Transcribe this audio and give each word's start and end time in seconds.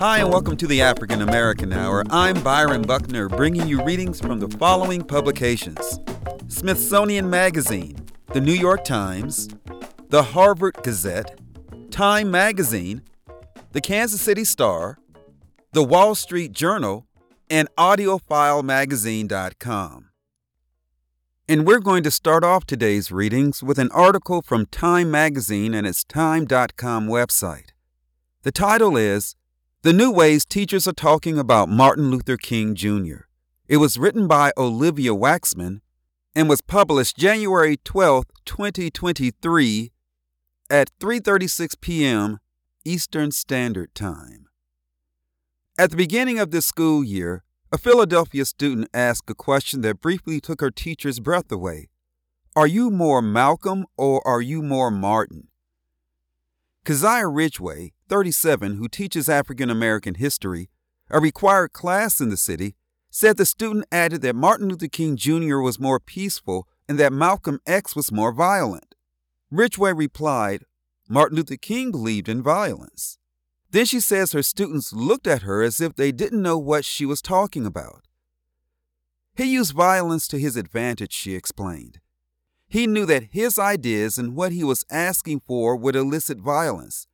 Hi, 0.00 0.18
and 0.20 0.30
welcome 0.30 0.56
to 0.56 0.66
the 0.66 0.80
African 0.80 1.20
American 1.20 1.74
Hour. 1.74 2.04
I'm 2.08 2.42
Byron 2.42 2.80
Buckner, 2.80 3.28
bringing 3.28 3.68
you 3.68 3.84
readings 3.84 4.18
from 4.18 4.40
the 4.40 4.48
following 4.56 5.02
publications 5.02 6.00
Smithsonian 6.48 7.28
Magazine, 7.28 7.96
the 8.28 8.40
New 8.40 8.54
York 8.54 8.82
Times, 8.82 9.50
the 10.08 10.22
Harvard 10.22 10.76
Gazette, 10.82 11.38
Time 11.90 12.30
Magazine, 12.30 13.02
the 13.72 13.82
Kansas 13.82 14.22
City 14.22 14.42
Star, 14.42 14.96
the 15.72 15.84
Wall 15.84 16.14
Street 16.14 16.52
Journal, 16.52 17.06
and 17.50 17.68
AudioFileMagazine.com. 17.76 20.06
And 21.46 21.66
we're 21.66 21.78
going 21.78 22.04
to 22.04 22.10
start 22.10 22.42
off 22.42 22.64
today's 22.64 23.12
readings 23.12 23.62
with 23.62 23.78
an 23.78 23.90
article 23.92 24.40
from 24.40 24.64
Time 24.64 25.10
Magazine 25.10 25.74
and 25.74 25.86
its 25.86 26.04
Time.com 26.04 27.06
website. 27.06 27.72
The 28.44 28.52
title 28.52 28.96
is 28.96 29.36
The 29.82 29.94
New 29.94 30.10
Ways 30.10 30.44
Teachers 30.44 30.86
Are 30.86 30.92
Talking 30.92 31.38
About 31.38 31.70
Martin 31.70 32.10
Luther 32.10 32.36
King 32.36 32.74
Jr. 32.74 33.20
It 33.66 33.78
was 33.78 33.96
written 33.96 34.28
by 34.28 34.52
Olivia 34.58 35.12
Waxman 35.12 35.80
and 36.34 36.50
was 36.50 36.60
published 36.60 37.16
January 37.16 37.78
12, 37.82 38.26
2023 38.44 39.90
at 40.68 40.90
3:36 40.98 41.80
p.m. 41.80 42.40
Eastern 42.84 43.30
Standard 43.30 43.94
Time. 43.94 44.48
At 45.78 45.92
the 45.92 45.96
beginning 45.96 46.38
of 46.38 46.50
this 46.50 46.66
school 46.66 47.02
year, 47.02 47.42
a 47.72 47.78
Philadelphia 47.78 48.44
student 48.44 48.90
asked 48.92 49.30
a 49.30 49.34
question 49.34 49.80
that 49.80 50.02
briefly 50.02 50.42
took 50.42 50.60
her 50.60 50.70
teacher's 50.70 51.20
breath 51.20 51.50
away. 51.50 51.88
Are 52.54 52.66
you 52.66 52.90
more 52.90 53.22
Malcolm 53.22 53.86
or 53.96 54.20
are 54.28 54.42
you 54.42 54.60
more 54.60 54.90
Martin? 54.90 55.48
Keziah 56.84 57.28
Ridgway, 57.28 57.94
37, 58.10 58.74
who 58.74 58.88
teaches 58.88 59.28
African 59.28 59.70
American 59.70 60.16
history, 60.16 60.68
a 61.10 61.20
required 61.20 61.72
class 61.72 62.20
in 62.20 62.28
the 62.28 62.36
city, 62.36 62.74
said 63.08 63.36
the 63.36 63.46
student 63.46 63.86
added 63.92 64.20
that 64.22 64.34
Martin 64.34 64.68
Luther 64.68 64.88
King 64.88 65.16
Jr. 65.16 65.58
was 65.58 65.78
more 65.78 66.00
peaceful 66.00 66.66
and 66.88 66.98
that 66.98 67.12
Malcolm 67.12 67.60
X 67.66 67.94
was 67.94 68.10
more 68.10 68.32
violent. 68.32 68.96
Ridgway 69.48 69.92
replied, 69.92 70.64
Martin 71.08 71.36
Luther 71.36 71.56
King 71.56 71.92
believed 71.92 72.28
in 72.28 72.42
violence. 72.42 73.16
Then 73.70 73.84
she 73.84 74.00
says 74.00 74.32
her 74.32 74.42
students 74.42 74.92
looked 74.92 75.28
at 75.28 75.42
her 75.42 75.62
as 75.62 75.80
if 75.80 75.94
they 75.94 76.10
didn't 76.10 76.42
know 76.42 76.58
what 76.58 76.84
she 76.84 77.06
was 77.06 77.22
talking 77.22 77.64
about. 77.64 78.08
He 79.36 79.44
used 79.44 79.72
violence 79.72 80.26
to 80.28 80.38
his 80.38 80.56
advantage, 80.56 81.12
she 81.12 81.36
explained. 81.36 82.00
He 82.66 82.88
knew 82.88 83.06
that 83.06 83.28
his 83.30 83.56
ideas 83.56 84.18
and 84.18 84.34
what 84.34 84.50
he 84.50 84.64
was 84.64 84.84
asking 84.90 85.42
for 85.46 85.76
would 85.76 85.94
elicit 85.94 86.38
violence. 86.38 87.06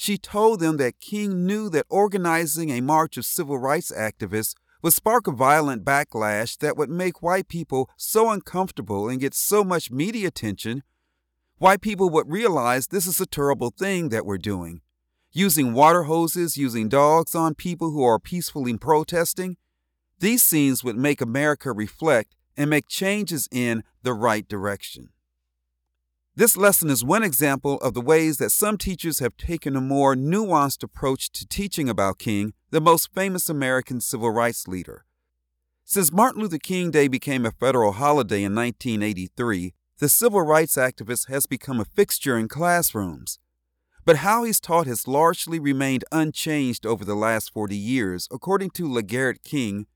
She 0.00 0.16
told 0.16 0.60
them 0.60 0.78
that 0.78 1.00
King 1.00 1.44
knew 1.44 1.68
that 1.70 1.84
organizing 1.90 2.70
a 2.70 2.80
march 2.80 3.18
of 3.18 3.26
civil 3.26 3.58
rights 3.58 3.92
activists 3.92 4.54
would 4.80 4.92
spark 4.92 5.26
a 5.26 5.32
violent 5.32 5.84
backlash 5.84 6.56
that 6.58 6.76
would 6.76 6.88
make 6.88 7.20
white 7.20 7.48
people 7.48 7.90
so 7.96 8.30
uncomfortable 8.30 9.08
and 9.08 9.20
get 9.20 9.34
so 9.34 9.64
much 9.64 9.90
media 9.90 10.28
attention, 10.28 10.84
white 11.58 11.80
people 11.80 12.08
would 12.10 12.30
realize 12.30 12.86
this 12.86 13.08
is 13.08 13.20
a 13.20 13.26
terrible 13.26 13.70
thing 13.76 14.08
that 14.10 14.24
we're 14.24 14.38
doing 14.38 14.80
using 15.32 15.74
water 15.74 16.04
hoses, 16.04 16.56
using 16.56 16.88
dogs 16.88 17.34
on 17.34 17.54
people 17.54 17.90
who 17.90 18.02
are 18.02 18.18
peacefully 18.18 18.76
protesting, 18.76 19.56
these 20.18 20.42
scenes 20.42 20.82
would 20.82 20.96
make 20.96 21.20
America 21.20 21.72
reflect 21.72 22.34
and 22.56 22.70
make 22.70 22.88
changes 22.88 23.48
in 23.52 23.84
the 24.02 24.12
right 24.12 24.48
direction. 24.48 25.10
This 26.38 26.56
lesson 26.56 26.88
is 26.88 27.02
one 27.02 27.24
example 27.24 27.78
of 27.78 27.94
the 27.94 28.00
ways 28.00 28.38
that 28.38 28.52
some 28.52 28.78
teachers 28.78 29.18
have 29.18 29.36
taken 29.36 29.74
a 29.74 29.80
more 29.80 30.14
nuanced 30.14 30.84
approach 30.84 31.32
to 31.32 31.44
teaching 31.44 31.88
about 31.88 32.20
King, 32.20 32.52
the 32.70 32.80
most 32.80 33.12
famous 33.12 33.48
American 33.48 34.00
civil 34.00 34.30
rights 34.30 34.68
leader. 34.68 35.04
Since 35.82 36.12
Martin 36.12 36.40
Luther 36.40 36.58
King 36.58 36.92
Day 36.92 37.08
became 37.08 37.44
a 37.44 37.50
federal 37.50 37.90
holiday 37.90 38.44
in 38.44 38.54
1983, 38.54 39.74
the 39.98 40.08
civil 40.08 40.42
rights 40.42 40.76
activist 40.76 41.28
has 41.28 41.46
become 41.46 41.80
a 41.80 41.84
fixture 41.84 42.38
in 42.38 42.46
classrooms. 42.46 43.40
But 44.04 44.18
how 44.18 44.44
he's 44.44 44.60
taught 44.60 44.86
has 44.86 45.08
largely 45.08 45.58
remained 45.58 46.04
unchanged 46.12 46.86
over 46.86 47.04
the 47.04 47.16
last 47.16 47.52
40 47.52 47.74
years, 47.74 48.28
according 48.30 48.70
to 48.74 48.88
LaGarrett 48.88 49.42
King, 49.42 49.88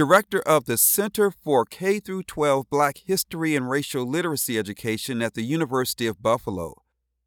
director 0.00 0.40
of 0.40 0.64
the 0.64 0.78
Center 0.78 1.30
for 1.30 1.66
K 1.66 2.00
12 2.00 2.70
Black 2.70 2.96
History 3.04 3.54
and 3.54 3.68
Racial 3.68 4.06
Literacy 4.06 4.58
Education 4.58 5.20
at 5.20 5.34
the 5.34 5.42
University 5.42 6.06
of 6.06 6.22
Buffalo. 6.22 6.80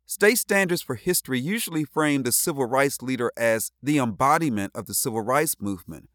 State 0.08 0.40
standards 0.40 0.82
for 0.82 0.96
history 0.96 1.40
usually 1.40 1.84
frame 1.84 2.24
the 2.24 2.32
civil 2.32 2.66
rights 2.66 3.04
leader 3.04 3.32
as 3.38 3.72
the 3.84 4.00
embodiment 4.00 4.72
of 4.74 4.88
the 4.88 4.96
civil 4.96 5.22
rights 5.22 5.58
movement, 5.60 6.10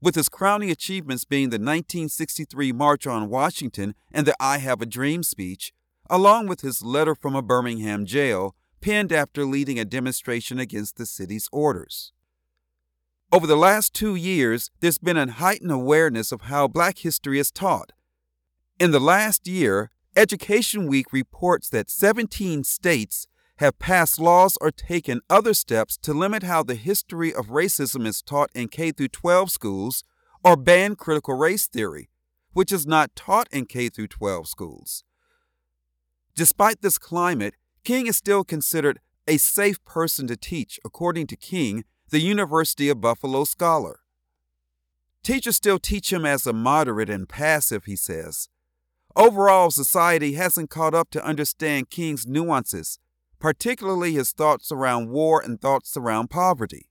with 0.00 0.14
his 0.14 0.28
crowning 0.28 0.70
achievements 0.70 1.24
being 1.24 1.50
the 1.50 1.56
1963 1.56 2.70
March 2.70 3.08
on 3.08 3.28
Washington 3.28 3.96
and 4.12 4.24
the 4.24 4.36
I 4.38 4.58
Have 4.58 4.80
a 4.80 4.86
Dream 4.86 5.24
speech, 5.24 5.72
along 6.08 6.46
with 6.46 6.60
his 6.60 6.80
letter 6.84 7.16
from 7.16 7.34
a 7.34 7.42
Birmingham 7.42 8.06
jail 8.06 8.54
penned 8.80 9.12
after 9.12 9.44
leading 9.44 9.80
a 9.80 9.84
demonstration 9.84 10.60
against 10.60 10.96
the 10.96 11.06
city's 11.06 11.48
orders. 11.50 12.12
Over 13.34 13.48
the 13.48 13.56
last 13.56 13.94
two 13.94 14.14
years, 14.14 14.70
there's 14.78 14.98
been 14.98 15.16
a 15.16 15.28
heightened 15.28 15.72
awareness 15.72 16.30
of 16.30 16.42
how 16.42 16.68
Black 16.68 16.98
history 16.98 17.40
is 17.40 17.50
taught. 17.50 17.90
In 18.78 18.92
the 18.92 19.00
last 19.00 19.48
year, 19.48 19.90
Education 20.14 20.86
Week 20.86 21.12
reports 21.12 21.68
that 21.70 21.90
17 21.90 22.62
states 22.62 23.26
have 23.56 23.80
passed 23.80 24.20
laws 24.20 24.56
or 24.60 24.70
taken 24.70 25.20
other 25.28 25.52
steps 25.52 25.96
to 26.02 26.14
limit 26.14 26.44
how 26.44 26.62
the 26.62 26.76
history 26.76 27.34
of 27.34 27.48
racism 27.48 28.06
is 28.06 28.22
taught 28.22 28.50
in 28.54 28.68
K 28.68 28.92
12 28.92 29.50
schools 29.50 30.04
or 30.44 30.56
ban 30.56 30.94
critical 30.94 31.34
race 31.34 31.66
theory, 31.66 32.10
which 32.52 32.70
is 32.70 32.86
not 32.86 33.16
taught 33.16 33.48
in 33.50 33.66
K 33.66 33.88
12 33.88 34.46
schools. 34.46 35.02
Despite 36.36 36.82
this 36.82 36.98
climate, 36.98 37.54
King 37.82 38.06
is 38.06 38.16
still 38.16 38.44
considered 38.44 39.00
a 39.26 39.38
safe 39.38 39.84
person 39.84 40.28
to 40.28 40.36
teach, 40.36 40.78
according 40.84 41.26
to 41.26 41.36
King, 41.36 41.82
the 42.14 42.20
University 42.20 42.88
of 42.88 43.00
Buffalo 43.00 43.42
scholar. 43.42 43.98
Teachers 45.24 45.56
still 45.56 45.80
teach 45.80 46.12
him 46.12 46.24
as 46.24 46.46
a 46.46 46.52
moderate 46.52 47.10
and 47.10 47.28
passive, 47.28 47.86
he 47.86 47.96
says. 47.96 48.48
Overall, 49.16 49.72
society 49.72 50.34
hasn't 50.34 50.70
caught 50.70 50.94
up 50.94 51.10
to 51.10 51.24
understand 51.26 51.90
King's 51.90 52.24
nuances, 52.24 53.00
particularly 53.40 54.12
his 54.12 54.30
thoughts 54.30 54.70
around 54.70 55.10
war 55.10 55.42
and 55.44 55.60
thoughts 55.60 55.96
around 55.96 56.30
poverty. 56.30 56.88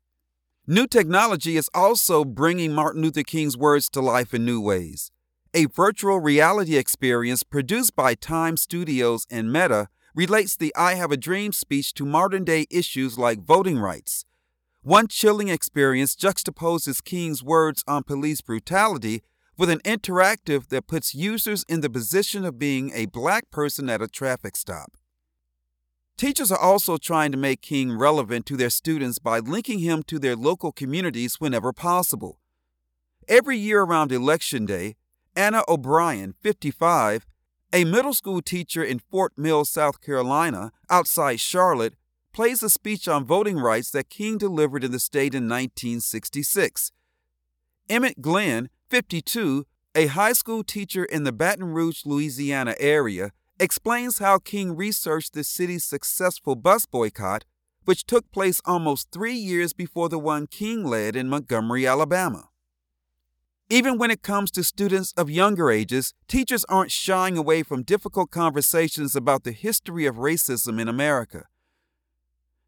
New 0.68 0.88
technology 0.88 1.56
is 1.56 1.70
also 1.74 2.26
bringing 2.26 2.74
Martin 2.74 3.02
Luther 3.02 3.24
King's 3.24 3.56
words 3.56 3.90
to 3.92 4.02
life 4.02 4.34
in 4.34 4.44
new 4.44 4.60
ways. 4.60 5.10
A 5.54 5.68
virtual 5.68 6.20
reality 6.20 6.76
experience 6.76 7.44
produced 7.44 7.96
by 7.96 8.14
Time 8.14 8.58
Studios 8.58 9.26
and 9.32 9.54
Meta 9.54 9.88
relates 10.14 10.58
the 10.58 10.76
I 10.76 10.96
Have 10.96 11.14
a 11.14 11.18
Dream 11.18 11.54
speech 11.54 11.94
to 11.94 12.06
modern 12.06 12.44
day 12.44 12.66
issues 12.70 13.18
like 13.18 13.40
voting 13.40 13.80
rights. 13.80 14.26
One 14.84 15.08
chilling 15.08 15.48
experience 15.48 16.14
juxtaposes 16.14 17.02
King's 17.02 17.42
words 17.42 17.86
on 17.88 18.04
police 18.04 18.42
brutality 18.42 19.24
with 19.58 19.70
an 19.70 19.80
interactive 19.86 20.68
that 20.68 20.88
puts 20.88 21.16
users 21.16 21.64
in 21.70 21.80
the 21.80 21.90
position 21.90 22.44
of 22.44 22.60
being 22.60 22.92
a 22.94 23.06
black 23.06 23.50
person 23.50 23.90
at 23.90 24.02
a 24.02 24.10
traffic 24.10 24.58
stop. 24.58 24.98
Teachers 26.18 26.52
are 26.52 26.60
also 26.60 26.98
trying 26.98 27.32
to 27.32 27.38
make 27.38 27.62
King 27.62 27.98
relevant 27.98 28.46
to 28.48 28.58
their 28.58 28.70
students 28.70 29.20
by 29.20 29.40
linking 29.40 29.80
him 29.80 30.04
to 30.04 30.20
their 30.20 30.36
local 30.36 30.74
communities 30.74 31.40
whenever 31.40 31.72
possible. 31.72 32.38
Every 33.30 33.58
year 33.58 33.84
around 33.84 34.12
Election 34.12 34.66
Day, 34.66 34.98
Anna 35.34 35.64
O'Brien, 35.66 36.34
55, 36.42 37.26
a 37.72 37.86
middle 37.86 38.14
school 38.14 38.42
teacher 38.42 38.84
in 38.84 39.00
Fort 39.00 39.32
Mill, 39.38 39.64
South 39.64 40.02
Carolina, 40.02 40.74
outside 40.90 41.40
Charlotte, 41.40 41.94
plays 42.34 42.64
a 42.64 42.70
speech 42.70 43.08
on 43.08 43.26
voting 43.26 43.58
rights 43.58 43.92
that 43.92 44.10
King 44.10 44.38
delivered 44.38 44.84
in 44.84 44.92
the 44.92 45.00
state 45.00 45.36
in 45.36 45.44
1966. 45.44 46.92
Emmett 47.90 48.22
Glenn, 48.22 48.70
52, 48.90 49.66
a 49.96 50.08
high 50.08 50.34
school 50.34 50.64
teacher 50.64 51.06
in 51.06 51.24
the 51.24 51.32
Baton 51.32 51.66
Rouge, 51.66 52.06
Louisiana 52.06 52.76
area, 52.80 53.32
explains 53.60 54.18
how 54.18 54.40
King 54.40 54.76
researched 54.76 55.34
the 55.34 55.44
city's 55.44 55.84
successful 55.84 56.56
bus 56.56 56.86
boycott, 56.86 57.46
which 57.86 58.06
took 58.06 58.30
place 58.32 58.62
almost 58.66 59.12
three 59.12 59.36
years 59.36 59.74
before 59.74 60.10
the 60.10 60.20
one 60.20 60.48
King 60.48 60.84
led 60.84 61.16
in 61.16 61.30
Montgomery, 61.30 61.86
Alabama. 61.86 62.50
Even 63.70 63.98
when 63.98 64.12
it 64.12 64.22
comes 64.22 64.52
to 64.52 64.64
students 64.64 65.14
of 65.14 65.30
younger 65.30 65.72
ages, 65.72 66.14
teachers 66.28 66.66
aren't 66.66 66.92
shying 66.92 67.38
away 67.38 67.64
from 67.64 67.84
difficult 67.84 68.32
conversations 68.32 69.16
about 69.16 69.44
the 69.44 69.52
history 69.52 70.06
of 70.06 70.16
racism 70.16 70.80
in 70.82 70.88
America. 70.88 71.46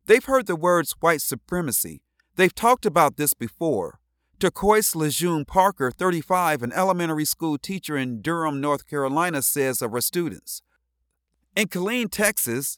They've 0.07 0.23
heard 0.23 0.45
the 0.45 0.55
words 0.55 0.95
white 0.99 1.21
supremacy. 1.21 2.01
They've 2.35 2.53
talked 2.53 2.85
about 2.85 3.17
this 3.17 3.33
before. 3.33 3.99
Turquoise 4.39 4.95
Lejeune 4.95 5.45
Parker, 5.45 5.89
35, 5.89 6.61
an 6.61 6.73
elementary 6.73 7.25
school 7.25 7.57
teacher 7.57 7.97
in 7.97 8.21
Durham, 8.21 8.61
North 8.61 8.87
Carolina, 8.87 9.41
says 9.41 9.81
of 9.81 9.93
her 9.93 10.01
students. 10.01 10.61
In 11.55 11.67
Killeen, 11.67 12.11
Texas, 12.11 12.77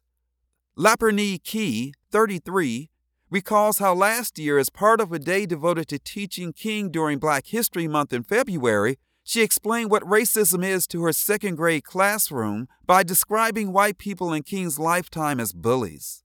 Lapernie 0.77 1.43
Key, 1.43 1.93
33, 2.11 2.89
recalls 3.29 3.79
how 3.79 3.93
last 3.93 4.39
year, 4.39 4.57
as 4.57 4.69
part 4.69 5.01
of 5.01 5.11
a 5.11 5.19
day 5.19 5.45
devoted 5.45 5.87
to 5.89 5.99
teaching 5.99 6.53
King 6.53 6.91
during 6.91 7.17
Black 7.17 7.47
History 7.47 7.87
Month 7.87 8.13
in 8.13 8.23
February, 8.23 8.99
she 9.23 9.41
explained 9.41 9.91
what 9.91 10.03
racism 10.03 10.63
is 10.63 10.87
to 10.87 11.03
her 11.03 11.11
second 11.11 11.55
grade 11.55 11.83
classroom 11.83 12.69
by 12.85 13.03
describing 13.03 13.73
white 13.73 13.97
people 13.97 14.31
in 14.31 14.43
King's 14.43 14.79
lifetime 14.79 15.41
as 15.41 15.51
bullies. 15.51 16.23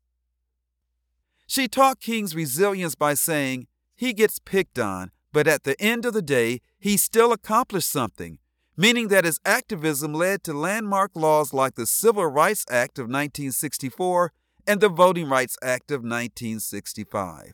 She 1.52 1.68
taught 1.68 2.00
King's 2.00 2.34
resilience 2.34 2.94
by 2.94 3.12
saying, 3.12 3.66
He 3.94 4.14
gets 4.14 4.38
picked 4.38 4.78
on, 4.78 5.10
but 5.34 5.46
at 5.46 5.64
the 5.64 5.78
end 5.78 6.06
of 6.06 6.14
the 6.14 6.22
day, 6.22 6.62
he 6.78 6.96
still 6.96 7.30
accomplished 7.30 7.90
something, 7.90 8.38
meaning 8.74 9.08
that 9.08 9.26
his 9.26 9.38
activism 9.44 10.14
led 10.14 10.42
to 10.44 10.54
landmark 10.54 11.10
laws 11.14 11.52
like 11.52 11.74
the 11.74 11.84
Civil 11.84 12.24
Rights 12.24 12.64
Act 12.70 12.98
of 12.98 13.02
1964 13.02 14.32
and 14.66 14.80
the 14.80 14.88
Voting 14.88 15.28
Rights 15.28 15.58
Act 15.62 15.90
of 15.90 16.00
1965. 16.00 17.52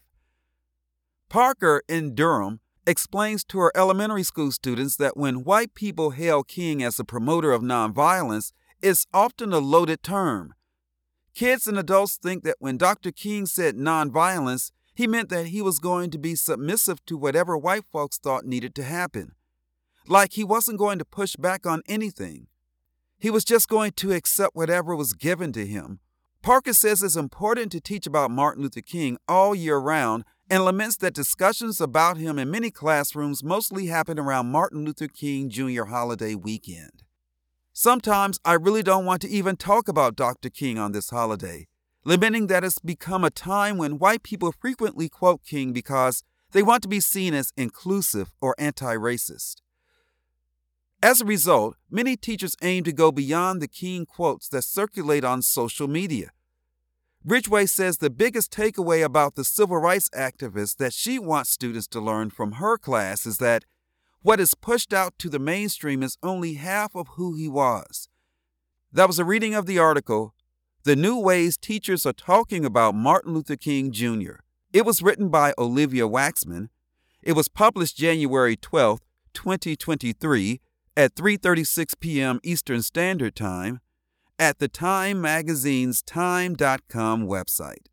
Parker 1.29 1.83
in 1.89 2.15
Durham 2.15 2.61
explains 2.87 3.43
to 3.47 3.59
her 3.59 3.73
elementary 3.75 4.23
school 4.23 4.53
students 4.53 4.95
that 4.95 5.17
when 5.17 5.43
white 5.43 5.75
people 5.75 6.11
hail 6.11 6.45
King 6.45 6.85
as 6.85 7.01
a 7.01 7.05
promoter 7.05 7.51
of 7.51 7.63
nonviolence, 7.63 8.53
it's 8.81 9.09
often 9.13 9.53
a 9.53 9.59
loaded 9.59 10.05
term. 10.05 10.55
Kids 11.39 11.69
and 11.69 11.79
adults 11.79 12.17
think 12.17 12.43
that 12.43 12.57
when 12.59 12.77
Dr. 12.77 13.13
King 13.13 13.47
said 13.47 13.77
nonviolence, 13.77 14.73
he 14.93 15.07
meant 15.07 15.29
that 15.29 15.47
he 15.47 15.63
was 15.63 15.79
going 15.79 16.11
to 16.11 16.19
be 16.19 16.35
submissive 16.35 17.07
to 17.07 17.17
whatever 17.17 17.57
white 17.57 17.85
folks 17.93 18.19
thought 18.19 18.45
needed 18.45 18.75
to 18.75 18.83
happen. 18.83 19.37
Like 20.09 20.33
he 20.33 20.43
wasn't 20.43 20.81
going 20.81 20.99
to 20.99 21.05
push 21.05 21.37
back 21.37 21.65
on 21.65 21.83
anything. 21.87 22.49
He 23.21 23.31
was 23.31 23.45
just 23.45 23.69
going 23.69 23.93
to 23.93 24.11
accept 24.11 24.57
whatever 24.57 24.97
was 24.97 25.13
given 25.13 25.53
to 25.53 25.65
him. 25.65 26.01
Parker 26.43 26.73
says 26.73 27.05
it's 27.05 27.15
important 27.15 27.71
to 27.71 27.81
teach 27.81 28.05
about 28.05 28.33
Martin 28.33 28.65
Luther 28.65 28.81
King 28.81 29.17
all 29.29 29.55
year 29.55 29.79
round 29.79 30.25
and 30.51 30.65
laments 30.65 30.97
that 30.97 31.15
discussions 31.15 31.81
about 31.81 32.17
him 32.17 32.41
in 32.41 32.51
many 32.51 32.73
classrooms 32.73 33.45
mostly 33.45 33.87
happen 33.87 34.19
around 34.19 34.51
Martin 34.51 34.85
Luther 34.85 35.07
King 35.07 35.51
Jr. 35.51 35.85
holiday 35.85 36.35
weekend. 36.35 37.05
Sometimes 37.81 38.41
I 38.45 38.55
really 38.55 38.83
don't 38.83 39.05
want 39.05 39.23
to 39.23 39.29
even 39.29 39.55
talk 39.55 39.87
about 39.87 40.17
Dr. 40.17 40.51
King 40.51 40.81
on 40.81 40.91
this 40.91 41.11
holiday, 41.11 41.69
lamenting 42.05 42.49
that 42.49 42.65
it's 42.65 42.81
become 42.81 43.23
a 43.23 43.31
time 43.31 43.79
when 43.79 44.01
white 44.01 44.25
people 44.25 44.51
frequently 44.51 45.09
quote 45.09 45.45
King 45.45 45.73
because 45.73 46.25
they 46.51 46.61
want 46.61 46.83
to 46.83 46.89
be 46.89 46.99
seen 46.99 47.35
as 47.35 47.53
inclusive 47.57 48.35
or 48.41 48.57
anti 48.59 48.97
racist. 48.97 49.59
As 51.01 51.21
a 51.21 51.25
result, 51.25 51.77
many 51.89 52.17
teachers 52.17 52.57
aim 52.63 52.83
to 52.83 52.93
go 52.93 53.13
beyond 53.13 53.63
the 53.63 53.69
King 53.69 54.07
quotes 54.07 54.49
that 54.49 54.63
circulate 54.63 55.23
on 55.23 55.41
social 55.41 55.87
media. 55.87 56.31
Ridgway 57.25 57.67
says 57.67 57.99
the 57.99 58.11
biggest 58.11 58.51
takeaway 58.51 59.05
about 59.05 59.37
the 59.37 59.45
civil 59.45 59.77
rights 59.77 60.11
activist 60.11 60.79
that 60.79 60.95
she 60.95 61.21
wants 61.21 61.51
students 61.51 61.87
to 61.87 62.01
learn 62.01 62.31
from 62.31 62.55
her 62.55 62.77
class 62.77 63.25
is 63.25 63.39
that 63.39 63.65
what 64.23 64.41
is 64.41 64.55
pushed 64.55 64.93
out 64.93 65.19
to 65.19 65.29
the 65.29 65.39
mainstream 65.39 66.03
is 66.03 66.19
only 66.23 66.55
half 66.55 66.95
of 66.95 67.09
who 67.17 67.35
he 67.35 67.49
was. 67.49 68.09
That 68.93 69.07
was 69.07 69.19
a 69.19 69.25
reading 69.25 69.55
of 69.55 69.67
the 69.67 69.79
article, 69.79 70.35
The 70.85 70.97
New 70.97 71.19
Ways 71.19 71.57
Teachers 71.57 72.07
Are 72.07 72.13
Talking 72.13 72.65
About 72.65 72.95
Martin 72.95 73.35
Luther 73.35 73.57
King 73.57 73.93
Jr. 73.93 74.41
It 74.73 74.85
was 74.85 75.03
written 75.03 75.29
by 75.29 75.55
Olivia 75.59 76.09
Waxman. 76.09 76.69
It 77.23 77.33
was 77.33 77.49
published 77.49 77.97
January 77.97 78.57
12, 78.57 79.01
2023 79.35 80.61
at 80.97 81.15
3:36 81.15 82.01
p.m. 82.01 82.41
Eastern 82.43 82.83
Standard 82.83 83.37
Time 83.37 83.81
at 84.39 84.59
the 84.59 84.69
Time 84.69 85.21
Magazine's 85.21 86.03
time.com 86.03 87.27
website. 87.27 87.87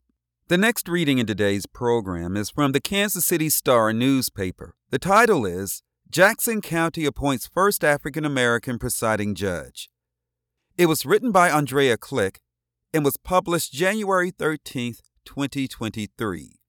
The 0.48 0.57
next 0.57 0.88
reading 0.88 1.18
in 1.18 1.25
today's 1.25 1.66
program 1.66 2.38
is 2.38 2.50
from 2.50 2.72
the 2.72 2.80
Kansas 2.80 3.25
City 3.25 3.50
Star 3.50 3.92
newspaper. 3.94 4.75
The 4.92 5.00
title 5.00 5.45
is 5.45 5.81
Jackson 6.09 6.61
County 6.61 7.05
appoints 7.05 7.47
first 7.47 7.83
African 7.83 8.23
American 8.23 8.79
presiding 8.79 9.35
judge. 9.35 9.89
It 10.77 10.85
was 10.85 11.05
written 11.05 11.31
by 11.31 11.49
Andrea 11.49 11.97
Klick 11.97 12.39
and 12.93 13.03
was 13.03 13.17
published 13.17 13.73
January 13.73 14.31
13, 14.31 14.95
2023. 15.25 16.59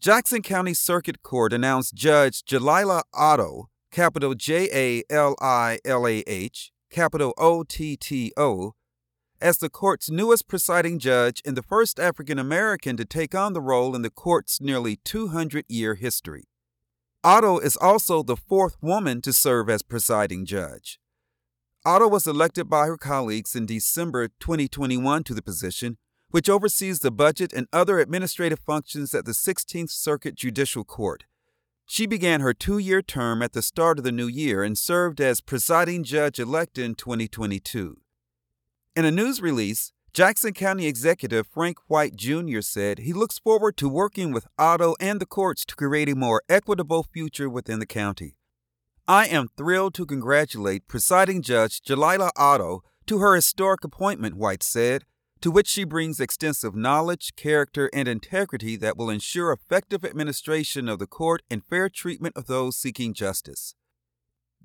Jackson 0.00 0.42
County 0.42 0.74
Circuit 0.74 1.22
Court 1.22 1.52
announced 1.52 1.94
Judge 1.94 2.42
Jalilah 2.44 3.02
Otto 3.14 3.68
capital 3.90 4.34
J 4.34 4.68
A 4.72 5.02
L 5.12 5.34
I 5.40 5.78
L 5.84 6.06
A 6.06 6.24
H, 6.26 6.72
capital 6.90 7.34
O 7.38 7.62
T 7.62 7.96
T 7.96 8.32
O, 8.36 8.74
as 9.40 9.58
the 9.58 9.70
court's 9.70 10.10
newest 10.10 10.48
presiding 10.48 10.98
judge 10.98 11.42
and 11.44 11.56
the 11.56 11.62
first 11.62 12.00
African 12.00 12.38
American 12.38 12.96
to 12.96 13.04
take 13.04 13.34
on 13.34 13.52
the 13.52 13.60
role 13.60 13.94
in 13.94 14.02
the 14.02 14.10
court's 14.10 14.60
nearly 14.60 14.96
200 15.04 15.64
year 15.68 15.94
history. 15.94 16.47
Otto 17.28 17.58
is 17.58 17.76
also 17.76 18.22
the 18.22 18.38
fourth 18.38 18.78
woman 18.80 19.20
to 19.20 19.34
serve 19.34 19.68
as 19.68 19.82
presiding 19.82 20.46
judge. 20.46 20.98
Otto 21.84 22.08
was 22.08 22.26
elected 22.26 22.70
by 22.70 22.86
her 22.86 22.96
colleagues 22.96 23.54
in 23.54 23.66
December 23.66 24.28
2021 24.40 25.24
to 25.24 25.34
the 25.34 25.42
position, 25.42 25.98
which 26.30 26.48
oversees 26.48 27.00
the 27.00 27.10
budget 27.10 27.52
and 27.52 27.66
other 27.70 27.98
administrative 27.98 28.60
functions 28.60 29.12
at 29.12 29.26
the 29.26 29.32
16th 29.32 29.90
Circuit 29.90 30.36
Judicial 30.36 30.84
Court. 30.84 31.24
She 31.84 32.06
began 32.06 32.40
her 32.40 32.54
two 32.54 32.78
year 32.78 33.02
term 33.02 33.42
at 33.42 33.52
the 33.52 33.60
start 33.60 33.98
of 33.98 34.04
the 34.04 34.10
new 34.10 34.26
year 34.26 34.62
and 34.62 34.78
served 34.78 35.20
as 35.20 35.42
presiding 35.42 36.04
judge 36.04 36.38
elect 36.38 36.78
in 36.78 36.94
2022. 36.94 37.98
In 38.96 39.04
a 39.04 39.10
news 39.10 39.42
release, 39.42 39.92
Jackson 40.14 40.52
County 40.52 40.86
Executive 40.86 41.46
Frank 41.46 41.78
White 41.86 42.16
Jr. 42.16 42.60
said 42.60 43.00
he 43.00 43.12
looks 43.12 43.38
forward 43.38 43.76
to 43.76 43.88
working 43.88 44.32
with 44.32 44.48
Otto 44.58 44.96
and 44.98 45.20
the 45.20 45.26
courts 45.26 45.64
to 45.66 45.76
create 45.76 46.08
a 46.08 46.16
more 46.16 46.42
equitable 46.48 47.02
future 47.04 47.48
within 47.48 47.78
the 47.78 47.86
county. 47.86 48.36
I 49.06 49.26
am 49.26 49.48
thrilled 49.56 49.94
to 49.94 50.06
congratulate 50.06 50.88
presiding 50.88 51.42
judge 51.42 51.80
Jalilah 51.82 52.30
Otto 52.36 52.82
to 53.06 53.18
her 53.18 53.34
historic 53.34 53.84
appointment, 53.84 54.36
White 54.36 54.62
said, 54.62 55.04
to 55.40 55.50
which 55.50 55.68
she 55.68 55.84
brings 55.84 56.20
extensive 56.20 56.74
knowledge, 56.74 57.36
character, 57.36 57.88
and 57.92 58.08
integrity 58.08 58.76
that 58.76 58.96
will 58.96 59.10
ensure 59.10 59.52
effective 59.52 60.04
administration 60.04 60.88
of 60.88 60.98
the 60.98 61.06
court 61.06 61.42
and 61.50 61.64
fair 61.64 61.88
treatment 61.88 62.36
of 62.36 62.46
those 62.46 62.76
seeking 62.76 63.14
justice. 63.14 63.74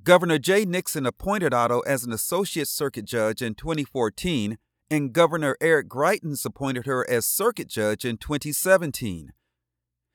Governor 0.04 0.40
Jay 0.40 0.66
Nixon 0.66 1.06
appointed 1.06 1.54
Otto 1.54 1.82
as 1.82 2.04
an 2.04 2.12
associate 2.12 2.68
circuit 2.68 3.06
judge 3.06 3.42
in 3.42 3.56
2014, 3.56 4.58
and 4.90 5.14
Governor 5.14 5.58
Eric 5.60 5.88
Greitens 5.90 6.46
appointed 6.46 6.86
her 6.86 7.10
as 7.10 7.26
circuit 7.26 7.68
judge 7.68 8.06
in 8.06 8.18
2017. 8.18 9.34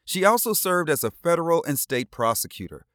She 0.04 0.24
also 0.24 0.52
served 0.52 0.88
as 0.88 1.04
a 1.04 1.10
federal 1.10 1.64
and 1.64 1.78
state 1.78 2.10
prosecutor. 2.10 2.86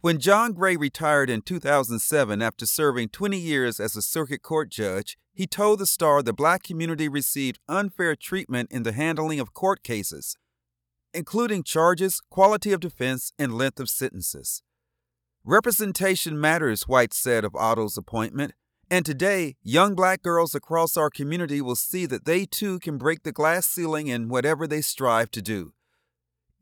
When 0.00 0.18
John 0.18 0.54
Gray 0.54 0.76
retired 0.76 1.28
in 1.28 1.42
2007 1.42 2.40
after 2.40 2.64
serving 2.64 3.10
20 3.10 3.36
years 3.36 3.78
as 3.78 3.96
a 3.96 4.02
circuit 4.02 4.42
court 4.42 4.70
judge, 4.70 5.18
he 5.34 5.46
told 5.46 5.78
the 5.78 5.86
Star 5.86 6.22
the 6.22 6.32
black 6.32 6.62
community 6.62 7.06
received 7.06 7.58
unfair 7.68 8.16
treatment 8.16 8.72
in 8.72 8.82
the 8.82 8.92
handling 8.92 9.40
of 9.40 9.52
court 9.52 9.82
cases, 9.82 10.38
including 11.12 11.62
charges, 11.62 12.22
quality 12.30 12.72
of 12.72 12.80
defense, 12.80 13.32
and 13.38 13.54
length 13.54 13.78
of 13.78 13.90
sentences. 13.90 14.62
Representation 15.44 16.40
matters, 16.40 16.88
White 16.88 17.12
said 17.12 17.44
of 17.44 17.54
Otto's 17.54 17.96
appointment, 17.96 18.54
and 18.90 19.06
today, 19.06 19.56
young 19.62 19.94
black 19.94 20.22
girls 20.22 20.54
across 20.54 20.96
our 20.96 21.10
community 21.10 21.60
will 21.60 21.76
see 21.76 22.06
that 22.06 22.24
they 22.24 22.44
too 22.44 22.78
can 22.80 22.98
break 22.98 23.22
the 23.22 23.32
glass 23.32 23.66
ceiling 23.66 24.08
in 24.08 24.28
whatever 24.28 24.66
they 24.66 24.80
strive 24.80 25.30
to 25.30 25.40
do. 25.40 25.72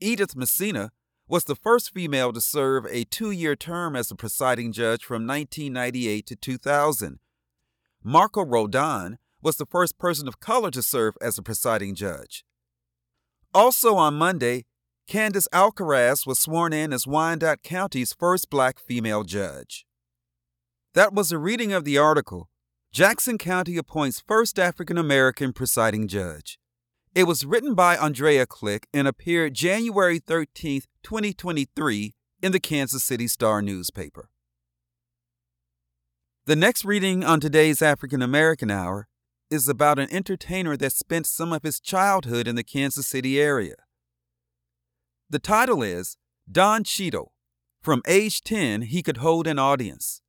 Edith 0.01 0.37
Messina, 0.37 0.91
was 1.29 1.45
the 1.45 1.55
first 1.55 1.93
female 1.93 2.33
to 2.33 2.41
serve 2.41 2.87
a 2.87 3.05
two 3.05 3.31
year 3.31 3.55
term 3.55 3.95
as 3.95 4.11
a 4.11 4.17
presiding 4.17 4.73
judge 4.73 5.05
from 5.05 5.27
1998 5.27 6.27
to 6.27 6.37
2000. 6.37 7.19
Marco 8.03 8.45
Roldan 8.45 9.19
was 9.43 9.57
the 9.57 9.67
first 9.67 9.99
person 9.99 10.27
of 10.27 10.41
color 10.41 10.71
to 10.71 10.83
serve 10.83 11.15
as 11.21 11.37
a 11.37 11.43
presiding 11.43 11.95
judge. 11.95 12.45
Also 13.55 13.97
on 13.97 14.15
Monday, 14.15 14.65
Candace 15.07 15.49
Alcaraz 15.53 16.27
was 16.27 16.39
sworn 16.39 16.73
in 16.73 16.93
as 16.93 17.07
Wyandotte 17.07 17.63
County's 17.63 18.13
first 18.13 18.51
black 18.51 18.79
female 18.79 19.25
judge. 19.25 19.87
That 20.95 21.13
was 21.13 21.31
a 21.31 21.39
reading 21.39 21.73
of 21.73 21.85
the 21.85 21.99
article 21.99 22.49
Jackson 22.93 23.37
County 23.37 23.77
appoints 23.77 24.23
first 24.27 24.59
African 24.59 24.97
American 24.97 25.53
presiding 25.53 26.09
judge. 26.09 26.59
It 27.15 27.25
was 27.25 27.45
written 27.45 27.75
by 27.75 27.97
Andrea 27.97 28.47
Klick 28.47 28.87
and 28.95 29.07
appeared 29.07 29.53
January 29.53 30.19
13, 30.19 30.83
2023, 31.03 32.15
in 32.43 32.53
the 32.53 32.61
Kansas 32.61 33.05
City 33.05 33.29
Star 33.29 33.61
newspaper. 33.61 34.31
The 36.47 36.57
next 36.57 36.85
reading 36.85 37.23
on 37.23 37.41
today's 37.41 37.83
African 37.83 38.23
American 38.23 38.71
Hour 38.71 39.09
is 39.51 39.69
about 39.69 39.99
an 39.99 40.09
entertainer 40.11 40.77
that 40.79 40.93
spent 40.93 41.27
some 41.27 41.53
of 41.53 41.63
his 41.63 41.81
childhood 41.81 42.49
in 42.49 42.55
the 42.55 42.65
Kansas 42.65 43.07
City 43.07 43.39
area. 43.39 43.77
The 45.29 45.39
title 45.39 45.83
is 45.83 46.17
Don 46.51 46.85
Cheadle. 46.85 47.33
From 47.83 48.03
age 48.09 48.43
10, 48.43 48.83
he 48.83 49.03
could 49.03 49.19
hold 49.19 49.47
an 49.47 49.59
audience. 49.59 50.23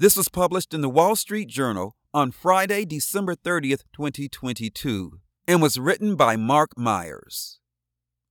This 0.00 0.16
was 0.16 0.30
published 0.30 0.72
in 0.72 0.80
the 0.80 0.88
Wall 0.88 1.14
Street 1.14 1.46
Journal 1.46 1.94
on 2.14 2.30
Friday, 2.30 2.86
December 2.86 3.34
30th, 3.34 3.82
2022 3.92 5.20
and 5.46 5.60
was 5.60 5.78
written 5.78 6.16
by 6.16 6.36
Marc 6.36 6.70
Myers. 6.78 7.58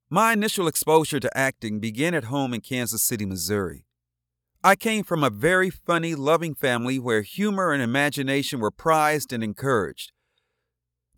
My 0.10 0.34
initial 0.34 0.68
exposure 0.68 1.20
to 1.20 1.38
acting 1.38 1.80
began 1.80 2.16
at 2.16 2.24
home 2.24 2.56
in 2.56 2.62
Kansas 2.62 3.04
City, 3.04 3.24
Missouri. 3.24 3.86
I 4.64 4.76
came 4.76 5.04
from 5.04 5.24
a 5.24 5.30
very 5.30 5.70
funny, 5.70 6.16
loving 6.16 6.56
family 6.56 6.98
where 6.98 7.22
humor 7.22 7.72
and 7.72 7.84
imagination 7.84 8.60
were 8.60 8.72
prized 8.72 9.32
and 9.32 9.44
encouraged. 9.44 10.12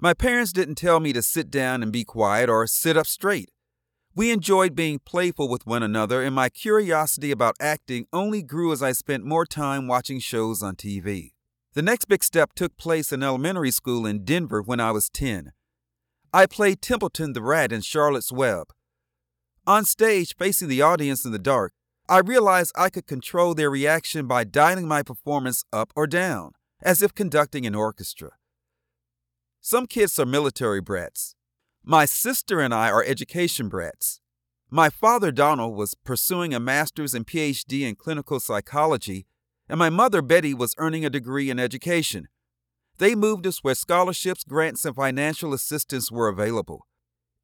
My 0.01 0.13
parents 0.13 0.51
didn't 0.51 0.75
tell 0.75 0.99
me 0.99 1.13
to 1.13 1.21
sit 1.21 1.49
down 1.49 1.81
and 1.81 1.93
be 1.93 2.03
quiet 2.03 2.49
or 2.49 2.67
sit 2.67 2.97
up 2.97 3.07
straight. 3.07 3.50
We 4.13 4.31
enjoyed 4.31 4.75
being 4.75 4.99
playful 4.99 5.47
with 5.47 5.65
one 5.65 5.83
another, 5.83 6.21
and 6.21 6.35
my 6.35 6.49
curiosity 6.49 7.31
about 7.31 7.55
acting 7.61 8.07
only 8.11 8.43
grew 8.43 8.73
as 8.73 8.83
I 8.83 8.91
spent 8.91 9.23
more 9.23 9.45
time 9.45 9.87
watching 9.87 10.19
shows 10.19 10.61
on 10.61 10.75
TV. 10.75 11.31
The 11.73 11.81
next 11.81 12.09
big 12.09 12.21
step 12.21 12.51
took 12.53 12.75
place 12.75 13.13
in 13.13 13.23
elementary 13.23 13.71
school 13.71 14.05
in 14.05 14.25
Denver 14.25 14.61
when 14.61 14.81
I 14.81 14.91
was 14.91 15.09
10. 15.09 15.53
I 16.33 16.45
played 16.45 16.81
Templeton 16.81 17.31
the 17.31 17.41
Rat 17.41 17.71
in 17.71 17.79
Charlotte's 17.79 18.33
Web. 18.33 18.73
On 19.65 19.85
stage, 19.85 20.35
facing 20.35 20.67
the 20.67 20.81
audience 20.81 21.23
in 21.23 21.31
the 21.31 21.39
dark, 21.39 21.71
I 22.09 22.19
realized 22.19 22.73
I 22.75 22.89
could 22.89 23.07
control 23.07 23.53
their 23.53 23.69
reaction 23.69 24.27
by 24.27 24.43
dialing 24.43 24.89
my 24.89 25.03
performance 25.03 25.63
up 25.71 25.93
or 25.95 26.05
down, 26.05 26.51
as 26.81 27.01
if 27.01 27.15
conducting 27.15 27.65
an 27.65 27.75
orchestra. 27.75 28.31
Some 29.61 29.87
kids 29.87 30.19
are 30.19 30.25
military 30.25 30.81
brats. 30.81 31.35
My 31.83 32.05
sister 32.05 32.59
and 32.59 32.73
I 32.73 32.89
are 32.91 33.03
education 33.03 33.67
brats. 33.67 34.21
My 34.69 34.89
father, 34.89 35.31
Donald, 35.31 35.75
was 35.75 35.95
pursuing 35.95 36.53
a 36.53 36.59
master's 36.59 37.15
and 37.15 37.25
PhD 37.25 37.81
in 37.81 37.95
clinical 37.95 38.39
psychology, 38.39 39.25
and 39.67 39.79
my 39.79 39.89
mother, 39.89 40.21
Betty, 40.21 40.53
was 40.53 40.75
earning 40.77 41.03
a 41.05 41.09
degree 41.09 41.49
in 41.49 41.59
education. 41.59 42.27
They 42.99 43.15
moved 43.15 43.47
us 43.47 43.63
where 43.63 43.73
scholarships, 43.73 44.43
grants, 44.43 44.85
and 44.85 44.95
financial 44.95 45.53
assistance 45.53 46.11
were 46.11 46.27
available. 46.27 46.85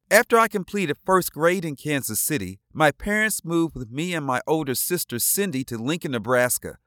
After 0.08 0.38
I 0.38 0.46
completed 0.46 0.96
first 1.04 1.32
grade 1.32 1.64
in 1.64 1.74
Kansas 1.74 2.20
City, 2.20 2.60
my 2.72 2.92
parents 2.92 3.44
moved 3.44 3.74
with 3.74 3.90
me 3.90 4.14
and 4.14 4.24
my 4.24 4.40
older 4.46 4.76
sister, 4.76 5.18
Cindy, 5.18 5.64
to 5.64 5.76
Lincoln, 5.76 6.12
Nebraska. 6.12 6.78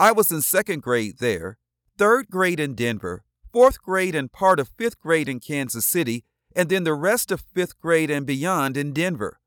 I 0.00 0.10
was 0.10 0.32
in 0.32 0.42
second 0.42 0.82
grade 0.82 1.18
there, 1.18 1.58
third 1.96 2.28
grade 2.28 2.58
in 2.58 2.74
Denver, 2.74 3.22
fourth 3.52 3.80
grade 3.80 4.16
and 4.16 4.32
part 4.32 4.58
of 4.58 4.68
fifth 4.76 4.98
grade 4.98 5.28
in 5.28 5.38
Kansas 5.38 5.86
City, 5.86 6.24
and 6.54 6.68
then 6.68 6.84
the 6.84 6.94
rest 6.94 7.30
of 7.30 7.40
fifth 7.40 7.78
grade 7.80 8.10
and 8.10 8.26
beyond 8.26 8.76
in 8.76 8.92
Denver. 8.92 9.40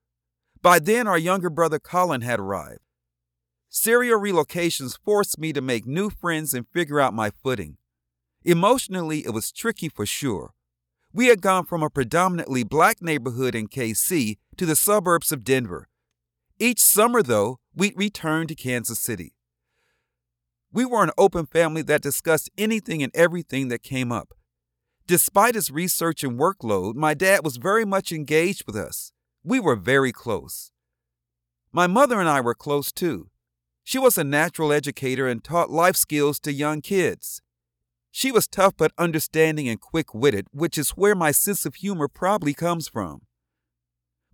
By 0.61 0.79
then, 0.79 1.07
our 1.07 1.17
younger 1.17 1.49
brother 1.49 1.79
Colin 1.79 2.21
had 2.21 2.39
arrived. 2.39 2.79
Serial 3.69 4.19
relocations 4.19 4.97
forced 5.03 5.37
me 5.37 5.51
to 5.53 5.61
make 5.61 5.85
new 5.85 6.09
friends 6.09 6.53
and 6.53 6.67
figure 6.69 6.99
out 6.99 7.13
my 7.13 7.29
footing. 7.29 7.77
Emotionally, 8.43 9.25
it 9.25 9.31
was 9.31 9.51
tricky 9.51 9.89
for 9.89 10.05
sure. 10.05 10.53
We 11.11 11.27
had 11.27 11.41
gone 11.41 11.65
from 11.65 11.83
a 11.83 11.89
predominantly 11.89 12.63
black 12.63 13.01
neighborhood 13.01 13.55
in 13.55 13.67
KC 13.67 14.37
to 14.57 14.65
the 14.65 14.75
suburbs 14.75 15.31
of 15.31 15.43
Denver. 15.43 15.87
Each 16.59 16.79
summer, 16.79 17.21
though, 17.21 17.59
we'd 17.75 17.97
return 17.97 18.47
to 18.47 18.55
Kansas 18.55 18.99
City. 18.99 19.33
We 20.71 20.85
were 20.85 21.03
an 21.03 21.11
open 21.17 21.45
family 21.45 21.81
that 21.83 22.01
discussed 22.01 22.49
anything 22.57 23.01
and 23.01 23.13
everything 23.15 23.69
that 23.69 23.81
came 23.81 24.11
up. 24.11 24.33
Despite 25.07 25.53
his 25.53 25.69
research 25.69 26.23
and 26.23 26.39
workload, 26.39 26.95
my 26.95 27.13
dad 27.13 27.43
was 27.43 27.57
very 27.57 27.85
much 27.85 28.11
engaged 28.11 28.63
with 28.65 28.75
us. 28.75 29.11
We 29.43 29.59
were 29.59 29.75
very 29.75 30.11
close. 30.11 30.71
My 31.71 31.85
mother 31.85 32.19
and 32.19 32.27
I 32.27 32.41
were 32.41 32.55
close 32.55 32.91
too. 32.91 33.29
She 33.83 33.99
was 33.99 34.17
a 34.17 34.23
natural 34.23 34.73
educator 34.73 35.27
and 35.27 35.43
taught 35.43 35.69
life 35.69 35.95
skills 35.95 36.39
to 36.39 36.51
young 36.51 36.81
kids. 36.81 37.43
She 38.09 38.31
was 38.31 38.47
tough 38.47 38.73
but 38.77 38.93
understanding 38.97 39.69
and 39.69 39.79
quick 39.79 40.15
witted, 40.15 40.47
which 40.51 40.75
is 40.75 40.91
where 40.91 41.13
my 41.13 41.31
sense 41.31 41.67
of 41.67 41.75
humor 41.75 42.07
probably 42.07 42.55
comes 42.55 42.87
from. 42.87 43.27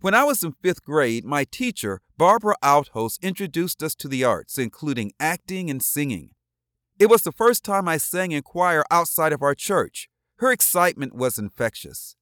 When 0.00 0.14
I 0.14 0.24
was 0.24 0.42
in 0.42 0.54
fifth 0.62 0.82
grade, 0.82 1.26
my 1.26 1.44
teacher, 1.44 2.00
Barbara 2.16 2.54
Outhouse, 2.62 3.18
introduced 3.20 3.82
us 3.82 3.94
to 3.96 4.08
the 4.08 4.24
arts, 4.24 4.56
including 4.56 5.12
acting 5.20 5.68
and 5.68 5.82
singing. 5.82 6.30
It 6.98 7.10
was 7.10 7.22
the 7.22 7.32
first 7.32 7.62
time 7.62 7.88
I 7.88 7.98
sang 7.98 8.32
in 8.32 8.42
choir 8.42 8.84
outside 8.90 9.34
of 9.34 9.42
our 9.42 9.54
church. 9.54 10.08
Her 10.42 10.50
excitement 10.50 11.14
was 11.14 11.38
infectious. 11.38 12.16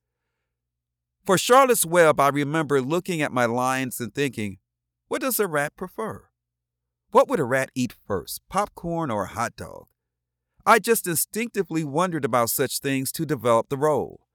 For 1.24 1.38
Charlotte's 1.38 1.86
Web, 1.86 2.20
I 2.20 2.28
remember 2.28 2.82
looking 2.82 3.22
at 3.22 3.32
my 3.32 3.46
lines 3.46 3.98
and 3.98 4.14
thinking, 4.14 4.58
what 5.08 5.22
does 5.22 5.40
a 5.40 5.46
rat 5.46 5.74
prefer? 5.74 6.28
What 7.12 7.28
would 7.28 7.40
a 7.40 7.44
rat 7.44 7.70
eat 7.74 7.94
first, 8.06 8.42
popcorn 8.50 9.10
or 9.10 9.24
a 9.24 9.28
hot 9.28 9.56
dog? 9.56 9.86
I 10.66 10.80
just 10.80 11.06
instinctively 11.06 11.82
wondered 11.82 12.26
about 12.26 12.50
such 12.50 12.80
things 12.80 13.10
to 13.12 13.24
develop 13.24 13.70
the 13.70 13.78
role. 13.78 14.26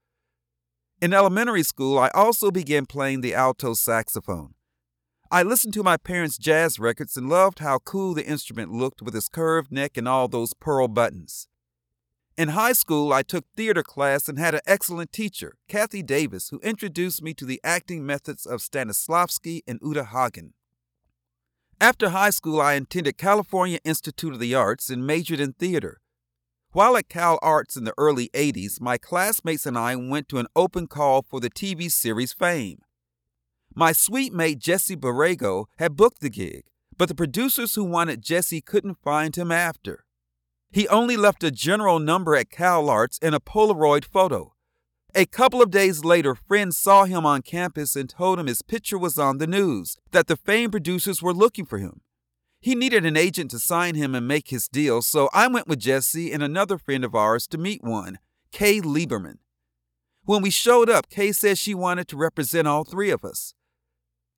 In 1.00 1.14
elementary 1.14 1.62
school, 1.62 2.00
I 2.00 2.10
also 2.16 2.50
began 2.50 2.88
playing 2.88 3.22
the 3.22 3.36
alto 3.36 3.76
saxophone. 3.76 4.56
I 5.30 5.44
listened 5.44 5.76
to 5.76 5.84
my 5.84 5.98
parents' 5.98 6.40
jazz 6.40 6.80
records 6.80 7.18
and 7.18 7.30
loved 7.30 7.60
how 7.60 7.78
cool 7.78 8.16
the 8.16 8.26
instrument 8.26 8.72
looked 8.72 9.04
with 9.04 9.16
its 9.16 9.30
curved 9.30 9.72
neck 9.72 9.96
and 9.96 10.08
all 10.08 10.28
those 10.28 10.56
pearl 10.56 10.88
buttons. 10.88 11.48
In 12.38 12.50
high 12.50 12.74
school, 12.74 13.14
I 13.14 13.24
took 13.24 13.46
theater 13.56 13.82
class 13.82 14.28
and 14.28 14.38
had 14.38 14.56
an 14.56 14.62
excellent 14.68 15.14
teacher, 15.14 15.56
Kathy 15.70 16.04
Davis, 16.04 16.50
who 16.50 16.60
introduced 16.60 17.22
me 17.22 17.34
to 17.34 17.46
the 17.46 17.62
acting 17.64 18.06
methods 18.06 18.46
of 18.46 18.60
Stanislavski 18.60 19.62
and 19.66 19.80
Uta 19.82 20.04
Hagen. 20.04 20.54
After 21.80 22.10
high 22.10 22.32
school, 22.32 22.60
I 22.60 22.74
attended 22.74 23.18
California 23.18 23.80
Institute 23.86 24.34
of 24.34 24.42
the 24.42 24.54
Arts 24.54 24.90
and 24.90 25.08
majored 25.08 25.40
in 25.40 25.54
theater. 25.54 26.02
While 26.72 26.98
at 26.98 27.08
Cal 27.08 27.40
Arts 27.42 27.78
in 27.78 27.86
the 27.86 27.94
early 27.98 28.30
80s, 28.34 28.82
my 28.82 28.98
classmates 28.98 29.66
and 29.66 29.78
I 29.78 29.96
went 29.96 30.28
to 30.28 30.40
an 30.40 30.48
open 30.58 30.88
call 30.88 31.22
for 31.22 31.40
the 31.40 31.50
TV 31.50 31.90
series 31.90 32.34
Fame. 32.34 32.80
My 33.74 33.94
suite 33.94 34.34
mate 34.34 34.60
Jesse 34.60 34.98
Borrego 34.98 35.68
had 35.78 35.96
booked 35.96 36.20
the 36.20 36.30
gig, 36.30 36.66
but 36.98 37.08
the 37.08 37.16
producers 37.16 37.76
who 37.76 37.86
wanted 37.86 38.22
Jesse 38.22 38.60
couldn't 38.60 39.02
find 39.02 39.38
him 39.38 39.54
after. 39.54 40.04
He 40.76 40.90
only 40.90 41.16
left 41.16 41.42
a 41.42 41.52
general 41.52 42.00
number 42.00 42.36
at 42.36 42.50
Cal 42.50 42.90
Arts 42.90 43.18
and 43.22 43.34
a 43.34 43.40
Polaroid 43.40 44.04
photo. 44.04 44.56
A 45.16 45.26
couple 45.26 45.62
of 45.62 45.72
days 45.72 46.04
later, 46.04 46.36
friends 46.36 46.76
saw 46.76 47.06
him 47.06 47.26
on 47.26 47.44
campus 47.44 47.96
and 47.96 48.10
told 48.10 48.40
him 48.40 48.48
his 48.48 48.62
picture 48.62 48.98
was 48.98 49.18
on 49.18 49.38
the 49.38 49.48
news, 49.48 49.96
that 50.12 50.28
the 50.28 50.36
Fame 50.36 50.72
producers 50.72 51.22
were 51.22 51.34
looking 51.34 51.66
for 51.66 51.78
him. 51.78 52.02
He 52.60 52.76
needed 52.76 53.06
an 53.06 53.16
agent 53.16 53.52
to 53.52 53.60
sign 53.60 53.96
him 53.96 54.14
and 54.14 54.28
make 54.28 54.50
his 54.50 54.68
deal, 54.68 55.02
so 55.02 55.30
I 55.32 55.48
went 55.48 55.70
with 55.70 55.80
Jesse 55.80 56.34
and 56.34 56.44
another 56.44 56.78
friend 56.78 57.06
of 57.06 57.16
ours 57.16 57.48
to 57.48 57.58
meet 57.58 57.82
one, 57.82 58.20
Kay 58.52 58.82
Lieberman. 58.82 59.38
When 60.26 60.42
we 60.42 60.50
showed 60.50 60.90
up, 60.90 61.08
Kay 61.10 61.32
said 61.32 61.58
she 61.58 61.74
wanted 61.74 62.10
to 62.10 62.18
represent 62.18 62.68
all 62.68 62.84
three 62.84 63.12
of 63.12 63.24
us. 63.24 63.54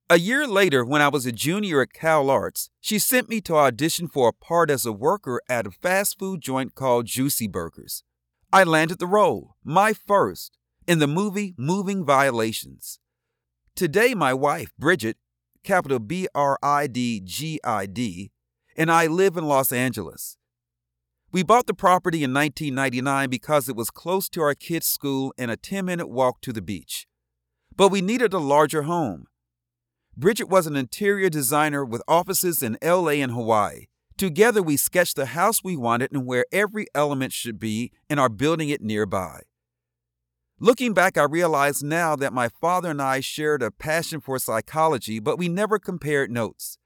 A 0.09 0.17
year 0.17 0.47
later, 0.47 0.85
when 0.85 1.01
I 1.01 1.09
was 1.09 1.25
a 1.25 1.33
junior 1.33 1.81
at 1.81 1.91
Cal 1.91 2.29
Arts, 2.29 2.69
she 2.79 2.97
sent 2.97 3.27
me 3.27 3.41
to 3.41 3.57
audition 3.57 4.07
for 4.07 4.29
a 4.29 4.33
part 4.33 4.71
as 4.71 4.85
a 4.85 4.93
worker 4.93 5.41
at 5.49 5.67
a 5.67 5.71
fast 5.71 6.17
food 6.17 6.39
joint 6.39 6.75
called 6.75 7.07
Juicy 7.07 7.45
Burgers. 7.49 8.03
I 8.53 8.63
landed 8.63 8.99
the 8.99 9.05
role, 9.05 9.57
my 9.65 9.91
first, 9.91 10.57
in 10.87 10.99
the 10.99 11.07
movie 11.07 11.55
Moving 11.57 12.05
Violations. 12.05 12.99
Today, 13.75 14.13
my 14.13 14.33
wife, 14.33 14.71
Bridgid, 14.79 15.15
capital 15.65 15.99
B 15.99 16.29
R 16.33 16.57
I 16.63 16.87
D 16.87 17.19
G 17.19 17.59
I 17.65 17.85
D, 17.85 18.31
and 18.77 18.89
I 18.89 19.07
live 19.07 19.35
in 19.35 19.43
Los 19.43 19.73
Angeles. 19.73 20.37
We 21.33 21.43
bought 21.43 21.67
the 21.67 21.73
property 21.73 22.23
in 22.23 22.33
1999 22.33 23.29
because 23.29 23.67
it 23.67 23.75
was 23.75 23.89
close 23.89 24.29
to 24.29 24.41
our 24.41 24.55
kids' 24.55 24.87
school 24.87 25.33
and 25.37 25.51
a 25.51 25.57
10 25.57 25.83
minute 25.83 26.07
walk 26.07 26.39
to 26.43 26.53
the 26.53 26.61
beach. 26.61 27.07
But 27.75 27.89
we 27.89 27.99
needed 27.99 28.31
a 28.31 28.39
larger 28.39 28.83
home. 28.83 29.27
Bridgid 30.19 30.49
was 30.49 30.65
an 30.65 30.75
interior 30.75 31.29
designer 31.29 31.85
with 31.85 32.01
offices 32.07 32.63
in 32.63 32.75
LA 32.83 33.21
and 33.21 33.31
Hawaii. 33.31 33.85
Together, 34.17 34.63
we 34.63 34.75
sketched 34.75 35.15
the 35.15 35.27
house 35.27 35.63
we 35.63 35.77
wanted 35.77 36.11
and 36.11 36.25
where 36.25 36.47
every 36.51 36.87
element 36.95 37.31
should 37.31 37.59
be 37.59 37.91
and 38.09 38.19
are 38.19 38.27
building 38.27 38.69
it 38.69 38.81
nearby. 38.81 39.41
Looking 40.59 40.95
back, 40.95 41.19
I 41.19 41.23
realize 41.25 41.83
now 41.83 42.15
that 42.15 42.33
my 42.33 42.49
father 42.49 42.89
and 42.89 42.99
I 42.99 43.19
shared 43.19 43.61
a 43.61 43.69
passion 43.69 44.19
for 44.19 44.39
psychology, 44.39 45.19
but 45.19 45.37
we 45.37 45.49
never 45.49 45.77
compared 45.77 46.31
notes. 46.31 46.79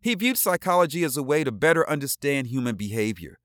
He 0.00 0.16
viewed 0.16 0.36
psychology 0.36 1.04
as 1.04 1.16
a 1.16 1.22
way 1.22 1.44
to 1.44 1.52
better 1.52 1.88
understand 1.88 2.48
human 2.48 2.74
behavior. 2.74 3.38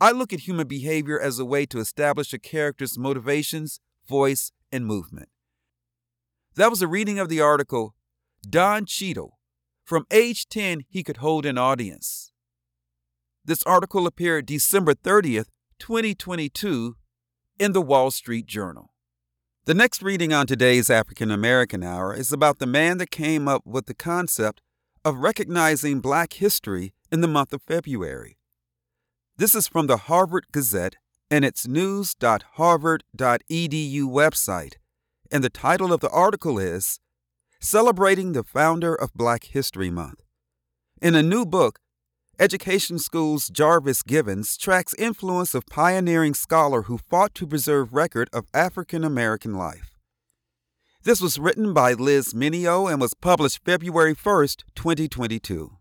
I 0.00 0.12
look 0.12 0.32
at 0.32 0.48
human 0.48 0.66
behavior 0.66 1.20
as 1.20 1.38
a 1.38 1.44
way 1.44 1.66
to 1.66 1.80
establish 1.80 2.32
a 2.32 2.38
character's 2.38 2.96
motivations, 2.96 3.78
voice, 4.08 4.52
and 4.72 4.86
movement. 4.86 5.28
That 6.54 6.70
was 6.70 6.80
a 6.80 6.88
reading 6.88 7.18
of 7.18 7.28
the 7.28 7.42
article 7.42 7.94
Don 8.48 8.86
Cheadle. 8.86 9.38
From 9.84 10.06
age 10.10 10.48
10, 10.48 10.84
he 10.88 11.02
could 11.02 11.18
hold 11.18 11.46
an 11.46 11.58
audience. 11.58 12.32
This 13.44 13.62
article 13.64 14.06
appeared 14.06 14.46
December 14.46 14.94
30th, 14.94 15.48
2022, 15.78 16.96
in 17.58 17.72
the 17.72 17.80
Wall 17.80 18.10
Street 18.10 18.46
Journal. 18.46 18.92
The 19.64 19.74
next 19.74 20.02
reading 20.02 20.32
on 20.32 20.46
today's 20.46 20.90
African 20.90 21.30
American 21.30 21.82
Hour 21.82 22.14
is 22.14 22.32
about 22.32 22.58
the 22.58 22.66
man 22.66 22.98
that 22.98 23.10
came 23.10 23.48
up 23.48 23.66
with 23.66 23.86
the 23.86 23.94
concept 23.94 24.60
of 25.04 25.18
recognizing 25.18 26.00
Black 26.00 26.34
history 26.34 26.94
in 27.10 27.20
the 27.20 27.28
month 27.28 27.52
of 27.52 27.62
February. 27.62 28.38
This 29.36 29.54
is 29.54 29.68
from 29.68 29.86
the 29.86 29.96
Harvard 29.96 30.46
Gazette, 30.52 30.96
and 31.30 31.44
its 31.44 31.68
news.harvard.edu 31.68 34.02
website, 34.02 34.74
and 35.30 35.44
the 35.44 35.50
title 35.50 35.92
of 35.92 36.00
the 36.00 36.10
article 36.10 36.58
is 36.58 36.98
Celebrating 37.60 38.34
the 38.34 38.44
Founder 38.44 38.94
of 38.94 39.12
Black 39.14 39.42
History 39.42 39.90
Month. 39.90 40.22
In 41.02 41.16
a 41.16 41.24
new 41.24 41.44
book, 41.44 41.80
Education 42.38 43.00
School's 43.00 43.48
Jarvis 43.48 44.04
Givens 44.04 44.56
tracks 44.56 44.94
influence 44.96 45.56
of 45.56 45.66
pioneering 45.66 46.34
scholar 46.34 46.82
who 46.82 46.98
fought 46.98 47.34
to 47.34 47.48
preserve 47.48 47.92
record 47.92 48.30
of 48.32 48.46
African 48.54 49.02
American 49.02 49.54
life. 49.54 49.96
This 51.02 51.20
was 51.20 51.40
written 51.40 51.74
by 51.74 51.94
Liz 51.94 52.32
Mineo 52.32 52.88
and 52.88 53.00
was 53.00 53.14
published 53.14 53.64
February 53.64 54.14
1st, 54.14 54.62
2022. 54.76 55.72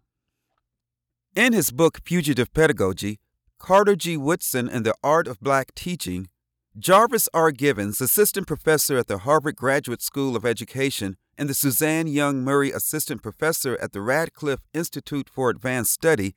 In 1.36 1.54
his 1.54 1.70
book 1.70 2.00
Fugitive 2.04 2.52
Pedagogy, 2.56 3.20
Carter 3.60 3.96
G. 3.96 4.18
Woodson 4.18 4.68
and 4.68 4.84
the 4.84 4.96
Art 5.04 5.28
of 5.28 5.40
Black 5.40 5.76
Teaching, 5.76 6.30
Jarvis 6.76 7.30
R. 7.36 7.52
Givens, 7.52 8.02
assistant 8.02 8.48
professor 8.48 8.98
at 8.98 9.06
the 9.06 9.20
Harvard 9.20 9.56
Graduate 9.56 10.02
School 10.02 10.36
of 10.36 10.44
Education 10.44 11.18
and 11.38 11.50
the 11.50 11.54
Suzanne 11.54 12.08
Young 12.08 12.44
Murray 12.44 12.72
assistant 12.72 13.22
professor 13.22 13.78
at 13.82 13.94
the 13.94 14.02
Radcliffe 14.02 14.68
Institute 14.74 15.30
for 15.30 15.50
Advanced 15.50 15.92
Study, 15.92 16.36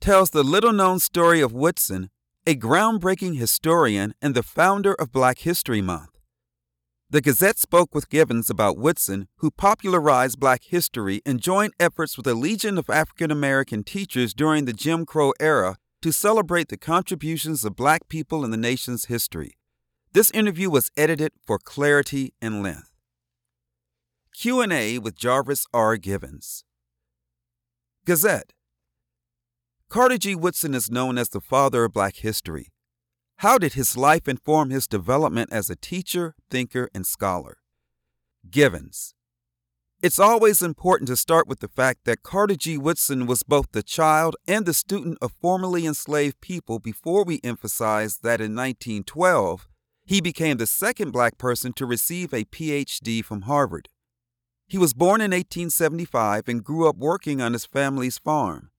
tells 0.00 0.30
the 0.30 0.44
little 0.44 0.72
known 0.72 0.98
story 0.98 1.40
of 1.40 1.52
Woodson, 1.52 2.10
a 2.46 2.54
groundbreaking 2.54 3.36
historian 3.36 4.14
and 4.22 4.34
the 4.34 4.42
founder 4.42 4.94
of 4.94 5.12
Black 5.12 5.40
History 5.40 5.82
Month. 5.82 6.10
The 7.10 7.20
Gazette 7.22 7.58
spoke 7.58 7.94
with 7.94 8.10
Givens 8.10 8.50
about 8.50 8.76
Woodson, 8.76 9.28
who 9.36 9.50
popularized 9.50 10.38
black 10.38 10.64
history 10.64 11.22
and 11.24 11.40
joined 11.40 11.72
efforts 11.80 12.18
with 12.18 12.26
a 12.26 12.34
legion 12.34 12.76
of 12.76 12.90
African 12.90 13.30
American 13.30 13.82
teachers 13.82 14.34
during 14.34 14.66
the 14.66 14.74
Jim 14.74 15.06
Crow 15.06 15.32
era 15.40 15.76
to 16.02 16.12
celebrate 16.12 16.68
the 16.68 16.76
contributions 16.76 17.64
of 17.64 17.74
black 17.74 18.08
people 18.08 18.44
in 18.44 18.50
the 18.50 18.58
nation's 18.58 19.06
history. 19.06 19.56
This 20.12 20.30
interview 20.32 20.68
was 20.68 20.90
edited 20.96 21.32
for 21.46 21.58
clarity 21.58 22.34
and 22.42 22.62
length. 22.62 22.87
Q&A 24.40 25.00
with 25.00 25.16
Jarvis 25.16 25.66
R. 25.74 25.96
Givens. 25.96 26.62
Gazette 28.04 28.52
Carter 29.88 30.16
G. 30.16 30.36
Woodson 30.36 30.74
is 30.74 30.92
known 30.92 31.18
as 31.18 31.30
the 31.30 31.40
father 31.40 31.82
of 31.82 31.92
black 31.92 32.14
history. 32.14 32.68
How 33.38 33.58
did 33.58 33.72
his 33.72 33.96
life 33.96 34.28
inform 34.28 34.70
his 34.70 34.86
development 34.86 35.52
as 35.52 35.68
a 35.68 35.74
teacher, 35.74 36.36
thinker, 36.52 36.88
and 36.94 37.04
scholar? 37.04 37.56
Givens. 38.48 39.12
It's 40.04 40.20
always 40.20 40.62
important 40.62 41.08
to 41.08 41.16
start 41.16 41.48
with 41.48 41.58
the 41.58 41.66
fact 41.66 42.04
that 42.04 42.22
Carter 42.22 42.54
G. 42.54 42.78
Woodson 42.78 43.26
was 43.26 43.42
both 43.42 43.72
the 43.72 43.82
child 43.82 44.36
and 44.46 44.66
the 44.66 44.72
student 44.72 45.18
of 45.20 45.32
formerly 45.42 45.84
enslaved 45.84 46.40
people 46.40 46.78
before 46.78 47.24
we 47.24 47.40
emphasize 47.42 48.18
that 48.18 48.40
in 48.40 48.54
1912, 48.54 49.66
he 50.06 50.20
became 50.20 50.58
the 50.58 50.66
second 50.68 51.10
black 51.10 51.38
person 51.38 51.72
to 51.72 51.84
receive 51.84 52.32
a 52.32 52.44
PhD 52.44 53.24
from 53.24 53.42
Harvard. 53.42 53.88
He 54.68 54.76
was 54.76 54.92
born 54.92 55.22
in 55.22 55.30
1875 55.30 56.46
and 56.46 56.62
grew 56.62 56.86
up 56.86 56.96
working 56.98 57.40
on 57.40 57.54
his 57.54 57.64
family's 57.64 58.18
farm. 58.18 58.70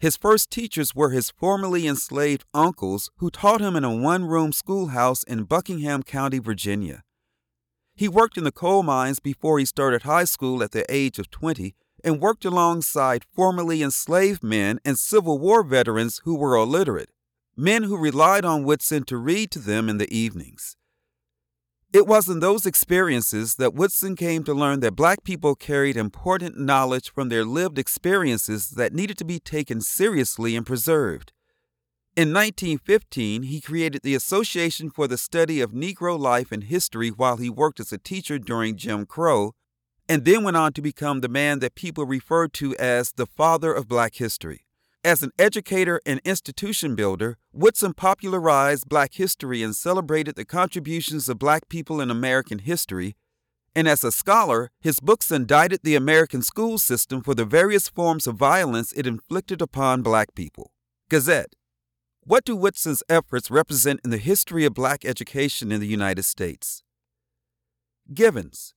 His 0.00 0.16
first 0.16 0.50
teachers 0.50 0.92
were 0.92 1.10
his 1.10 1.30
formerly 1.30 1.86
enslaved 1.86 2.44
uncles 2.52 3.10
who 3.18 3.30
taught 3.30 3.60
him 3.60 3.76
in 3.76 3.84
a 3.84 3.94
one 3.94 4.24
room 4.24 4.50
schoolhouse 4.50 5.22
in 5.22 5.44
Buckingham 5.44 6.02
County, 6.02 6.40
Virginia. 6.40 7.04
He 7.94 8.08
worked 8.08 8.38
in 8.38 8.44
the 8.44 8.50
coal 8.50 8.82
mines 8.82 9.20
before 9.20 9.60
he 9.60 9.64
started 9.64 10.02
high 10.02 10.24
school 10.24 10.64
at 10.64 10.72
the 10.72 10.84
age 10.92 11.20
of 11.20 11.30
20 11.30 11.76
and 12.02 12.20
worked 12.20 12.44
alongside 12.44 13.26
formerly 13.32 13.82
enslaved 13.82 14.42
men 14.42 14.80
and 14.84 14.98
Civil 14.98 15.38
War 15.38 15.62
veterans 15.62 16.22
who 16.24 16.34
were 16.34 16.56
illiterate, 16.56 17.10
men 17.56 17.84
who 17.84 17.96
relied 17.96 18.44
on 18.44 18.64
Woodson 18.64 19.04
to 19.04 19.16
read 19.16 19.52
to 19.52 19.60
them 19.60 19.88
in 19.88 19.98
the 19.98 20.12
evenings. 20.12 20.76
It 21.92 22.06
was 22.06 22.28
in 22.28 22.38
those 22.38 22.66
experiences 22.66 23.56
that 23.56 23.74
Woodson 23.74 24.14
came 24.14 24.44
to 24.44 24.54
learn 24.54 24.78
that 24.78 24.94
black 24.94 25.24
people 25.24 25.56
carried 25.56 25.96
important 25.96 26.56
knowledge 26.56 27.10
from 27.10 27.28
their 27.28 27.44
lived 27.44 27.80
experiences 27.80 28.70
that 28.70 28.92
needed 28.92 29.18
to 29.18 29.24
be 29.24 29.40
taken 29.40 29.80
seriously 29.80 30.54
and 30.54 30.64
preserved. 30.64 31.32
In 32.14 32.32
1915, 32.32 33.42
he 33.42 33.60
created 33.60 34.02
the 34.02 34.14
Association 34.14 34.88
for 34.88 35.08
the 35.08 35.18
Study 35.18 35.60
of 35.60 35.72
Negro 35.72 36.16
Life 36.16 36.52
and 36.52 36.62
History 36.62 37.08
while 37.08 37.38
he 37.38 37.50
worked 37.50 37.80
as 37.80 37.92
a 37.92 37.98
teacher 37.98 38.38
during 38.38 38.76
Jim 38.76 39.04
Crow, 39.04 39.52
and 40.08 40.24
then 40.24 40.44
went 40.44 40.56
on 40.56 40.72
to 40.74 40.82
become 40.82 41.20
the 41.20 41.28
man 41.28 41.58
that 41.58 41.74
people 41.74 42.04
referred 42.04 42.52
to 42.52 42.76
as 42.76 43.12
the 43.12 43.26
father 43.26 43.72
of 43.72 43.88
black 43.88 44.14
history. 44.14 44.64
As 45.02 45.22
an 45.22 45.30
educator 45.38 45.98
and 46.04 46.20
institution 46.26 46.94
builder, 46.94 47.38
Woodson 47.54 47.94
popularized 47.94 48.86
black 48.86 49.14
history 49.14 49.62
and 49.62 49.74
celebrated 49.74 50.34
the 50.36 50.44
contributions 50.44 51.26
of 51.26 51.38
black 51.38 51.70
people 51.70 52.02
in 52.02 52.10
American 52.10 52.58
history. 52.58 53.16
And 53.74 53.88
as 53.88 54.04
a 54.04 54.12
scholar, 54.12 54.70
his 54.78 55.00
books 55.00 55.30
indicted 55.30 55.80
the 55.82 55.94
American 55.94 56.42
school 56.42 56.76
system 56.76 57.22
for 57.22 57.34
the 57.34 57.46
various 57.46 57.88
forms 57.88 58.26
of 58.26 58.36
violence 58.36 58.92
it 58.92 59.06
inflicted 59.06 59.62
upon 59.62 60.02
black 60.02 60.34
people. 60.34 60.70
Gazette 61.08 61.54
What 62.24 62.44
do 62.44 62.54
Woodson's 62.54 63.02
efforts 63.08 63.50
represent 63.50 64.00
in 64.04 64.10
the 64.10 64.18
history 64.18 64.66
of 64.66 64.74
black 64.74 65.06
education 65.06 65.72
in 65.72 65.80
the 65.80 65.86
United 65.86 66.24
States? 66.24 66.82
Givens 68.12 68.74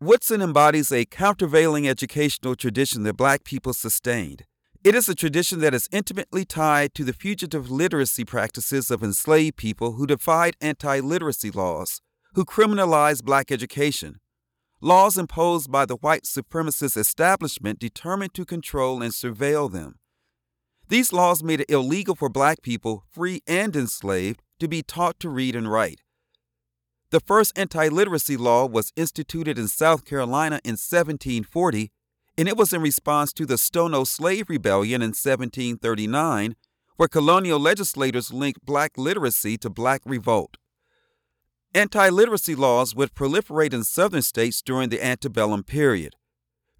Woodson 0.00 0.42
embodies 0.42 0.90
a 0.90 1.04
countervailing 1.04 1.86
educational 1.86 2.56
tradition 2.56 3.04
that 3.04 3.16
black 3.16 3.44
people 3.44 3.72
sustained. 3.72 4.44
It 4.86 4.94
is 4.94 5.08
a 5.08 5.16
tradition 5.16 5.58
that 5.62 5.74
is 5.74 5.88
intimately 5.90 6.44
tied 6.44 6.94
to 6.94 7.02
the 7.02 7.12
fugitive 7.12 7.72
literacy 7.72 8.24
practices 8.24 8.88
of 8.88 9.02
enslaved 9.02 9.56
people 9.56 9.94
who 9.94 10.06
defied 10.06 10.54
anti 10.60 11.00
literacy 11.00 11.50
laws, 11.50 12.00
who 12.34 12.44
criminalized 12.44 13.24
black 13.24 13.50
education, 13.50 14.20
laws 14.80 15.18
imposed 15.18 15.72
by 15.72 15.86
the 15.86 15.96
white 15.96 16.22
supremacist 16.22 16.96
establishment 16.96 17.80
determined 17.80 18.32
to 18.34 18.44
control 18.44 19.02
and 19.02 19.12
surveil 19.12 19.68
them. 19.68 19.96
These 20.88 21.12
laws 21.12 21.42
made 21.42 21.62
it 21.62 21.68
illegal 21.68 22.14
for 22.14 22.28
black 22.28 22.62
people, 22.62 23.02
free 23.10 23.42
and 23.44 23.74
enslaved, 23.74 24.40
to 24.60 24.68
be 24.68 24.84
taught 24.84 25.18
to 25.18 25.28
read 25.28 25.56
and 25.56 25.68
write. 25.68 26.02
The 27.10 27.18
first 27.18 27.58
anti 27.58 27.88
literacy 27.88 28.36
law 28.36 28.66
was 28.66 28.92
instituted 28.94 29.58
in 29.58 29.66
South 29.66 30.04
Carolina 30.04 30.60
in 30.62 30.74
1740 30.74 31.90
and 32.38 32.48
it 32.48 32.56
was 32.56 32.72
in 32.72 32.82
response 32.82 33.32
to 33.32 33.46
the 33.46 33.56
Stono 33.56 34.04
Slave 34.04 34.46
Rebellion 34.48 35.00
in 35.00 35.08
1739, 35.08 36.54
where 36.96 37.08
colonial 37.08 37.58
legislators 37.58 38.32
linked 38.32 38.64
black 38.64 38.98
literacy 38.98 39.56
to 39.58 39.70
black 39.70 40.02
revolt. 40.04 40.56
Anti 41.74 42.08
literacy 42.08 42.54
laws 42.54 42.94
would 42.94 43.14
proliferate 43.14 43.72
in 43.72 43.84
southern 43.84 44.22
states 44.22 44.62
during 44.62 44.88
the 44.88 45.04
antebellum 45.04 45.62
period. 45.62 46.14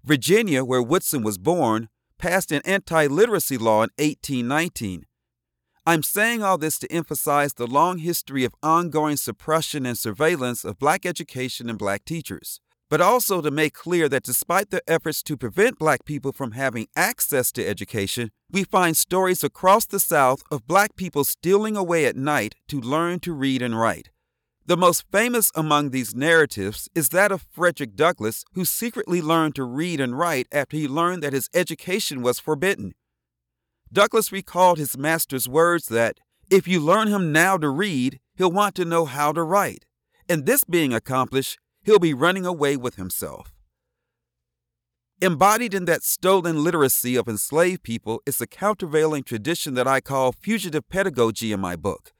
Virginia, 0.03 0.63
where 0.63 0.81
Woodson 0.81 1.23
was 1.23 1.37
born, 1.37 1.89
passed 2.17 2.51
an 2.51 2.61
anti 2.65 3.07
literacy 3.07 3.57
law 3.57 3.83
in 3.83 3.89
1819. 3.97 5.05
I'm 5.85 6.03
saying 6.03 6.43
all 6.43 6.57
this 6.57 6.77
to 6.79 6.91
emphasize 6.91 7.53
the 7.53 7.67
long 7.67 7.99
history 7.99 8.43
of 8.43 8.53
ongoing 8.61 9.17
suppression 9.17 9.85
and 9.85 9.97
surveillance 9.97 10.65
of 10.65 10.79
black 10.79 11.05
education 11.05 11.69
and 11.69 11.79
black 11.79 12.03
teachers 12.03 12.59
but 12.89 13.01
also 13.01 13.41
to 13.41 13.51
make 13.51 13.73
clear 13.73 14.07
that 14.07 14.23
despite 14.23 14.69
the 14.69 14.81
efforts 14.87 15.21
to 15.23 15.35
prevent 15.35 15.77
black 15.77 16.05
people 16.05 16.31
from 16.31 16.51
having 16.51 16.87
access 16.95 17.51
to 17.51 17.67
education, 17.67 18.31
we 18.51 18.63
find 18.63 18.95
stories 18.95 19.43
across 19.43 19.85
the 19.85 19.99
South 19.99 20.41
of 20.49 20.67
black 20.67 20.95
people 20.95 21.23
stealing 21.23 21.75
away 21.75 22.05
at 22.05 22.15
night 22.15 22.55
to 22.67 22.79
learn 22.79 23.19
to 23.19 23.33
read 23.33 23.61
and 23.61 23.77
write. 23.77 24.09
The 24.65 24.77
most 24.77 25.05
famous 25.11 25.49
among 25.55 25.91
these 25.91 26.13
narratives 26.13 26.89
is 26.93 27.09
that 27.09 27.31
of 27.31 27.45
Frederick 27.51 27.95
Douglass, 27.95 28.43
who 28.53 28.65
secretly 28.65 29.21
learned 29.21 29.55
to 29.55 29.63
read 29.63 30.01
and 30.01 30.17
write 30.17 30.47
after 30.51 30.75
he 30.75 30.89
learned 30.89 31.23
that 31.23 31.31
his 31.31 31.49
education 31.53 32.21
was 32.21 32.39
forbidden. 32.39 32.93
Douglass 33.91 34.31
recalled 34.31 34.77
his 34.77 34.97
master's 34.97 35.47
words 35.47 35.87
that, 35.87 36.19
if 36.49 36.67
you 36.67 36.81
learn 36.81 37.07
him 37.07 37.31
now 37.31 37.57
to 37.57 37.69
read, 37.69 38.19
he'll 38.35 38.51
want 38.51 38.75
to 38.75 38.83
know 38.83 39.05
how 39.05 39.31
to 39.31 39.41
write. 39.41 39.85
And 40.27 40.45
this 40.45 40.65
being 40.65 40.93
accomplished, 40.93 41.57
he'll 41.87 41.99
be 41.99 42.13
running 42.13 42.45
away 42.45 42.75
with 42.75 42.97
himself. 42.97 43.55
Embodied 45.21 45.73
in 45.73 45.85
that 45.85 46.03
stolen 46.03 46.61
literacy 46.61 47.15
of 47.15 47.29
enslaved 47.29 47.81
people 47.81 48.21
is 48.25 48.41
a 48.41 48.45
countervailing 48.45 49.23
tradition 49.23 49.73
that 49.73 49.87
I 49.87 50.01
call 50.01 50.33
fugitive 50.33 50.87
pedagogy 50.89 51.53
in 51.53 51.61
my 51.61 51.77
book. 51.77 52.11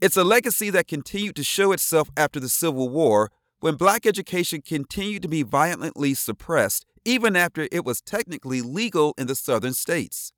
It's 0.00 0.16
a 0.16 0.22
legacy 0.22 0.70
that 0.70 0.86
continued 0.86 1.34
to 1.34 1.42
show 1.42 1.72
itself 1.72 2.10
after 2.16 2.38
the 2.38 2.48
Civil 2.48 2.88
War 2.88 3.32
when 3.58 3.74
black 3.74 4.06
education 4.06 4.62
continued 4.62 5.22
to 5.22 5.28
be 5.28 5.42
violently 5.42 6.14
suppressed 6.14 6.86
even 7.04 7.34
after 7.34 7.68
it 7.72 7.84
was 7.84 8.00
technically 8.00 8.62
legal 8.62 9.14
in 9.18 9.26
the 9.26 9.34
southern 9.34 9.74
states. 9.74 10.32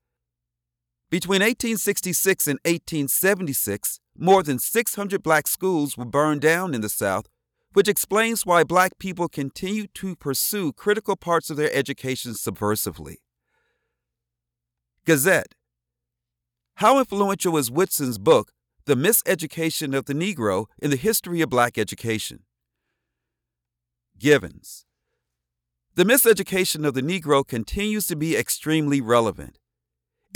Between 1.10 1.42
1866 1.42 2.46
and 2.46 2.58
1876, 2.64 4.00
more 4.18 4.42
than 4.42 4.58
600 4.58 5.22
black 5.22 5.46
schools 5.46 5.98
were 5.98 6.06
burned 6.06 6.40
down 6.40 6.74
in 6.74 6.80
the 6.80 6.88
South 6.88 7.26
which 7.76 7.88
explains 7.88 8.46
why 8.46 8.64
black 8.64 8.98
people 8.98 9.28
continue 9.28 9.86
to 9.88 10.16
pursue 10.16 10.72
critical 10.72 11.14
parts 11.14 11.50
of 11.50 11.58
their 11.58 11.70
education 11.74 12.32
subversively. 12.32 13.16
Gazette 15.04 15.54
How 16.76 16.98
influential 16.98 17.58
is 17.58 17.70
Woodson's 17.70 18.16
book, 18.16 18.50
The 18.86 18.94
Miseducation 18.94 19.94
of 19.94 20.06
the 20.06 20.14
Negro 20.14 20.68
in 20.78 20.88
the 20.88 20.96
History 20.96 21.42
of 21.42 21.50
Black 21.50 21.76
Education. 21.76 22.44
Givens. 24.18 24.86
The 25.96 26.04
Miseducation 26.04 26.86
of 26.86 26.94
the 26.94 27.02
Negro 27.02 27.46
continues 27.46 28.06
to 28.06 28.16
be 28.16 28.38
extremely 28.38 29.02
relevant. 29.02 29.58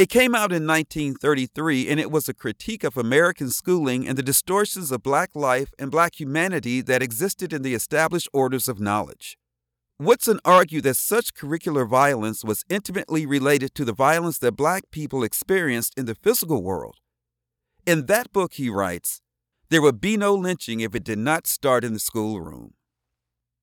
It 0.00 0.08
came 0.08 0.34
out 0.34 0.50
in 0.50 0.66
1933 0.66 1.90
and 1.90 2.00
it 2.00 2.10
was 2.10 2.26
a 2.26 2.32
critique 2.32 2.84
of 2.84 2.96
American 2.96 3.50
schooling 3.50 4.08
and 4.08 4.16
the 4.16 4.22
distortions 4.22 4.90
of 4.90 5.02
black 5.02 5.36
life 5.36 5.74
and 5.78 5.90
black 5.90 6.18
humanity 6.18 6.80
that 6.80 7.02
existed 7.02 7.52
in 7.52 7.60
the 7.60 7.74
established 7.74 8.26
orders 8.32 8.66
of 8.66 8.80
knowledge. 8.80 9.36
Woodson 9.98 10.40
argued 10.42 10.84
that 10.84 10.96
such 10.96 11.34
curricular 11.34 11.86
violence 11.86 12.42
was 12.42 12.64
intimately 12.70 13.26
related 13.26 13.74
to 13.74 13.84
the 13.84 13.92
violence 13.92 14.38
that 14.38 14.52
black 14.52 14.84
people 14.90 15.22
experienced 15.22 15.92
in 15.98 16.06
the 16.06 16.14
physical 16.14 16.62
world. 16.62 16.96
In 17.84 18.06
that 18.06 18.32
book, 18.32 18.54
he 18.54 18.70
writes, 18.70 19.20
there 19.68 19.82
would 19.82 20.00
be 20.00 20.16
no 20.16 20.34
lynching 20.34 20.80
if 20.80 20.94
it 20.94 21.04
did 21.04 21.18
not 21.18 21.46
start 21.46 21.84
in 21.84 21.92
the 21.92 21.98
schoolroom. 21.98 22.72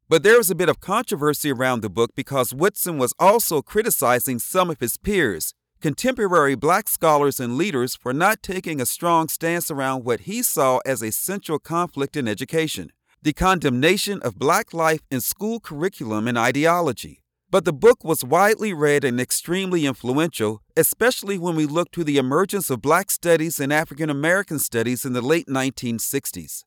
But 0.07 0.21
there 0.21 0.37
was 0.37 0.51
a 0.51 0.55
bit 0.55 0.69
of 0.69 0.81
controversy 0.81 1.51
around 1.51 1.81
the 1.81 1.89
book 1.89 2.11
because 2.15 2.53
Woodson 2.53 2.99
was 2.99 3.15
also 3.17 3.63
criticizing 3.63 4.37
some 4.37 4.69
of 4.69 4.79
his 4.79 4.97
peers, 4.97 5.55
contemporary 5.81 6.55
black 6.55 6.87
scholars 6.87 7.39
and 7.39 7.57
leaders, 7.57 7.95
for 7.95 8.13
not 8.13 8.43
taking 8.43 8.81
a 8.81 8.85
strong 8.85 9.27
stance 9.27 9.71
around 9.71 10.03
what 10.03 10.21
he 10.21 10.41
saw 10.41 10.79
as 10.85 11.01
a 11.01 11.11
central 11.11 11.59
conflict 11.59 12.15
in 12.15 12.27
education 12.27 12.91
the 13.21 13.33
condemnation 13.33 14.21
of 14.21 14.39
black 14.39 14.73
life 14.73 15.01
in 15.09 15.19
school 15.19 15.59
curriculum 15.59 16.27
and 16.27 16.37
ideology. 16.37 17.23
But 17.49 17.65
the 17.65 17.73
book 17.73 18.03
was 18.03 18.23
widely 18.23 18.73
read 18.73 19.03
and 19.03 19.19
extremely 19.19 19.85
influential, 19.85 20.61
especially 20.75 21.37
when 21.37 21.55
we 21.55 21.65
look 21.65 21.91
to 21.91 22.03
the 22.03 22.17
emergence 22.17 22.69
of 22.69 22.81
black 22.81 23.09
studies 23.09 23.59
and 23.59 23.73
African 23.73 24.09
American 24.09 24.59
studies 24.59 25.05
in 25.05 25.13
the 25.13 25.21
late 25.21 25.47
1960s. 25.47 26.63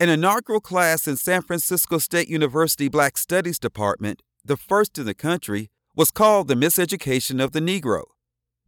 An 0.00 0.08
inaugural 0.08 0.60
class 0.60 1.06
in 1.06 1.16
San 1.16 1.42
Francisco 1.42 1.98
State 1.98 2.28
University 2.28 2.88
Black 2.88 3.18
Studies 3.18 3.58
Department, 3.58 4.22
the 4.44 4.56
first 4.56 4.96
in 4.96 5.06
the 5.06 5.14
country, 5.14 5.70
was 5.98 6.12
called 6.12 6.46
The 6.46 6.54
Miseducation 6.54 7.42
of 7.42 7.50
the 7.50 7.58
Negro. 7.58 8.04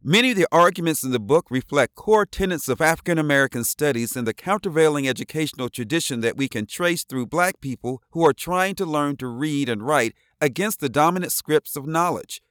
Many 0.03 0.31
of 0.31 0.35
the 0.35 0.49
arguments 0.51 1.01
in 1.01 1.11
the 1.11 1.19
book 1.19 1.49
reflect 1.49 1.95
core 1.95 2.25
tenets 2.25 2.67
of 2.67 2.81
African 2.81 3.17
American 3.17 3.63
studies 3.63 4.17
and 4.17 4.27
the 4.27 4.33
countervailing 4.33 5.07
educational 5.07 5.69
tradition 5.69 6.19
that 6.19 6.35
we 6.35 6.49
can 6.49 6.65
trace 6.65 7.05
through 7.05 7.27
black 7.27 7.61
people 7.61 8.03
who 8.11 8.25
are 8.25 8.33
trying 8.33 8.75
to 8.75 8.85
learn 8.85 9.15
to 9.15 9.27
read 9.27 9.69
and 9.69 9.81
write 9.81 10.13
against 10.41 10.81
the 10.81 10.89
dominant 10.89 11.31
scripts 11.31 11.77
of 11.77 11.87
knowledge. 11.87 12.41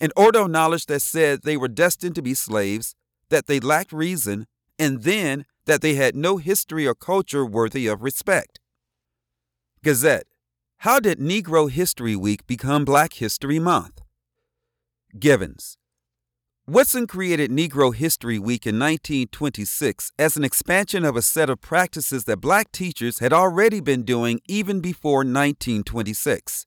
An 0.00 0.10
order 0.16 0.40
of 0.40 0.50
knowledge 0.50 0.86
that 0.86 1.02
said 1.02 1.42
they 1.44 1.56
were 1.56 1.68
destined 1.68 2.16
to 2.16 2.22
be 2.22 2.34
slaves, 2.34 2.96
that 3.28 3.46
they 3.46 3.60
lacked 3.60 3.92
reason, 3.92 4.48
and 4.80 5.04
then 5.04 5.44
that 5.66 5.80
they 5.80 5.94
had 5.94 6.16
no 6.16 6.38
history 6.38 6.88
or 6.88 6.94
culture 6.96 7.46
worthy 7.46 7.86
of 7.86 8.02
respect. 8.02 8.58
Gazette 9.84 10.26
How 10.78 10.98
did 10.98 11.20
Negro 11.20 11.70
History 11.70 12.16
Week 12.16 12.44
become 12.48 12.84
Black 12.84 13.12
History 13.12 13.60
Month? 13.60 14.02
Givens 15.16 15.78
Woodson 16.66 17.06
created 17.06 17.50
Negro 17.50 17.94
History 17.94 18.38
Week 18.38 18.66
in 18.66 18.78
1926 18.78 20.12
as 20.18 20.36
an 20.36 20.44
expansion 20.44 21.02
of 21.02 21.16
a 21.16 21.22
set 21.22 21.48
of 21.48 21.62
practices 21.62 22.24
that 22.24 22.42
black 22.42 22.70
teachers 22.72 23.20
had 23.20 23.32
already 23.32 23.80
been 23.80 24.02
doing 24.02 24.40
even 24.46 24.80
before 24.80 25.20
1926. 25.20 26.66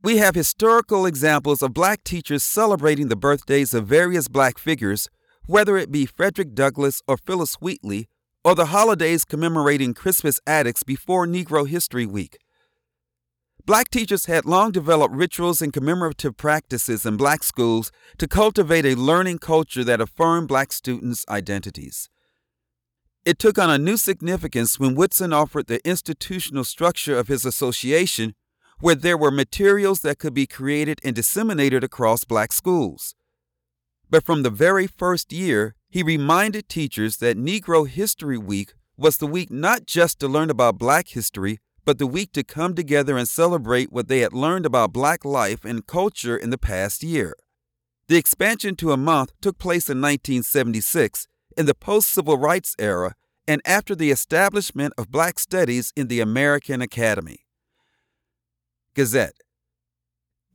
We 0.00 0.18
have 0.18 0.36
historical 0.36 1.06
examples 1.06 1.60
of 1.60 1.74
black 1.74 2.04
teachers 2.04 2.44
celebrating 2.44 3.08
the 3.08 3.16
birthdays 3.16 3.74
of 3.74 3.88
various 3.88 4.28
black 4.28 4.58
figures, 4.58 5.08
whether 5.46 5.76
it 5.76 5.90
be 5.90 6.06
Frederick 6.06 6.54
Douglass 6.54 7.02
or 7.08 7.16
Phillis 7.16 7.54
Wheatley, 7.54 8.08
or 8.44 8.54
the 8.54 8.66
holidays 8.66 9.24
commemorating 9.24 9.92
Crispus 9.92 10.38
Attucks 10.46 10.84
before 10.84 11.26
Negro 11.26 11.66
History 11.66 12.06
Week. 12.06 12.38
Black 13.64 13.90
teachers 13.90 14.26
had 14.26 14.44
long 14.44 14.72
developed 14.72 15.14
rituals 15.14 15.62
and 15.62 15.72
commemorative 15.72 16.36
practices 16.36 17.06
in 17.06 17.16
black 17.16 17.44
schools 17.44 17.92
to 18.18 18.26
cultivate 18.26 18.84
a 18.84 18.96
learning 18.96 19.38
culture 19.38 19.84
that 19.84 20.00
affirmed 20.00 20.48
black 20.48 20.72
students' 20.72 21.24
identities. 21.28 22.10
It 23.24 23.38
took 23.38 23.58
on 23.58 23.70
a 23.70 23.78
new 23.78 23.96
significance 23.96 24.80
when 24.80 24.96
Woodson 24.96 25.32
offered 25.32 25.68
the 25.68 25.86
institutional 25.88 26.64
structure 26.64 27.16
of 27.16 27.28
his 27.28 27.44
association, 27.44 28.34
where 28.80 28.96
there 28.96 29.16
were 29.16 29.30
materials 29.30 30.00
that 30.00 30.18
could 30.18 30.34
be 30.34 30.44
created 30.44 30.98
and 31.04 31.14
disseminated 31.14 31.84
across 31.84 32.24
black 32.24 32.52
schools. 32.52 33.14
But 34.10 34.24
from 34.24 34.42
the 34.42 34.50
very 34.50 34.88
first 34.88 35.32
year, 35.32 35.76
he 35.88 36.02
reminded 36.02 36.68
teachers 36.68 37.18
that 37.18 37.38
Negro 37.38 37.88
History 37.88 38.38
Week 38.38 38.74
was 38.96 39.18
the 39.18 39.26
week 39.28 39.52
not 39.52 39.86
just 39.86 40.18
to 40.18 40.26
learn 40.26 40.50
about 40.50 40.78
black 40.78 41.08
history, 41.08 41.60
but 41.84 41.98
the 41.98 42.06
week 42.06 42.32
to 42.32 42.44
come 42.44 42.74
together 42.74 43.16
and 43.16 43.28
celebrate 43.28 43.92
what 43.92 44.08
they 44.08 44.20
had 44.20 44.32
learned 44.32 44.66
about 44.66 44.92
black 44.92 45.24
life 45.24 45.64
and 45.64 45.86
culture 45.86 46.36
in 46.36 46.50
the 46.50 46.58
past 46.58 47.02
year. 47.02 47.34
The 48.08 48.16
expansion 48.16 48.76
to 48.76 48.92
a 48.92 48.96
month 48.96 49.32
took 49.40 49.58
place 49.58 49.88
in 49.88 50.00
1976 50.00 51.26
in 51.56 51.66
the 51.66 51.74
post 51.74 52.08
civil 52.08 52.36
rights 52.36 52.74
era 52.78 53.14
and 53.46 53.60
after 53.64 53.94
the 53.94 54.10
establishment 54.10 54.94
of 54.96 55.10
black 55.10 55.38
studies 55.38 55.92
in 55.96 56.08
the 56.08 56.20
American 56.20 56.80
Academy. 56.80 57.46
Gazette. 58.94 59.34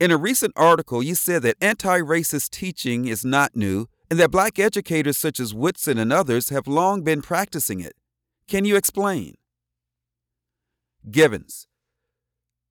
In 0.00 0.10
a 0.12 0.16
recent 0.16 0.52
article, 0.56 1.02
you 1.02 1.14
said 1.14 1.42
that 1.42 1.56
anti 1.60 1.98
racist 1.98 2.50
teaching 2.50 3.06
is 3.06 3.24
not 3.24 3.56
new 3.56 3.86
and 4.10 4.18
that 4.20 4.30
black 4.30 4.58
educators 4.58 5.18
such 5.18 5.40
as 5.40 5.52
Woodson 5.52 5.98
and 5.98 6.12
others 6.12 6.50
have 6.50 6.68
long 6.68 7.02
been 7.02 7.20
practicing 7.20 7.80
it. 7.80 7.94
Can 8.46 8.64
you 8.64 8.76
explain? 8.76 9.34
Givens. 11.10 11.66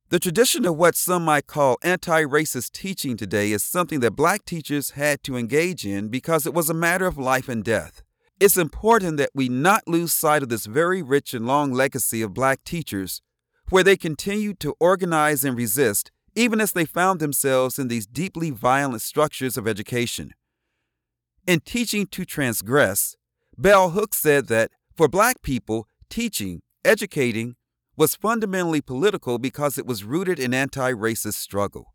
The 0.10 0.20
tradition 0.20 0.66
of 0.66 0.78
what 0.78 0.96
some 0.96 1.26
might 1.26 1.48
call 1.48 1.78
anti 1.84 2.24
racist 2.24 2.72
teaching 2.72 3.18
today 3.18 3.52
is 3.52 3.64
something 3.64 4.00
that 4.00 4.16
black 4.16 4.46
teachers 4.46 4.92
had 4.92 5.22
to 5.24 5.36
engage 5.36 5.86
in 5.86 6.08
because 6.08 6.46
it 6.46 6.54
was 6.54 6.70
a 6.70 6.74
matter 6.74 7.08
of 7.08 7.18
life 7.18 7.50
and 7.50 7.64
death. 7.64 8.04
It's 8.40 8.58
important 8.58 9.18
that 9.18 9.32
we 9.34 9.50
not 9.50 9.88
lose 9.88 10.14
sight 10.14 10.44
of 10.44 10.50
this 10.50 10.66
very 10.66 11.02
rich 11.02 11.34
and 11.34 11.46
long 11.46 11.74
legacy 11.74 12.22
of 12.22 12.34
black 12.34 12.64
teachers, 12.64 13.22
where 13.70 13.84
they 13.84 13.98
continued 13.98 14.60
to 14.62 14.76
organize 14.80 15.44
and 15.44 15.58
resist 15.58 16.12
even 16.38 16.62
as 16.62 16.74
they 16.74 16.86
found 16.86 17.20
themselves 17.20 17.80
in 17.80 17.88
these 17.88 18.06
deeply 18.06 18.52
violent 18.52 19.02
structures 19.02 19.58
of 19.58 19.68
education. 19.68 20.36
In 21.48 21.62
Teaching 21.62 22.06
to 22.08 22.26
Transgress, 22.26 23.16
Bell 23.58 23.90
Hooks 23.90 24.20
said 24.20 24.48
that 24.48 24.70
for 24.96 25.08
black 25.08 25.42
people, 25.42 25.88
teaching, 26.12 26.62
educating, 26.86 27.56
was 27.98 28.16
fundamentally 28.16 28.80
political 28.80 29.40
because 29.40 29.78
it 29.78 29.86
was 29.86 30.04
rooted 30.04 30.40
in 30.40 30.54
anti 30.54 30.94
racist 30.94 31.34
struggle. 31.34 31.94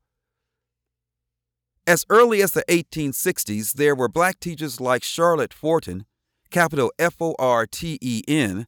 As 1.86 2.04
early 2.10 2.42
as 2.42 2.52
the 2.52 2.64
1860s, 2.68 3.72
there 3.74 3.94
were 3.94 4.08
black 4.08 4.40
teachers 4.40 4.80
like 4.80 5.02
Charlotte 5.02 5.54
Forten, 5.54 6.04
capital 6.50 6.92
F 6.98 7.16
O 7.20 7.34
R 7.38 7.66
T 7.66 7.98
E 8.00 8.22
N, 8.28 8.66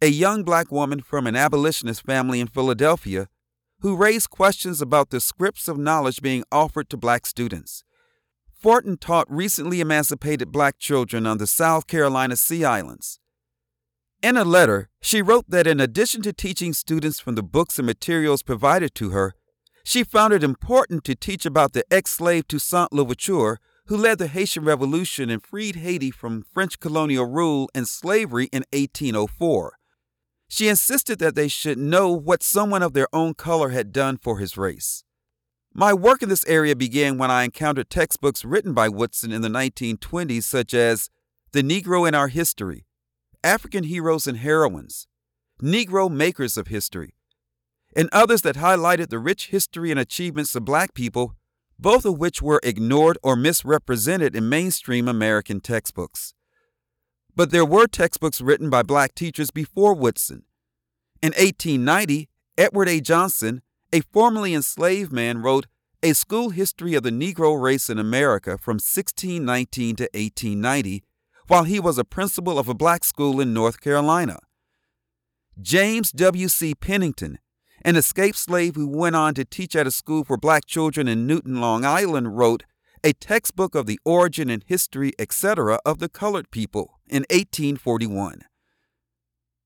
a 0.00 0.08
young 0.08 0.42
black 0.42 0.72
woman 0.72 1.00
from 1.00 1.26
an 1.26 1.36
abolitionist 1.36 2.02
family 2.04 2.40
in 2.40 2.46
Philadelphia, 2.46 3.28
who 3.80 3.96
raised 3.96 4.30
questions 4.30 4.80
about 4.80 5.10
the 5.10 5.20
scripts 5.20 5.68
of 5.68 5.78
knowledge 5.78 6.22
being 6.22 6.44
offered 6.50 6.88
to 6.90 6.96
black 6.96 7.26
students. 7.26 7.84
Forten 8.60 8.96
taught 8.96 9.28
recently 9.28 9.80
emancipated 9.80 10.52
black 10.52 10.78
children 10.78 11.26
on 11.26 11.38
the 11.38 11.48
South 11.48 11.88
Carolina 11.88 12.36
Sea 12.36 12.64
Islands. 12.64 13.18
In 14.22 14.36
a 14.36 14.44
letter, 14.44 14.88
she 15.00 15.20
wrote 15.20 15.46
that 15.48 15.66
in 15.66 15.80
addition 15.80 16.22
to 16.22 16.32
teaching 16.32 16.72
students 16.72 17.18
from 17.18 17.34
the 17.34 17.42
books 17.42 17.80
and 17.80 17.86
materials 17.86 18.44
provided 18.44 18.94
to 18.94 19.10
her, 19.10 19.34
she 19.82 20.04
found 20.04 20.32
it 20.32 20.44
important 20.44 21.02
to 21.04 21.16
teach 21.16 21.44
about 21.44 21.72
the 21.72 21.84
ex 21.92 22.12
slave 22.12 22.46
Toussaint 22.46 22.92
Louverture, 22.92 23.58
who 23.86 23.96
led 23.96 24.18
the 24.18 24.28
Haitian 24.28 24.64
Revolution 24.64 25.28
and 25.28 25.44
freed 25.44 25.74
Haiti 25.74 26.12
from 26.12 26.44
French 26.54 26.78
colonial 26.78 27.24
rule 27.24 27.68
and 27.74 27.88
slavery 27.88 28.48
in 28.52 28.64
1804. 28.72 29.76
She 30.46 30.68
insisted 30.68 31.18
that 31.18 31.34
they 31.34 31.48
should 31.48 31.78
know 31.78 32.12
what 32.12 32.44
someone 32.44 32.82
of 32.82 32.92
their 32.92 33.08
own 33.12 33.34
color 33.34 33.70
had 33.70 33.92
done 33.92 34.18
for 34.18 34.38
his 34.38 34.56
race. 34.56 35.02
My 35.74 35.92
work 35.92 36.22
in 36.22 36.28
this 36.28 36.46
area 36.46 36.76
began 36.76 37.18
when 37.18 37.32
I 37.32 37.42
encountered 37.42 37.90
textbooks 37.90 38.44
written 38.44 38.72
by 38.72 38.88
Woodson 38.88 39.32
in 39.32 39.42
the 39.42 39.48
1920s, 39.48 40.44
such 40.44 40.74
as 40.74 41.10
The 41.50 41.62
Negro 41.62 42.06
in 42.06 42.14
Our 42.14 42.28
History, 42.28 42.84
African 43.44 43.84
Heroes 43.84 44.26
and 44.26 44.38
Heroines, 44.38 45.06
Negro 45.60 46.10
Makers 46.10 46.56
of 46.56 46.68
History, 46.68 47.14
and 47.94 48.08
others 48.12 48.42
that 48.42 48.56
highlighted 48.56 49.10
the 49.10 49.18
rich 49.18 49.48
history 49.48 49.90
and 49.90 49.98
achievements 50.00 50.54
of 50.54 50.64
black 50.64 50.94
people, 50.94 51.34
both 51.78 52.04
of 52.04 52.18
which 52.18 52.40
were 52.40 52.60
ignored 52.62 53.18
or 53.22 53.36
misrepresented 53.36 54.36
in 54.36 54.48
mainstream 54.48 55.08
American 55.08 55.60
textbooks. 55.60 56.34
But 57.34 57.50
there 57.50 57.64
were 57.64 57.86
textbooks 57.86 58.40
written 58.40 58.70
by 58.70 58.82
black 58.82 59.14
teachers 59.14 59.50
before 59.50 59.94
Woodson. 59.94 60.44
In 61.22 61.32
1890, 61.32 62.28
Edward 62.58 62.88
A. 62.88 63.00
Johnson 63.00 63.62
a 63.92 64.00
formerly 64.00 64.54
enslaved 64.54 65.12
man 65.12 65.42
wrote 65.42 65.66
A 66.02 66.14
School 66.14 66.48
History 66.48 66.94
of 66.94 67.02
the 67.02 67.10
Negro 67.10 67.60
Race 67.60 67.90
in 67.90 67.98
America 67.98 68.56
from 68.56 68.76
1619 68.76 69.96
to 69.96 70.04
1890, 70.14 71.02
while 71.46 71.64
he 71.64 71.80
was 71.80 71.98
a 71.98 72.04
principal 72.04 72.58
of 72.58 72.68
a 72.68 72.74
black 72.74 73.04
school 73.04 73.40
in 73.40 73.52
North 73.52 73.80
Carolina. 73.80 74.38
James 75.60 76.12
W.C. 76.12 76.74
Pennington, 76.74 77.38
an 77.84 77.96
escaped 77.96 78.38
slave 78.38 78.74
who 78.74 78.88
went 78.88 79.16
on 79.16 79.34
to 79.34 79.44
teach 79.44 79.76
at 79.76 79.86
a 79.86 79.90
school 79.90 80.24
for 80.24 80.36
black 80.36 80.66
children 80.66 81.08
in 81.08 81.26
Newtown, 81.26 81.60
Long 81.60 81.84
Island, 81.84 82.36
wrote 82.36 82.64
a 83.04 83.12
textbook 83.12 83.74
of 83.74 83.86
the 83.86 83.98
origin 84.04 84.48
and 84.48 84.64
history, 84.66 85.12
etc., 85.18 85.78
of 85.84 85.98
the 85.98 86.08
colored 86.08 86.50
people 86.50 87.00
in 87.08 87.22
1841. 87.30 88.42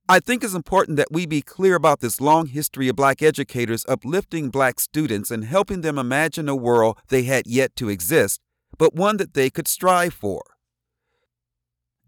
I 0.09 0.21
think 0.21 0.45
it's 0.45 0.55
important 0.55 0.97
that 0.99 1.11
we 1.11 1.27
be 1.27 1.43
clear 1.43 1.75
about 1.75 2.01
this 2.01 2.21
long 2.21 2.47
history 2.47 2.89
of 2.89 2.97
black 2.97 3.23
educators 3.23 3.85
uplifting 3.89 4.51
black 4.51 4.79
students 4.79 5.33
and 5.33 5.45
helping 5.45 5.81
them 5.81 5.99
imagine 5.99 6.49
a 6.49 6.55
world 6.55 6.99
they 7.09 7.25
had 7.25 7.47
yet 7.47 7.75
to 7.77 7.89
exist, 7.89 8.41
but 8.79 8.95
one 8.95 9.17
that 9.17 9.35
they 9.35 9.51
could 9.51 9.67
strive 9.67 10.15
for. 10.15 10.43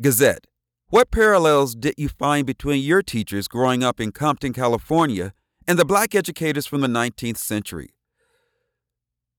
Gazette. 0.01 0.47
What 0.91 1.11
parallels 1.11 1.75
did 1.75 1.95
you 1.99 2.09
find 2.09 2.47
between 2.47 2.85
your 2.85 3.03
teachers 3.03 3.49
growing 3.49 3.83
up 3.83 3.99
in 3.99 4.13
Compton, 4.13 4.53
California, 4.53 5.33
and 5.67 5.77
the 5.77 5.85
black 5.85 6.15
educators 6.15 6.67
from 6.67 6.83
the 6.83 6.87
19th 6.87 7.39
century? 7.39 7.89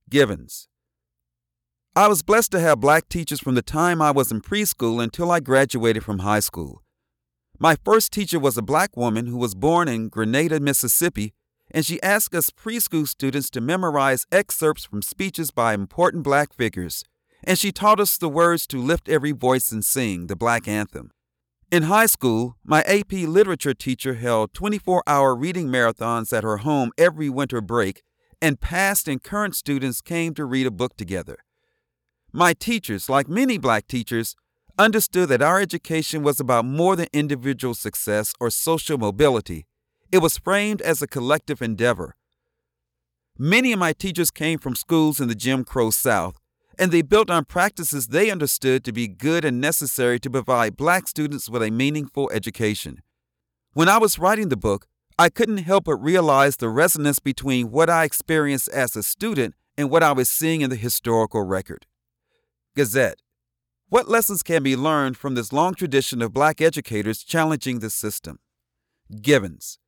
Givens. 0.10 0.68
I 1.96 2.10
was 2.10 2.24
blessed 2.24 2.52
to 2.52 2.60
have 2.60 2.82
black 2.82 3.08
teachers 3.08 3.40
from 3.40 3.56
the 3.56 3.62
time 3.62 4.02
I 4.02 4.12
was 4.12 4.34
in 4.34 4.42
preschool 4.42 5.02
until 5.02 5.32
I 5.32 5.40
graduated 5.40 6.04
from 6.04 6.20
high 6.20 6.42
school. 6.42 6.84
My 7.58 7.78
first 7.86 8.12
teacher 8.12 8.38
was 8.38 8.58
a 8.58 8.62
black 8.62 8.98
woman 8.98 9.28
who 9.28 9.38
was 9.38 9.56
born 9.56 9.88
in 9.88 10.10
Grenada, 10.10 10.60
Mississippi, 10.60 11.34
and 11.72 11.86
she 11.86 12.04
asked 12.04 12.36
us 12.36 12.50
preschool 12.50 13.08
students 13.08 13.50
to 13.52 13.62
memorize 13.62 14.26
excerpts 14.30 14.84
from 14.84 15.04
speeches 15.04 15.52
by 15.52 15.74
important 15.74 16.24
black 16.24 16.54
figures, 16.54 17.06
and 17.44 17.58
she 17.58 17.72
taught 17.72 18.00
us 18.00 18.18
the 18.18 18.30
words 18.30 18.68
to 18.68 18.82
lift 18.82 19.10
every 19.10 19.32
voice 19.32 19.72
and 19.72 19.84
sing 19.84 20.28
the 20.28 20.36
black 20.36 20.68
anthem. 20.68 21.12
In 21.72 21.84
high 21.84 22.08
school, 22.08 22.56
my 22.64 22.82
AP 22.82 23.12
literature 23.12 23.76
teacher 23.76 24.16
held 24.16 24.54
24 24.54 25.04
hour 25.06 25.36
reading 25.36 25.68
marathons 25.68 26.36
at 26.36 26.44
her 26.44 26.58
home 26.58 26.92
every 26.98 27.30
winter 27.30 27.62
break, 27.62 28.02
and 28.42 28.60
past 28.60 29.08
and 29.08 29.22
current 29.22 29.56
students 29.56 30.02
came 30.02 30.34
to 30.34 30.46
read 30.46 30.66
a 30.66 30.72
book 30.72 30.98
together. 30.98 31.38
My 32.32 32.54
teachers, 32.54 33.10
like 33.10 33.28
many 33.28 33.58
black 33.58 33.88
teachers, 33.88 34.36
understood 34.80 35.30
that 35.30 35.42
our 35.42 35.60
education 35.60 36.24
was 36.24 36.40
about 36.40 36.66
more 36.66 36.96
than 36.96 37.08
individual 37.14 37.74
success 37.74 38.34
or 38.40 38.50
social 38.50 38.98
mobility. 38.98 39.68
It 40.12 40.20
was 40.20 40.38
framed 40.38 40.82
as 40.82 41.02
a 41.02 41.08
collective 41.08 41.62
endeavor. 41.62 42.16
Many 43.38 43.74
of 43.74 43.80
my 43.80 43.94
teachers 43.94 44.32
came 44.32 44.58
from 44.58 44.76
schools 44.76 45.20
in 45.20 45.28
the 45.28 45.36
Jim 45.36 45.64
Crow 45.64 45.92
South, 45.92 46.40
and 46.80 46.94
they 46.94 47.02
built 47.02 47.30
on 47.30 47.44
practices 47.44 48.08
they 48.08 48.32
understood 48.32 48.86
to 48.86 48.94
be 48.94 49.08
good 49.08 49.44
and 49.44 49.60
necessary 49.60 50.18
to 50.22 50.30
provide 50.30 50.78
black 50.78 51.08
students 51.08 51.50
with 51.50 51.62
a 51.62 51.70
meaningful 51.70 52.32
education. 52.32 53.02
When 53.74 53.90
I 53.90 53.98
was 53.98 54.18
writing 54.18 54.48
the 54.48 54.58
book, 54.58 54.88
I 55.20 55.28
couldn't 55.28 55.58
help 55.58 55.84
but 55.84 55.98
realize 55.98 56.56
the 56.56 56.70
resonance 56.70 57.20
between 57.20 57.70
what 57.70 57.90
I 57.90 58.06
experienced 58.06 58.70
as 58.70 58.96
a 58.96 59.04
student 59.04 59.56
and 59.78 59.90
what 59.90 60.04
I 60.04 60.14
was 60.14 60.30
seeing 60.30 60.62
in 60.62 60.70
the 60.70 60.78
historical 60.78 61.44
record. 61.44 61.86
Gazette. 62.76 63.22
What 63.90 64.08
lessons 64.08 64.44
can 64.44 64.64
be 64.64 64.78
learned 64.78 65.18
from 65.18 65.36
this 65.36 65.52
long 65.52 65.74
tradition 65.74 66.22
of 66.22 66.34
black 66.34 66.62
educators 66.62 67.24
challenging 67.24 67.80
the 67.80 67.90
system? 67.90 68.40
Givens. 69.22 69.80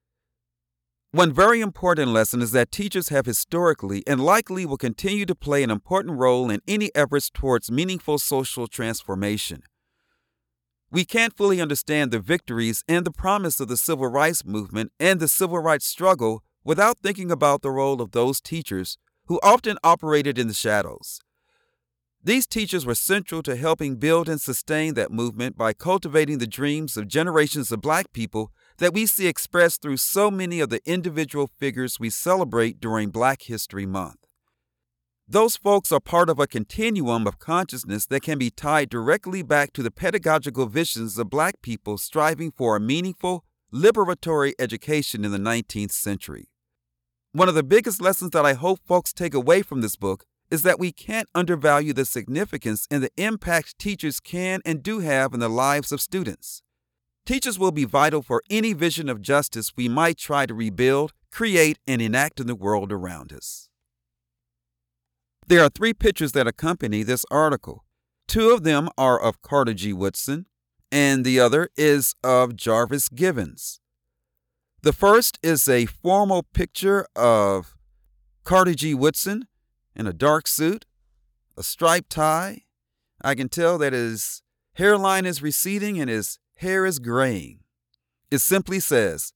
One 1.13 1.34
very 1.34 1.60
important 1.60 2.13
lesson 2.13 2.41
is 2.41 2.54
that 2.54 2.71
teachers 2.71 3.10
have 3.10 3.26
historically 3.26 4.02
and 4.08 4.24
likely 4.24 4.65
will 4.65 4.78
continue 4.78 5.26
to 5.26 5.36
play 5.36 5.62
an 5.62 5.69
important 5.69 6.17
role 6.17 6.50
in 6.50 6.62
any 6.69 6.89
efforts 6.95 7.30
towards 7.30 7.69
meaningful 7.69 8.17
social 8.17 8.65
transformation. 8.65 9.63
We 10.89 11.04
can't 11.04 11.36
fully 11.36 11.60
understand 11.60 12.12
the 12.12 12.19
victories 12.19 12.86
and 12.88 13.06
the 13.06 13.12
promise 13.12 13.60
of 13.60 13.67
the 13.67 13.76
civil 13.76 14.08
rights 14.08 14.45
movement 14.45 14.93
and 15.02 15.19
the 15.19 15.28
civil 15.28 15.60
rights 15.60 15.86
struggle 15.86 16.43
without 16.63 17.00
thinking 17.04 17.30
about 17.30 17.62
the 17.62 17.71
role 17.71 18.02
of 18.02 18.12
those 18.12 18.39
teachers 18.39 18.97
who 19.26 19.38
often 19.43 19.78
operated 19.84 20.39
in 20.39 20.47
the 20.47 20.54
shadows. 20.54 21.19
These 22.24 22.47
teachers 22.47 22.86
were 22.86 22.95
central 22.95 23.43
to 23.43 23.58
helping 23.58 23.97
build 23.97 24.30
and 24.30 24.39
sustain 24.39 24.93
that 24.93 25.12
movement 25.12 25.58
by 25.58 25.74
cultivating 25.74 26.38
the 26.38 26.47
dreams 26.47 26.95
of 26.95 27.10
generations 27.10 27.69
of 27.69 27.82
black 27.82 28.13
people 28.13 28.54
that 28.82 28.96
we 28.96 29.06
see 29.06 29.28
expressed 29.28 29.80
through 29.84 29.96
so 29.96 30.32
many 30.32 30.60
of 30.60 30.70
the 30.70 30.82
individual 30.89 31.46
figures 31.46 32.00
we 32.00 32.10
celebrate 32.10 32.80
during 32.80 33.12
Black 33.12 33.44
History 33.44 33.86
Month. 33.86 34.26
Those 35.28 35.56
folks 35.56 35.91
are 35.91 36.00
part 36.00 36.32
of 36.32 36.39
a 36.39 36.48
continuum 36.48 37.28
of 37.28 37.38
consciousness 37.38 38.08
that 38.08 38.24
can 38.24 38.39
be 38.39 38.50
tied 38.50 38.89
directly 38.89 39.44
back 39.44 39.72
to 39.74 39.84
the 39.84 39.91
pedagogical 39.91 40.65
visions 40.65 41.20
of 41.20 41.30
black 41.30 41.62
people 41.62 42.00
striving 42.00 42.52
for 42.52 42.76
a 42.76 42.80
meaningful, 42.80 43.46
liberatory 43.72 44.54
education 44.58 45.24
in 45.24 45.32
the 45.32 45.38
19th 45.38 45.91
century. 45.91 46.50
One 47.34 47.48
of 47.48 47.54
the 47.54 47.62
biggest 47.62 48.02
lessons 48.02 48.32
that 48.32 48.48
I 48.48 48.54
hope 48.54 48.80
folks 48.84 49.13
take 49.13 49.36
away 49.36 49.62
from 49.62 49.82
this 49.82 49.96
book 49.96 50.26
is 50.50 50.63
that 50.63 50.80
we 50.80 50.91
can't 50.91 51.30
undervalue 51.36 51.94
the 51.94 52.04
significance 52.04 52.88
and 52.89 53.04
the 53.04 53.12
impact 53.15 53.78
teachers 53.78 54.20
can 54.20 54.60
and 54.65 54.82
do 54.82 55.02
have 55.02 55.36
in 55.36 55.39
the 55.39 55.50
lives 55.50 55.91
of 55.91 56.02
students. 56.02 56.63
Teachers 57.26 57.60
will 57.60 57.72
be 57.72 57.86
vital 57.86 58.22
for 58.22 58.42
any 58.50 58.74
vision 58.74 59.08
of 59.08 59.22
justice 59.22 59.74
we 59.76 59.88
might 59.88 60.18
try 60.18 60.46
to 60.46 60.54
rebuild, 60.54 61.14
create, 61.32 61.78
and 61.86 62.02
enact 62.02 62.40
in 62.40 62.48
the 62.48 62.56
world 62.56 62.92
around 62.92 63.32
us. 63.32 63.70
There 65.48 65.64
are 65.64 65.70
three 65.70 65.94
pictures 65.94 66.32
that 66.32 66.48
accompany 66.48 67.04
this 67.04 67.26
article. 67.30 67.86
Two 68.28 68.52
of 68.52 68.64
them 68.64 68.90
are 68.98 69.20
of 69.20 69.42
Carter 69.42 69.74
G. 69.74 69.94
Woodson, 69.94 70.48
and 70.92 71.24
the 71.24 71.40
other 71.40 71.70
is 71.78 72.16
of 72.24 72.56
Jarvis 72.56 73.10
Givens. 73.10 73.80
The 74.82 74.94
first 74.94 75.38
is 75.44 75.68
a 75.70 75.86
formal 75.86 76.44
picture 76.54 77.06
of 77.16 77.76
Carter 78.44 78.74
G. 78.74 78.94
Woodson 78.96 79.48
in 79.96 80.08
a 80.08 80.14
dark 80.14 80.48
suit, 80.48 80.86
a 81.56 81.64
striped 81.64 82.10
tie. 82.10 82.64
I 83.22 83.36
can 83.36 83.50
tell 83.50 83.78
that 83.78 83.94
his 83.94 84.42
hairline 84.76 85.26
is 85.26 85.44
receding 85.44 86.00
and 86.00 86.10
his 86.10 86.40
hair 86.62 86.86
is 86.86 87.00
graying. 87.00 87.60
It 88.30 88.38
simply 88.38 88.80
says 88.80 89.34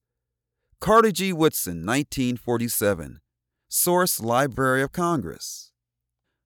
Carter 0.79 1.11
G. 1.11 1.33
Woodson, 1.33 1.85
1947. 1.85 3.19
Source 3.67 4.21
Library 4.21 4.83
of 4.83 4.91
Congress. 4.91 5.71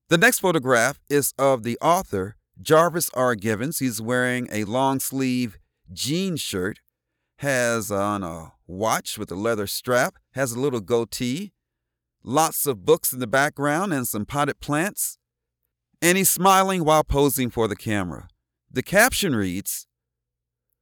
The 0.07 0.17
next 0.17 0.39
photograph 0.39 1.01
is 1.09 1.33
of 1.37 1.63
the 1.63 1.77
author, 1.81 2.37
Jarvis 2.61 3.11
R. 3.13 3.35
Givens. 3.35 3.79
He's 3.79 4.01
wearing 4.01 4.47
a 4.51 4.63
long 4.63 5.01
sleeve 5.01 5.59
jean 5.91 6.37
shirt, 6.37 6.79
has 7.39 7.91
on 7.91 8.23
a 8.23 8.53
watch 8.65 9.17
with 9.17 9.29
a 9.31 9.35
leather 9.35 9.67
strap, 9.67 10.15
has 10.31 10.53
a 10.53 10.59
little 10.59 10.79
goatee, 10.79 11.51
lots 12.23 12.65
of 12.65 12.85
books 12.85 13.11
in 13.11 13.19
the 13.19 13.27
background, 13.27 13.93
and 13.93 14.07
some 14.07 14.25
potted 14.25 14.61
plants. 14.61 15.17
And 16.01 16.17
he's 16.17 16.29
smiling 16.29 16.85
while 16.85 17.03
posing 17.03 17.49
for 17.49 17.67
the 17.67 17.75
camera. 17.75 18.29
The 18.71 18.83
caption 18.83 19.35
reads 19.35 19.87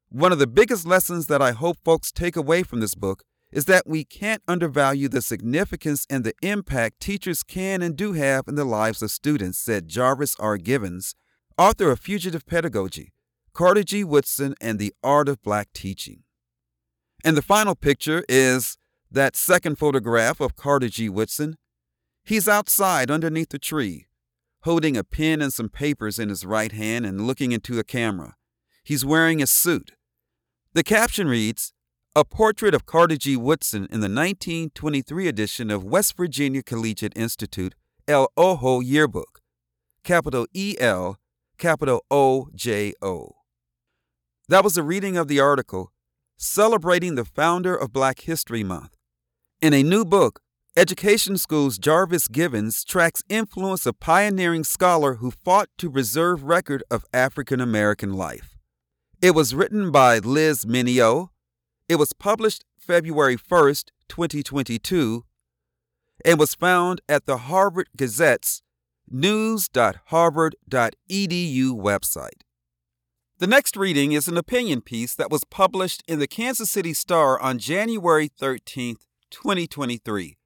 One 0.10 0.32
of 0.32 0.40
the 0.40 0.48
biggest 0.48 0.88
lessons 0.88 1.28
that 1.28 1.42
I 1.42 1.52
hope 1.52 1.78
folks 1.84 2.14
take 2.14 2.38
away 2.38 2.64
from 2.64 2.80
this 2.80 2.96
book 2.96 3.24
is 3.52 3.66
that 3.66 3.86
we 3.86 4.06
can't 4.06 4.42
undervalue 4.48 5.10
the 5.10 5.22
significance 5.22 6.08
and 6.10 6.24
the 6.24 6.34
impact 6.42 7.02
teachers 7.02 7.44
can 7.44 7.82
and 7.82 7.94
do 7.94 8.14
have 8.14 8.48
in 8.48 8.56
the 8.56 8.64
lives 8.64 9.02
of 9.02 9.12
students, 9.12 9.60
said 9.60 9.90
Jarvis 9.90 10.38
R. 10.40 10.58
Givens, 10.58 11.14
author 11.58 11.92
of 11.92 12.00
Fugitive 12.00 12.46
Pedagogy, 12.46 13.12
Carter 13.52 13.84
G. 13.84 14.06
Woodson, 14.06 14.56
and 14.62 14.80
the 14.80 14.94
Art 15.04 15.28
of 15.28 15.42
Black 15.42 15.74
Teaching. 15.74 16.24
And 17.26 17.36
the 17.36 17.42
final 17.42 17.76
picture 17.76 18.24
is 18.30 18.78
that 19.12 19.36
second 19.36 19.78
photograph 19.78 20.40
of 20.40 20.56
Carter 20.56 20.88
G. 20.88 21.10
Woodson, 21.10 21.58
he's 22.24 22.48
outside 22.48 23.12
underneath 23.12 23.54
a 23.54 23.60
tree, 23.60 24.06
holding 24.62 24.96
a 24.96 25.04
pen 25.04 25.42
and 25.42 25.52
some 25.52 25.68
papers 25.68 26.18
in 26.18 26.30
his 26.30 26.46
right 26.46 26.72
hand 26.72 27.06
and 27.06 27.28
looking 27.28 27.52
into 27.52 27.78
a 27.78 27.84
camera. 27.84 28.36
He's 28.86 29.04
wearing 29.04 29.42
a 29.42 29.48
suit. 29.48 29.97
The 30.78 30.84
caption 30.84 31.28
reads, 31.28 31.74
A 32.16 32.24
portrait 32.24 32.76
of 32.76 32.86
Carter 32.86 33.18
G. 33.18 33.36
Woodson 33.36 33.86
in 33.86 34.00
the 34.00 34.14
1923 34.14 35.28
edition 35.28 35.72
of 35.72 35.84
West 35.84 36.16
Virginia 36.16 36.62
Collegiate 36.62 37.14
Institute 37.16 37.74
El 38.08 38.32
Ojo 38.38 38.80
Yearbook, 38.82 39.42
capital 40.04 40.46
E 40.54 40.76
L, 40.80 41.18
capital 41.58 42.06
O 42.12 42.50
J 42.54 42.94
O. 43.02 43.38
That 44.50 44.64
was 44.64 44.78
a 44.78 44.84
reading 44.84 45.18
of 45.18 45.28
the 45.28 45.40
article 45.40 45.92
celebrating 46.38 47.16
the 47.16 47.26
founder 47.26 47.76
of 47.76 47.92
Black 47.92 48.20
History 48.20 48.64
Month. 48.64 48.94
In 49.60 49.74
a 49.74 49.82
new 49.82 50.06
book, 50.06 50.42
Education 50.76 51.40
School's 51.40 51.80
Jarvis 51.80 52.28
Givens 52.28 52.84
tracks 52.84 53.24
influence 53.30 53.88
of 53.88 54.00
pioneering 54.00 54.64
scholar 54.64 55.16
who 55.16 55.32
fought 55.32 55.70
to 55.80 55.90
preserve 55.90 56.44
record 56.44 56.84
of 56.92 57.04
African 57.12 57.60
American 57.60 58.14
life. 58.14 58.57
It 59.20 59.34
was 59.34 59.56
written 59.56 59.90
by 59.90 60.20
Liz 60.20 60.66
Mineo. 60.66 61.30
It 61.90 61.96
was 61.96 62.14
published 62.14 62.64
February 62.78 63.36
1st, 63.36 63.86
2022, 64.08 65.26
and 66.24 66.40
was 66.40 66.54
found 66.54 67.02
at 67.10 67.26
the 67.26 67.38
Harvard 67.38 67.90
Gazette's 67.98 68.62
news.harvard.edu 69.10 71.72
website. 71.72 72.44
The 73.40 73.48
next 73.48 73.76
reading 73.76 74.12
is 74.12 74.28
an 74.28 74.38
opinion 74.38 74.82
piece 74.82 75.16
that 75.16 75.32
was 75.32 75.44
published 75.46 76.04
in 76.08 76.20
the 76.20 76.28
Kansas 76.28 76.70
City 76.70 76.94
Star 76.94 77.42
on 77.42 77.58
January 77.58 78.30
13, 78.40 78.98
2023. 79.32 80.38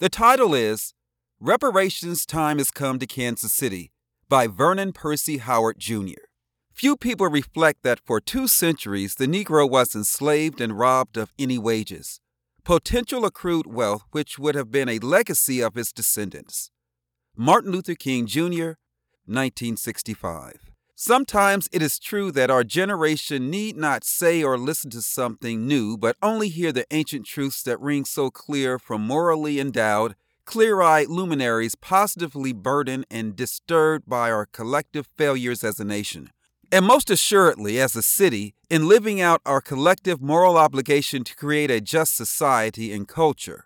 The 0.00 0.08
title 0.08 0.52
is 0.52 0.94
Reparations 1.38 2.26
Time 2.26 2.58
Has 2.58 2.72
Come 2.72 2.98
to 2.98 3.06
Kansas 3.06 3.52
City 3.52 3.92
by 4.28 4.48
Vernon 4.48 4.92
Percy 4.92 5.38
Howard 5.38 5.78
Jr. 5.78 6.29
Few 6.80 6.96
people 6.96 7.26
reflect 7.26 7.82
that 7.82 8.00
for 8.00 8.22
two 8.22 8.48
centuries 8.48 9.16
the 9.16 9.26
Negro 9.26 9.68
was 9.68 9.94
enslaved 9.94 10.62
and 10.62 10.78
robbed 10.78 11.18
of 11.18 11.30
any 11.38 11.58
wages, 11.58 12.20
potential 12.64 13.26
accrued 13.26 13.66
wealth 13.66 14.04
which 14.12 14.38
would 14.38 14.54
have 14.54 14.70
been 14.70 14.88
a 14.88 14.98
legacy 14.98 15.60
of 15.60 15.74
his 15.74 15.92
descendants. 15.92 16.70
Martin 17.36 17.70
Luther 17.70 17.94
King 17.94 18.26
Jr., 18.26 18.78
1965. 19.26 20.70
Sometimes 20.96 21.68
it 21.70 21.82
is 21.82 21.98
true 21.98 22.32
that 22.32 22.48
our 22.48 22.64
generation 22.64 23.50
need 23.50 23.76
not 23.76 24.02
say 24.02 24.42
or 24.42 24.56
listen 24.56 24.88
to 24.92 25.02
something 25.02 25.66
new, 25.66 25.98
but 25.98 26.16
only 26.22 26.48
hear 26.48 26.72
the 26.72 26.86
ancient 26.90 27.26
truths 27.26 27.62
that 27.64 27.78
ring 27.78 28.06
so 28.06 28.30
clear 28.30 28.78
from 28.78 29.02
morally 29.02 29.60
endowed, 29.60 30.14
clear 30.46 30.80
eyed 30.80 31.08
luminaries 31.08 31.74
positively 31.74 32.54
burdened 32.54 33.04
and 33.10 33.36
disturbed 33.36 34.08
by 34.08 34.30
our 34.30 34.46
collective 34.46 35.06
failures 35.18 35.62
as 35.62 35.78
a 35.78 35.84
nation 35.84 36.30
and 36.72 36.84
most 36.84 37.10
assuredly 37.10 37.80
as 37.80 37.96
a 37.96 38.02
city, 38.02 38.54
in 38.68 38.86
living 38.86 39.20
out 39.20 39.40
our 39.44 39.60
collective 39.60 40.20
moral 40.20 40.56
obligation 40.56 41.24
to 41.24 41.34
create 41.34 41.70
a 41.70 41.80
just 41.80 42.16
society 42.16 42.92
and 42.92 43.08
culture. 43.08 43.64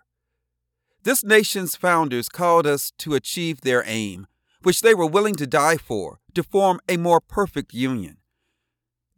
This 1.03 1.23
nation's 1.23 1.75
founders 1.75 2.29
called 2.29 2.65
us 2.65 2.91
to 2.97 3.13
achieve 3.13 3.61
their 3.61 3.83
aim, 3.85 4.25
which 4.63 4.81
they 4.81 4.95
were 4.95 5.05
willing 5.05 5.35
to 5.35 5.45
die 5.45 5.77
for, 5.77 6.19
to 6.33 6.41
form 6.41 6.79
a 6.89 6.97
more 6.97 7.21
perfect 7.21 7.73
union. 7.75 8.17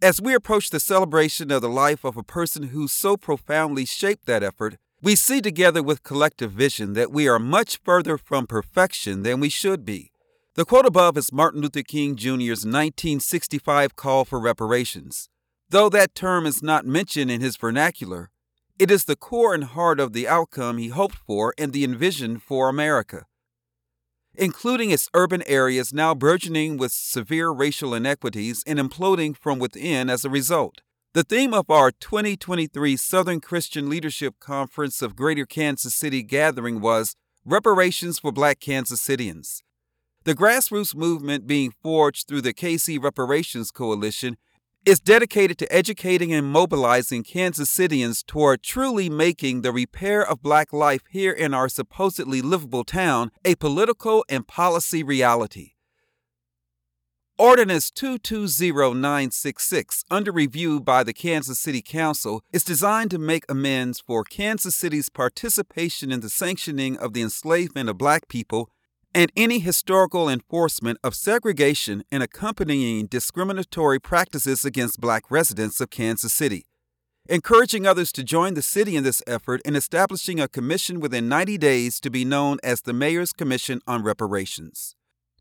As 0.01 0.21
we 0.21 0.33
approach 0.33 0.69
the 0.69 0.81
celebration 0.81 1.49
of 1.49 1.61
the 1.61 1.69
life 1.69 2.03
of 2.03 2.17
a 2.17 2.23
person 2.23 2.63
who 2.63 2.89
so 2.89 3.15
profoundly 3.15 3.85
shaped 3.85 4.25
that 4.25 4.43
effort, 4.43 4.75
we 5.01 5.15
see 5.15 5.39
together 5.39 5.81
with 5.81 6.03
collective 6.03 6.51
vision 6.51 6.93
that 6.93 7.11
we 7.11 7.27
are 7.27 7.39
much 7.39 7.79
further 7.83 8.17
from 8.17 8.47
perfection 8.47 9.23
than 9.23 9.39
we 9.39 9.49
should 9.49 9.85
be. 9.85 10.11
The 10.57 10.65
quote 10.65 10.87
above 10.87 11.19
is 11.19 11.31
Martin 11.31 11.61
Luther 11.61 11.83
King 11.83 12.15
Jr.'s 12.15 12.65
1965 12.65 13.95
call 13.95 14.25
for 14.25 14.39
reparations. 14.39 15.29
Though 15.69 15.87
that 15.89 16.15
term 16.15 16.47
is 16.47 16.63
not 16.63 16.83
mentioned 16.83 17.29
in 17.29 17.41
his 17.41 17.57
vernacular, 17.57 18.31
it 18.79 18.89
is 18.89 19.05
the 19.05 19.15
core 19.15 19.53
and 19.53 19.65
heart 19.65 19.99
of 19.99 20.13
the 20.13 20.27
outcome 20.27 20.79
he 20.79 20.87
hoped 20.87 21.17
for 21.27 21.53
and 21.59 21.73
the 21.73 21.83
envision 21.83 22.39
for 22.39 22.69
America. 22.69 23.27
Including 24.33 24.89
its 24.89 25.11
urban 25.13 25.43
areas 25.45 25.93
now 25.93 26.15
burgeoning 26.15 26.77
with 26.77 26.91
severe 26.91 27.51
racial 27.51 27.93
inequities 27.93 28.63
and 28.65 28.79
imploding 28.79 29.37
from 29.37 29.59
within 29.59 30.09
as 30.09 30.25
a 30.25 30.29
result. 30.29 30.81
The 31.13 31.23
theme 31.23 31.53
of 31.53 31.69
our 31.69 31.91
2023 31.91 32.97
Southern 32.97 33.41
Christian 33.41 33.91
Leadership 33.91 34.39
Conference 34.39 35.03
of 35.03 35.15
Greater 35.15 35.45
Kansas 35.45 35.93
City 35.93 36.23
gathering 36.23 36.81
was 36.81 37.15
Reparations 37.45 38.17
for 38.17 38.31
Black 38.31 38.59
Kansas 38.59 38.99
Cityans. 38.99 39.61
The 40.27 40.35
grassroots 40.35 40.93
movement 40.93 41.47
being 41.47 41.71
forged 41.71 42.27
through 42.27 42.41
the 42.41 42.53
KC 42.53 43.01
Reparations 43.01 43.71
Coalition 43.71 44.35
is 44.85 44.99
dedicated 44.99 45.57
to 45.59 45.73
educating 45.73 46.33
and 46.33 46.45
mobilizing 46.45 47.23
Kansas 47.23 47.73
Cityans 47.73 48.25
toward 48.25 48.61
truly 48.61 49.09
making 49.09 49.61
the 49.61 49.71
repair 49.71 50.21
of 50.21 50.43
black 50.43 50.73
life 50.73 51.03
here 51.09 51.31
in 51.31 51.53
our 51.53 51.69
supposedly 51.69 52.41
livable 52.41 52.83
town 52.83 53.31
a 53.45 53.55
political 53.55 54.25
and 54.27 54.45
policy 54.45 55.01
reality. 55.01 55.75
Ordinance 57.37 57.89
220966, 57.91 60.03
under 60.11 60.33
review 60.33 60.81
by 60.81 61.05
the 61.05 61.13
Kansas 61.13 61.57
City 61.57 61.81
Council, 61.81 62.43
is 62.51 62.65
designed 62.65 63.11
to 63.11 63.17
make 63.17 63.45
amends 63.47 64.01
for 64.01 64.25
Kansas 64.25 64.75
City's 64.75 65.07
participation 65.07 66.11
in 66.11 66.19
the 66.19 66.29
sanctioning 66.29 66.97
of 66.97 67.13
the 67.13 67.21
enslavement 67.21 67.87
of 67.87 67.97
black 67.97 68.27
people 68.27 68.69
and 69.17 69.31
any 69.35 69.57
historical 69.57 70.29
enforcement 70.29 70.99
of 71.03 71.15
segregation 71.15 72.03
and 72.11 72.21
accompanying 72.21 73.07
discriminatory 73.07 73.99
practices 73.99 74.63
against 74.63 75.01
black 75.01 75.31
residents 75.31 75.81
of 75.81 75.89
Kansas 75.89 76.31
City. 76.31 76.67
Encouraging 77.27 77.87
others 77.87 78.11
to 78.11 78.23
join 78.23 78.53
the 78.53 78.61
city 78.61 78.95
in 78.95 79.03
this 79.03 79.23
effort 79.25 79.59
and 79.65 79.75
establishing 79.75 80.39
a 80.39 80.47
commission 80.47 80.99
within 80.99 81.27
90 81.27 81.57
days 81.57 81.99
to 81.99 82.11
be 82.11 82.23
known 82.23 82.59
as 82.63 82.81
the 82.81 82.93
Mayor's 82.93 83.33
Commission 83.33 83.81
on 83.87 84.03
Reparations. 84.03 84.95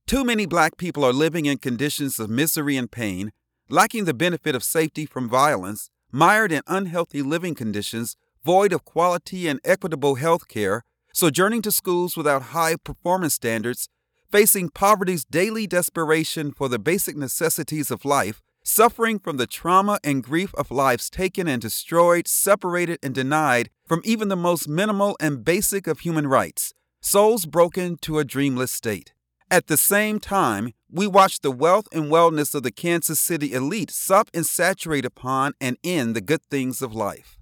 Too 0.06 0.24
many 0.24 0.46
black 0.46 0.78
people 0.78 1.04
are 1.04 1.12
living 1.12 1.44
in 1.44 1.58
conditions 1.58 2.18
of 2.18 2.30
misery 2.30 2.78
and 2.78 2.90
pain, 2.90 3.30
lacking 3.68 4.06
the 4.06 4.14
benefit 4.14 4.54
of 4.54 4.64
safety 4.64 5.04
from 5.04 5.28
violence, 5.28 5.90
mired 6.10 6.50
in 6.50 6.62
unhealthy 6.66 7.20
living 7.20 7.54
conditions, 7.54 8.16
void 8.42 8.72
of 8.72 8.86
quality 8.86 9.46
and 9.46 9.60
equitable 9.66 10.14
health 10.14 10.48
care, 10.48 10.82
sojourning 11.16 11.62
to 11.62 11.72
schools 11.72 12.14
without 12.14 12.52
high 12.52 12.76
performance 12.76 13.32
standards, 13.32 13.88
facing 14.30 14.68
poverty's 14.68 15.24
daily 15.24 15.66
desperation 15.66 16.52
for 16.52 16.68
the 16.68 16.78
basic 16.78 17.16
necessities 17.16 17.90
of 17.90 18.04
life, 18.04 18.42
suffering 18.62 19.18
from 19.18 19.38
the 19.38 19.46
trauma 19.46 19.98
and 20.04 20.22
grief 20.22 20.54
of 20.56 20.70
lives 20.70 21.08
taken 21.08 21.48
and 21.48 21.62
destroyed, 21.62 22.28
separated, 22.28 22.98
and 23.02 23.14
denied 23.14 23.70
from 23.86 24.02
even 24.04 24.28
the 24.28 24.36
most 24.36 24.68
minimal 24.68 25.16
and 25.18 25.42
basic 25.42 25.86
of 25.86 26.00
human 26.00 26.26
rights, 26.26 26.74
souls 27.00 27.46
broken 27.46 27.96
to 27.96 28.18
a 28.18 28.24
dreamless 28.24 28.72
state. 28.72 29.14
At 29.50 29.68
the 29.68 29.78
same 29.78 30.20
time, 30.20 30.74
we 30.90 31.06
watch 31.06 31.40
the 31.40 31.50
wealth 31.50 31.88
and 31.92 32.12
wellness 32.12 32.54
of 32.54 32.62
the 32.62 32.70
Kansas 32.70 33.18
City 33.18 33.54
elite 33.54 33.90
sup 33.90 34.28
and 34.34 34.44
saturate 34.44 35.06
upon 35.06 35.54
and 35.62 35.78
in 35.82 36.12
the 36.12 36.20
good 36.20 36.42
things 36.50 36.82
of 36.82 36.94
life. 36.94 37.35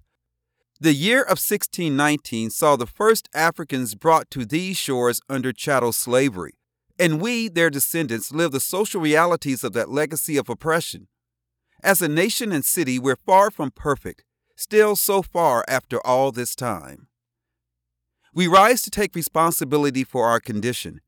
The 0.84 0.92
year 0.92 1.22
of 1.22 1.40
1619 1.40 2.50
saw 2.50 2.76
the 2.76 2.84
first 2.84 3.30
Africans 3.32 3.94
brought 3.94 4.30
to 4.32 4.44
these 4.44 4.76
shores 4.76 5.18
under 5.30 5.50
chattel 5.50 5.92
slavery, 5.92 6.58
and 6.98 7.22
we, 7.22 7.48
their 7.48 7.70
descendants, 7.70 8.32
live 8.32 8.52
the 8.52 8.60
social 8.60 9.00
realities 9.00 9.64
of 9.64 9.72
that 9.72 9.88
legacy 9.88 10.36
of 10.36 10.50
oppression. 10.50 11.08
As 11.82 12.02
a 12.02 12.06
nation 12.06 12.52
and 12.52 12.66
city, 12.66 12.98
we're 12.98 13.16
far 13.16 13.50
from 13.50 13.70
perfect, 13.70 14.24
still 14.56 14.94
so 14.94 15.22
far 15.22 15.64
after 15.68 16.06
all 16.06 16.32
this 16.32 16.54
time. 16.54 17.08
We 18.34 18.46
rise 18.46 18.82
to 18.82 18.90
take 18.90 19.14
responsibility 19.14 20.04
for 20.04 20.26
our 20.26 20.38
condition. 20.38 21.00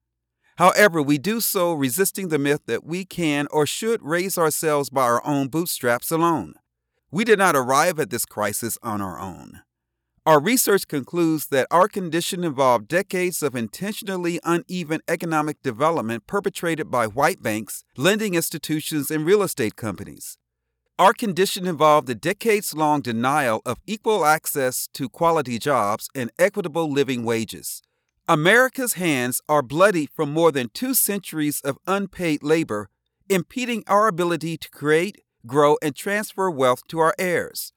However, 0.57 1.03
we 1.03 1.19
do 1.19 1.43
so 1.43 1.75
resisting 1.75 2.29
the 2.29 2.39
myth 2.39 2.63
that 2.65 2.87
we 2.87 3.05
can 3.05 3.47
or 3.51 3.67
should 3.67 4.03
raise 4.03 4.39
ourselves 4.39 4.89
by 4.89 5.03
our 5.03 5.23
own 5.27 5.49
bootstraps 5.49 6.11
alone. 6.11 6.55
We 7.11 7.25
did 7.25 7.39
not 7.39 7.55
arrive 7.55 8.01
at 8.01 8.09
this 8.09 8.25
crisis 8.25 8.79
on 8.83 9.03
our 9.03 9.21
own. 9.21 9.61
Our 10.27 10.41
research 10.41 10.89
concludes 10.89 11.47
that 11.51 11.69
our 11.71 11.87
condition 11.87 12.43
involved 12.43 12.89
decades 12.89 13.45
of 13.45 13.55
intentionally 13.55 14.41
uneven 14.43 15.01
economic 15.07 15.63
development 15.63 16.27
perpetrated 16.27 16.91
by 16.91 17.07
white 17.07 17.45
banks, 17.45 17.85
lending 17.97 18.35
institutions, 18.35 19.09
and 19.09 19.25
real 19.25 19.45
estate 19.45 19.77
companies. 19.77 20.37
Our 20.99 21.13
condition 21.13 21.65
involved 21.65 22.11
a 22.11 22.17
decades 22.17 22.75
long 22.75 23.03
denial 23.03 23.63
of 23.65 23.79
equal 23.87 24.25
access 24.25 24.89
to 24.95 25.09
quality 25.09 25.61
jobs 25.61 26.09
and 26.13 26.33
equitable 26.41 26.91
living 26.91 27.23
wages. 27.23 27.81
America's 28.27 28.95
hands 28.95 29.41
are 29.49 29.63
bloody 29.63 30.09
from 30.13 30.33
more 30.33 30.51
than 30.51 30.71
two 30.75 30.95
centuries 30.95 31.61
of 31.61 31.79
unpaid 31.87 32.43
labor, 32.43 32.91
impeding 33.29 33.85
our 33.87 34.09
ability 34.09 34.57
to 34.57 34.71
create, 34.71 35.23
grow, 35.47 35.77
and 35.81 35.95
transfer 35.95 36.51
wealth 36.51 36.83
to 36.89 36.99
our 36.99 37.15
heirs. 37.17 37.73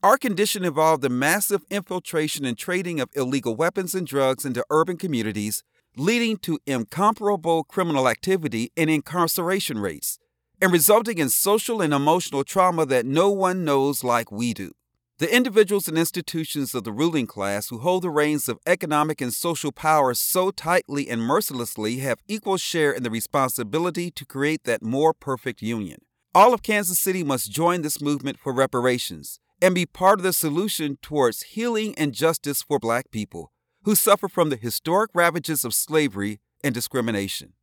Our 0.00 0.16
condition 0.16 0.64
involved 0.64 1.02
the 1.02 1.08
massive 1.08 1.64
infiltration 1.70 2.44
and 2.44 2.56
trading 2.56 3.00
of 3.00 3.10
illegal 3.16 3.56
weapons 3.56 3.96
and 3.96 4.06
drugs 4.06 4.44
into 4.44 4.64
urban 4.70 4.96
communities, 4.96 5.64
leading 5.96 6.36
to 6.38 6.60
incomparable 6.66 7.64
criminal 7.64 8.08
activity 8.08 8.70
and 8.76 8.88
incarceration 8.88 9.80
rates, 9.80 10.20
and 10.62 10.70
resulting 10.70 11.18
in 11.18 11.30
social 11.30 11.82
and 11.82 11.92
emotional 11.92 12.44
trauma 12.44 12.86
that 12.86 13.06
no 13.06 13.28
one 13.30 13.64
knows 13.64 14.04
like 14.04 14.30
we 14.30 14.54
do. 14.54 14.70
The 15.18 15.34
individuals 15.34 15.88
and 15.88 15.98
institutions 15.98 16.76
of 16.76 16.84
the 16.84 16.92
ruling 16.92 17.26
class 17.26 17.66
who 17.66 17.78
hold 17.78 18.04
the 18.04 18.10
reins 18.10 18.48
of 18.48 18.60
economic 18.68 19.20
and 19.20 19.34
social 19.34 19.72
power 19.72 20.14
so 20.14 20.52
tightly 20.52 21.08
and 21.08 21.20
mercilessly 21.20 21.96
have 21.98 22.20
equal 22.28 22.56
share 22.56 22.92
in 22.92 23.02
the 23.02 23.10
responsibility 23.10 24.12
to 24.12 24.24
create 24.24 24.62
that 24.62 24.80
more 24.80 25.12
perfect 25.12 25.60
union. 25.60 26.02
All 26.36 26.54
of 26.54 26.62
Kansas 26.62 27.00
City 27.00 27.24
must 27.24 27.50
join 27.50 27.82
this 27.82 28.00
movement 28.00 28.38
for 28.38 28.52
reparations 28.52 29.40
and 29.60 29.74
be 29.74 29.86
part 29.86 30.18
of 30.18 30.22
the 30.22 30.32
solution 30.32 30.98
towards 31.02 31.42
healing 31.42 31.94
and 31.96 32.14
justice 32.14 32.62
for 32.62 32.78
Black 32.78 33.10
people 33.10 33.52
who 33.84 33.94
suffer 33.94 34.28
from 34.28 34.50
the 34.50 34.56
historic 34.56 35.10
ravages 35.14 35.64
of 35.64 35.74
slavery 35.74 36.40
and 36.62 36.74
discrimination. 36.74 37.54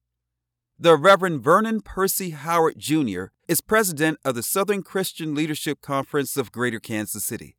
The 0.78 0.98
Reverend 0.98 1.42
Vernon 1.42 1.82
Percy 1.82 2.32
Howard 2.32 2.78
Jr. 2.78 3.26
is 3.48 3.62
president 3.62 4.20
of 4.26 4.36
the 4.36 4.44
Southern 4.44 4.84
Christian 4.84 5.34
Leadership 5.34 5.82
Conference 5.82 6.36
of 6.36 6.52
Greater 6.52 6.80
Kansas 6.80 7.24
City. 7.24 7.56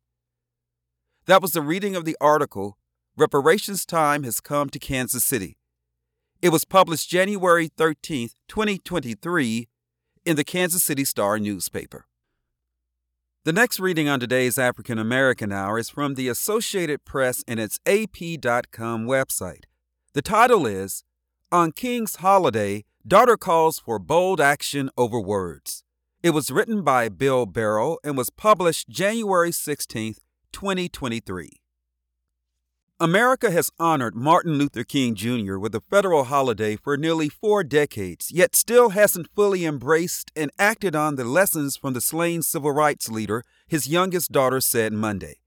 That 1.25 1.41
was 1.41 1.53
the 1.53 1.61
reading 1.61 1.95
of 1.95 2.05
the 2.05 2.15
article, 2.21 2.77
Reparations 3.15 3.85
Time 3.85 4.23
Has 4.23 4.39
Come 4.39 4.69
to 4.69 4.79
Kansas 4.79 5.23
City. 5.23 5.57
It 6.41 6.49
was 6.49 6.63
published 6.63 7.09
January 7.09 7.69
13, 7.75 8.29
2023, 8.47 9.67
in 10.25 10.35
the 10.35 10.43
Kansas 10.43 10.83
City 10.83 11.03
Star 11.03 11.39
newspaper. 11.39 12.05
The 13.47 13.53
next 13.53 13.79
reading 13.79 14.09
on 14.09 14.19
today's 14.19 14.57
African 14.57 14.99
American 14.99 15.53
Hour 15.53 15.79
is 15.79 15.89
from 15.89 16.15
the 16.15 16.27
Associated 16.27 17.05
Press 17.05 17.45
and 17.47 17.61
its 17.61 17.79
AP.com 17.85 19.07
website. 19.07 19.63
The 20.11 20.21
title 20.21 20.67
is 20.67 21.05
On 21.49 21.71
King's 21.71 22.17
Holiday, 22.17 22.83
Daughter 23.07 23.37
Calls 23.37 23.79
for 23.79 23.99
Bold 23.99 24.41
Action 24.41 24.89
Over 24.97 25.21
Words. 25.21 25.85
It 26.21 26.31
was 26.31 26.51
written 26.51 26.81
by 26.81 27.07
Bill 27.07 27.45
Barrow 27.45 27.95
and 28.03 28.17
was 28.17 28.29
published 28.29 28.89
January 28.89 29.53
16, 29.53 30.15
2023. 30.51 31.49
America 32.99 33.51
has 33.51 33.69
honored 33.77 34.15
Martin 34.15 34.53
Luther 34.53 34.83
King 34.83 35.13
Jr. 35.13 35.59
with 35.59 35.75
a 35.75 35.83
federal 35.87 36.23
holiday 36.23 36.75
for 36.75 36.97
nearly 36.97 37.29
four 37.29 37.63
decades, 37.63 38.31
yet 38.31 38.55
still 38.55 38.89
hasn't 38.89 39.29
fully 39.35 39.65
embraced 39.65 40.31
and 40.35 40.49
acted 40.57 40.95
on 40.95 41.15
the 41.15 41.23
lessons 41.23 41.77
from 41.77 41.93
the 41.93 42.01
slain 42.01 42.41
civil 42.41 42.71
rights 42.71 43.07
leader, 43.07 43.43
his 43.67 43.87
youngest 43.87 44.31
daughter 44.31 44.59
said 44.59 44.93
Monday. 44.93 45.41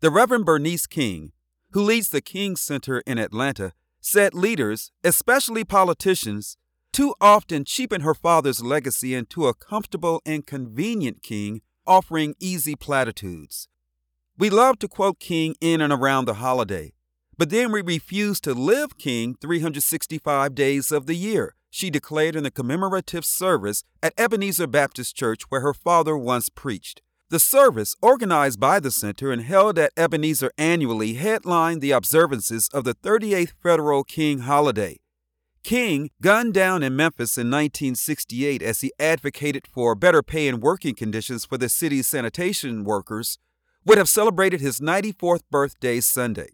The 0.00 0.10
Reverend 0.10 0.44
Bernice 0.44 0.88
King, 0.88 1.30
who 1.70 1.82
leads 1.82 2.08
the 2.08 2.20
King 2.20 2.56
Center 2.56 2.98
in 3.06 3.16
Atlanta, 3.16 3.72
said 4.00 4.34
leaders, 4.34 4.90
especially 5.04 5.62
politicians, 5.62 6.56
too 6.92 7.14
often 7.20 7.64
cheapen 7.64 8.00
her 8.00 8.14
father's 8.14 8.60
legacy 8.60 9.14
into 9.14 9.46
a 9.46 9.54
comfortable 9.54 10.20
and 10.26 10.44
convenient 10.44 11.22
king 11.22 11.60
offering 11.86 12.34
easy 12.40 12.74
platitudes. 12.74 13.68
We 14.40 14.48
love 14.48 14.78
to 14.78 14.88
quote 14.88 15.20
King 15.20 15.54
in 15.60 15.82
and 15.82 15.92
around 15.92 16.24
the 16.24 16.40
holiday, 16.40 16.94
but 17.36 17.50
then 17.50 17.70
we 17.70 17.82
refuse 17.82 18.40
to 18.40 18.54
live 18.54 18.96
King 18.96 19.36
365 19.38 20.54
days 20.54 20.90
of 20.90 21.04
the 21.04 21.14
year, 21.14 21.56
she 21.68 21.90
declared 21.90 22.34
in 22.34 22.44
the 22.44 22.50
commemorative 22.50 23.26
service 23.26 23.84
at 24.02 24.14
Ebenezer 24.16 24.66
Baptist 24.66 25.14
Church 25.14 25.42
where 25.50 25.60
her 25.60 25.74
father 25.74 26.16
once 26.16 26.48
preached. 26.48 27.02
The 27.28 27.38
service, 27.38 27.94
organized 28.00 28.58
by 28.58 28.80
the 28.80 28.90
center 28.90 29.30
and 29.30 29.42
held 29.42 29.78
at 29.78 29.92
Ebenezer 29.94 30.52
annually, 30.56 31.14
headlined 31.14 31.82
the 31.82 31.90
observances 31.90 32.70
of 32.72 32.84
the 32.84 32.94
38th 32.94 33.52
Federal 33.62 34.04
King 34.04 34.38
holiday. 34.38 35.00
King, 35.62 36.08
gunned 36.22 36.54
down 36.54 36.82
in 36.82 36.96
Memphis 36.96 37.36
in 37.36 37.50
1968 37.50 38.62
as 38.62 38.80
he 38.80 38.90
advocated 38.98 39.66
for 39.66 39.94
better 39.94 40.22
pay 40.22 40.48
and 40.48 40.62
working 40.62 40.94
conditions 40.94 41.44
for 41.44 41.58
the 41.58 41.68
city's 41.68 42.06
sanitation 42.06 42.84
workers, 42.84 43.38
would 43.84 43.98
have 43.98 44.08
celebrated 44.08 44.60
his 44.60 44.80
94th 44.80 45.42
birthday 45.50 46.00
Sunday. 46.00 46.50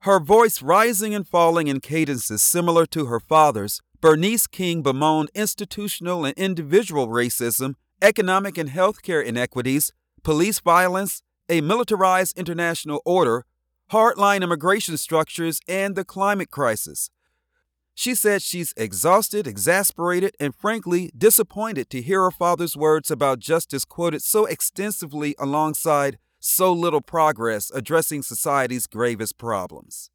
Her 0.00 0.18
voice 0.18 0.62
rising 0.62 1.14
and 1.14 1.28
falling 1.28 1.66
in 1.66 1.80
cadences 1.80 2.42
similar 2.42 2.86
to 2.86 3.06
her 3.06 3.20
father's, 3.20 3.80
Bernice 4.00 4.46
King 4.46 4.82
bemoaned 4.82 5.30
institutional 5.34 6.24
and 6.24 6.34
individual 6.38 7.08
racism, 7.08 7.74
economic 8.00 8.56
and 8.56 8.70
healthcare 8.70 9.22
inequities, 9.22 9.92
police 10.22 10.60
violence, 10.60 11.22
a 11.50 11.60
militarized 11.60 12.38
international 12.38 13.02
order, 13.04 13.44
hardline 13.92 14.42
immigration 14.42 14.96
structures, 14.96 15.60
and 15.68 15.96
the 15.96 16.04
climate 16.04 16.50
crisis. 16.50 17.10
She 17.94 18.14
said 18.14 18.40
she's 18.40 18.72
exhausted, 18.78 19.46
exasperated, 19.46 20.34
and 20.40 20.54
frankly 20.54 21.10
disappointed 21.16 21.90
to 21.90 22.00
hear 22.00 22.22
her 22.22 22.30
father's 22.30 22.74
words 22.74 23.10
about 23.10 23.40
justice 23.40 23.84
quoted 23.84 24.22
so 24.22 24.46
extensively 24.46 25.34
alongside 25.38 26.18
so 26.40 26.72
little 26.72 27.00
progress 27.00 27.70
addressing 27.72 28.22
society's 28.22 28.86
gravest 28.86 29.38
problems. 29.38 30.10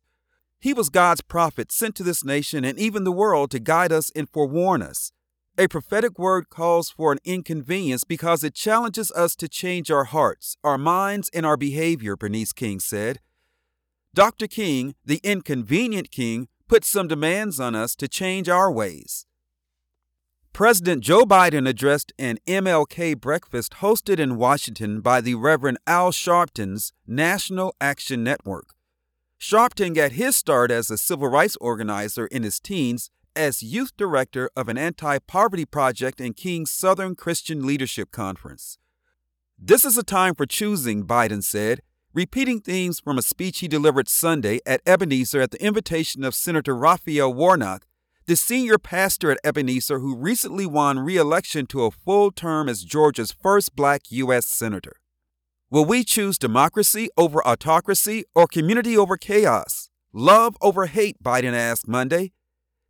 He 0.60 0.74
was 0.74 0.90
God's 0.90 1.22
prophet 1.22 1.72
sent 1.72 1.96
to 1.96 2.04
this 2.04 2.26
nation 2.26 2.66
and 2.66 2.78
even 2.80 3.04
the 3.04 3.12
world 3.12 3.52
to 3.52 3.60
guide 3.60 3.92
us 3.92 4.12
and 4.16 4.28
forewarn 4.28 4.82
us. 4.82 5.12
A 5.58 5.68
prophetic 5.68 6.20
word 6.20 6.50
calls 6.50 6.90
for 6.90 7.14
an 7.14 7.20
inconvenience 7.24 8.04
because 8.04 8.44
it 8.44 8.56
challenges 8.56 9.12
us 9.12 9.36
to 9.38 9.48
change 9.48 9.90
our 9.90 10.04
hearts, 10.06 10.58
our 10.64 10.78
minds, 10.78 11.30
and 11.34 11.46
our 11.46 11.56
behavior, 11.56 12.18
Bernice 12.18 12.52
King 12.52 12.80
said. 12.80 13.20
Dr. 14.14 14.48
King, 14.48 14.96
the 15.06 15.22
inconvenient 15.24 16.12
king, 16.12 16.48
put 16.68 16.84
some 16.84 17.08
demands 17.08 17.60
on 17.60 17.76
us 17.76 17.96
to 17.98 18.08
change 18.08 18.50
our 18.50 18.72
ways. 18.72 19.26
President 20.56 21.04
Joe 21.04 21.26
Biden 21.26 21.68
addressed 21.68 22.14
an 22.18 22.38
MLK 22.48 23.20
breakfast 23.20 23.74
hosted 23.82 24.20
in 24.20 24.38
Washington 24.38 25.02
by 25.02 25.20
the 25.20 25.36
Reverend 25.36 25.80
Al 25.86 26.14
Sharpton's 26.14 26.94
National 27.06 27.76
Action 27.82 28.24
Network. 28.24 28.68
Sharpton 29.38 29.94
got 29.94 30.14
his 30.14 30.38
start 30.38 30.72
as 30.72 30.90
a 30.90 30.98
civil 30.98 31.28
rights 31.28 31.58
organizer 31.60 32.28
in 32.28 32.44
his 32.44 32.62
teens 32.62 33.10
as 33.36 33.64
youth 33.64 33.98
director 33.98 34.50
of 34.56 34.70
an 34.70 34.78
anti 34.78 35.20
poverty 35.20 35.66
project 35.66 36.22
in 36.22 36.32
King's 36.32 36.72
Southern 36.72 37.16
Christian 37.16 37.68
Leadership 37.68 38.12
Conference. 38.12 38.78
This 39.60 39.84
is 39.84 39.98
a 39.98 40.04
time 40.04 40.36
for 40.36 40.46
choosing, 40.46 41.06
Biden 41.06 41.44
said, 41.44 41.82
repeating 42.14 42.62
themes 42.62 43.02
from 43.02 43.18
a 43.18 43.22
speech 43.22 43.60
he 43.60 43.68
delivered 43.68 44.08
Sunday 44.08 44.62
at 44.66 44.80
Ebenezer 44.86 45.42
at 45.42 45.52
the 45.52 45.62
invitation 45.62 46.24
of 46.24 46.34
Senator 46.34 46.74
Raphael 46.74 47.34
Warnock 47.34 47.86
the 48.28 48.36
senior 48.36 48.80
pastor 48.80 49.30
at 49.30 49.40
Ebenezer 49.44 50.00
who 50.00 50.16
recently 50.16 50.66
won 50.66 50.98
re 51.00 51.16
election 51.16 51.68
to 51.68 51.84
a 51.84 51.92
full 51.92 52.32
term 52.32 52.68
as 52.68 52.84
Georgia's 52.84 53.32
first 53.32 53.76
black 53.76 54.02
U.S. 54.10 54.48
Senator. 54.48 54.96
Will 55.70 55.86
we 55.86 56.04
choose 56.04 56.40
democracy 56.40 57.10
over 57.18 57.46
autocracy 57.48 58.24
or 58.34 58.48
community 58.48 58.98
over 58.98 59.16
chaos? 59.16 59.90
Love 60.12 60.58
over 60.60 60.88
hate? 60.88 61.22
Biden 61.22 61.54
asked 61.54 61.88
Monday. 61.88 62.32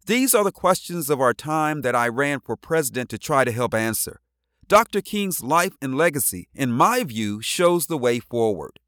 These 0.06 0.34
are 0.34 0.44
the 0.44 0.52
questions 0.52 1.10
of 1.10 1.20
our 1.20 1.34
time 1.34 1.82
that 1.82 1.96
I 1.96 2.08
ran 2.08 2.40
for 2.40 2.56
president 2.56 3.10
to 3.10 3.18
try 3.18 3.44
to 3.44 3.52
help 3.52 3.74
answer. 3.74 4.22
Dr. 4.68 5.02
King's 5.02 5.44
life 5.44 5.74
and 5.82 5.98
legacy, 5.98 6.48
in 6.54 6.72
my 6.72 7.04
view, 7.04 7.42
shows 7.42 7.88
the 7.88 7.98
way 7.98 8.20
forward. 8.20 8.80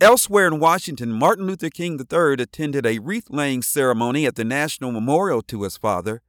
Elsewhere 0.00 0.48
in 0.48 0.58
Washington, 0.58 1.12
Martin 1.12 1.46
Luther 1.46 1.70
King 1.70 2.00
III 2.00 2.34
attended 2.42 2.84
a 2.84 2.98
wreath 2.98 3.28
laying 3.30 3.62
ceremony 3.62 4.26
at 4.26 4.34
the 4.34 4.44
National 4.44 4.90
Memorial 4.90 5.40
to 5.42 5.62
his 5.62 5.76
father, 5.76 6.20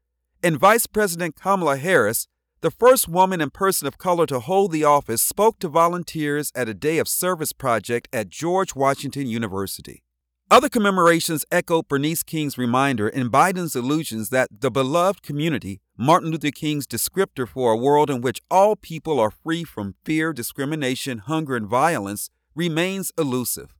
and 0.43 0.59
Vice 0.59 0.85
President 0.85 1.35
Kamala 1.35 1.77
Harris, 1.77 2.27
the 2.61 2.69
first 2.69 3.09
woman 3.09 3.41
and 3.41 3.51
person 3.51 3.87
of 3.87 3.97
color 3.97 4.27
to 4.27 4.39
hold 4.39 4.71
the 4.71 4.83
office, 4.83 5.23
spoke 5.23 5.57
to 5.59 5.67
volunteers 5.67 6.51
at 6.53 6.69
a 6.69 6.75
day 6.75 6.99
of 6.99 7.07
service 7.07 7.53
project 7.53 8.07
at 8.13 8.29
George 8.29 8.75
Washington 8.75 9.25
University. 9.25 10.03
Other 10.51 10.69
commemorations 10.69 11.43
echoed 11.51 11.87
Bernice 11.87 12.21
King's 12.21 12.59
reminder 12.59 13.07
and 13.07 13.31
Biden's 13.31 13.75
allusions 13.75 14.29
that 14.29 14.47
the 14.51 14.69
beloved 14.69 15.23
community, 15.23 15.81
Martin 15.97 16.29
Luther 16.29 16.51
King's 16.51 16.85
descriptor 16.85 17.47
for 17.47 17.73
a 17.73 17.77
world 17.77 18.11
in 18.11 18.21
which 18.21 18.43
all 18.51 18.75
people 18.75 19.19
are 19.19 19.31
free 19.31 19.63
from 19.63 19.95
fear, 20.05 20.33
discrimination, 20.33 21.17
hunger, 21.17 21.55
and 21.55 21.67
violence, 21.67 22.29
remains 22.55 23.11
elusive. 23.17 23.75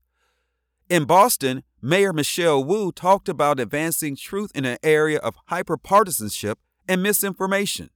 In 0.89 1.05
Boston, 1.05 1.63
Mayor 1.81 2.13
Michelle 2.13 2.63
Wu 2.63 2.91
talked 2.91 3.27
about 3.27 3.59
advancing 3.59 4.15
truth 4.15 4.51
in 4.53 4.65
an 4.65 4.77
area 4.83 5.17
of 5.17 5.35
hyperpartisanship 5.49 6.55
and 6.87 7.01
misinformation. 7.01 7.89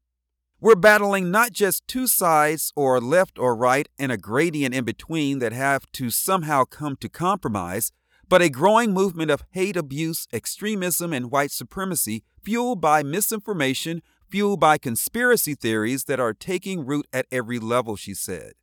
We're 0.61 0.75
battling 0.75 1.31
not 1.31 1.51
just 1.51 1.87
two 1.87 2.07
sides 2.07 2.73
or 2.75 2.99
left 2.99 3.39
or 3.39 3.55
right 3.55 3.87
and 3.97 4.11
a 4.11 4.17
gradient 4.17 4.75
in 4.75 4.83
between 4.83 5.39
that 5.39 5.53
have 5.53 5.89
to 5.93 6.09
somehow 6.09 6.65
come 6.65 6.97
to 6.97 7.07
compromise, 7.07 7.91
but 8.27 8.41
a 8.41 8.49
growing 8.49 8.91
movement 8.91 9.31
of 9.31 9.43
hate 9.51 9.77
abuse, 9.77 10.27
extremism, 10.33 11.13
and 11.13 11.31
white 11.31 11.51
supremacy 11.51 12.23
fueled 12.43 12.81
by 12.81 13.03
misinformation, 13.03 14.01
fueled 14.29 14.59
by 14.59 14.77
conspiracy 14.77 15.55
theories 15.55 16.03
that 16.05 16.19
are 16.19 16.33
taking 16.33 16.85
root 16.85 17.07
at 17.13 17.25
every 17.31 17.57
level, 17.59 17.95
she 17.95 18.13
said. 18.13 18.53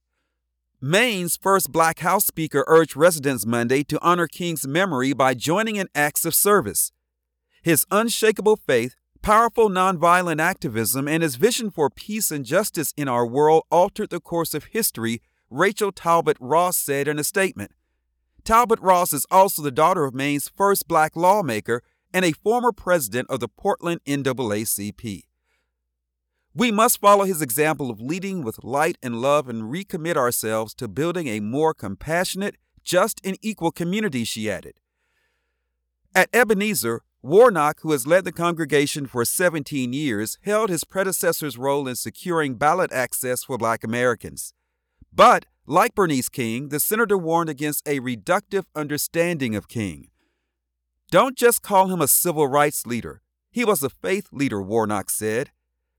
Maine's 0.89 1.37
first 1.37 1.73
black 1.73 1.99
House 1.99 2.27
Speaker 2.27 2.63
urged 2.69 2.95
residents 2.95 3.45
Monday 3.45 3.83
to 3.83 3.99
honor 4.03 4.29
King's 4.29 4.69
memory 4.69 5.13
by 5.13 5.35
joining 5.35 5.75
in 5.75 5.89
acts 5.97 6.25
of 6.25 6.33
service. 6.33 6.93
His 7.61 7.85
unshakable 7.91 8.55
faith, 8.55 8.95
powerful 9.21 9.69
nonviolent 9.69 10.41
activism, 10.41 11.09
and 11.09 11.25
his 11.25 11.35
vision 11.35 11.73
for 11.73 11.91
peace 11.91 12.31
and 12.31 12.45
justice 12.45 12.95
in 12.97 13.09
our 13.09 13.27
world 13.27 13.65
altered 13.69 14.11
the 14.11 14.21
course 14.21 14.55
of 14.55 14.67
history, 14.67 15.23
Rachel 15.51 15.91
Talbot 15.91 16.37
Ross 16.39 16.77
said 16.77 17.09
in 17.09 17.19
a 17.19 17.25
statement. 17.25 17.73
Talbot 18.45 18.79
Ross 18.79 19.13
is 19.13 19.27
also 19.29 19.63
the 19.63 19.73
daughter 19.73 20.05
of 20.05 20.15
Maine's 20.15 20.49
first 20.49 20.87
black 20.87 21.17
lawmaker 21.17 21.83
and 22.15 22.25
a 22.25 22.31
former 22.31 22.71
president 22.71 23.29
of 23.29 23.41
the 23.41 23.49
Portland 23.49 24.03
NAACP. 24.07 25.25
We 26.59 26.73
must 26.73 27.03
follow 27.03 27.27
his 27.27 27.43
example 27.43 27.91
of 27.91 28.01
leading 28.01 28.43
with 28.43 28.65
light 28.65 28.97
and 29.03 29.21
love 29.21 29.47
and 29.47 29.65
recommit 29.65 30.17
ourselves 30.17 30.73
to 30.77 30.89
building 30.89 31.29
a 31.29 31.41
more 31.41 31.75
compassionate, 31.75 32.57
just, 32.83 33.21
and 33.23 33.37
equal 33.43 33.71
community, 33.71 34.25
she 34.25 34.51
added. 34.51 34.81
At 36.15 36.31
Ebenezer, 36.33 37.03
Warnock, 37.21 37.81
who 37.83 37.93
has 37.93 38.07
led 38.07 38.25
the 38.25 38.33
congregation 38.33 39.05
for 39.07 39.27
17 39.27 39.93
years, 39.93 40.39
held 40.45 40.71
his 40.71 40.85
predecessor's 40.85 41.59
role 41.59 41.87
in 41.87 41.95
securing 41.95 42.55
ballot 42.55 42.91
access 42.91 43.45
for 43.45 43.59
black 43.59 43.85
Americans. 43.85 44.55
But, 45.13 45.45
like 45.67 45.95
Bernice 45.95 46.31
King, 46.31 46.71
the 46.71 46.81
senator 46.81 47.19
warned 47.19 47.51
against 47.51 47.87
a 47.87 48.01
reductive 48.01 48.65
understanding 48.75 49.55
of 49.55 49.69
King. 49.69 50.09
Don't 51.11 51.37
just 51.37 51.61
call 51.61 51.89
him 51.89 52.01
a 52.01 52.09
civil 52.09 52.49
rights 52.49 52.87
leader. 52.87 53.21
He 53.51 53.63
was 53.63 53.83
a 53.83 53.91
faith 53.91 54.29
leader, 54.33 54.63
Warnock 54.63 55.11
said. 55.11 55.51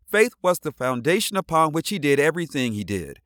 Faith 0.10 0.34
was 0.42 0.60
the 0.60 0.72
foundation 0.72 1.36
upon 1.36 1.74
which 1.74 1.90
he 1.90 2.00
did 2.00 2.20
everything 2.20 2.72
he 2.72 2.84
did. 2.86 3.20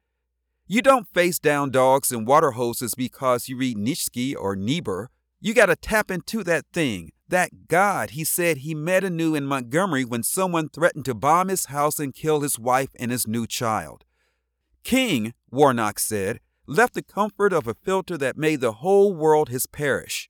You 0.67 0.81
don't 0.81 1.07
face 1.13 1.37
down 1.37 1.69
dogs 1.69 2.11
and 2.11 2.25
water 2.25 2.51
hoses 2.51 2.95
because 2.95 3.47
you 3.47 3.57
read 3.57 3.77
Nietzsche 3.77 4.35
or 4.35 4.55
Niebuhr. 4.55 5.11
You 5.39 5.53
got 5.53 5.67
to 5.67 5.75
tap 5.75 6.09
into 6.09 6.43
that 6.45 6.65
thing, 6.73 7.11
that 7.27 7.67
God 7.67 8.11
he 8.11 8.23
said 8.23 8.57
he 8.57 8.73
met 8.73 9.03
anew 9.03 9.35
in 9.35 9.45
Montgomery 9.45 10.05
when 10.05 10.23
someone 10.23 10.69
threatened 10.69 11.05
to 11.05 11.13
bomb 11.13 11.49
his 11.49 11.65
house 11.65 11.99
and 11.99 12.15
kill 12.15 12.41
his 12.41 12.57
wife 12.57 12.89
and 12.99 13.11
his 13.11 13.27
new 13.27 13.45
child. 13.45 14.05
King, 14.83 15.33
Warnock 15.51 15.99
said, 15.99 16.39
left 16.65 16.95
the 16.95 17.03
comfort 17.03 17.53
of 17.53 17.67
a 17.67 17.75
filter 17.75 18.17
that 18.17 18.37
made 18.37 18.59
the 18.59 18.73
whole 18.73 19.13
world 19.13 19.49
his 19.49 19.67
parish, 19.67 20.29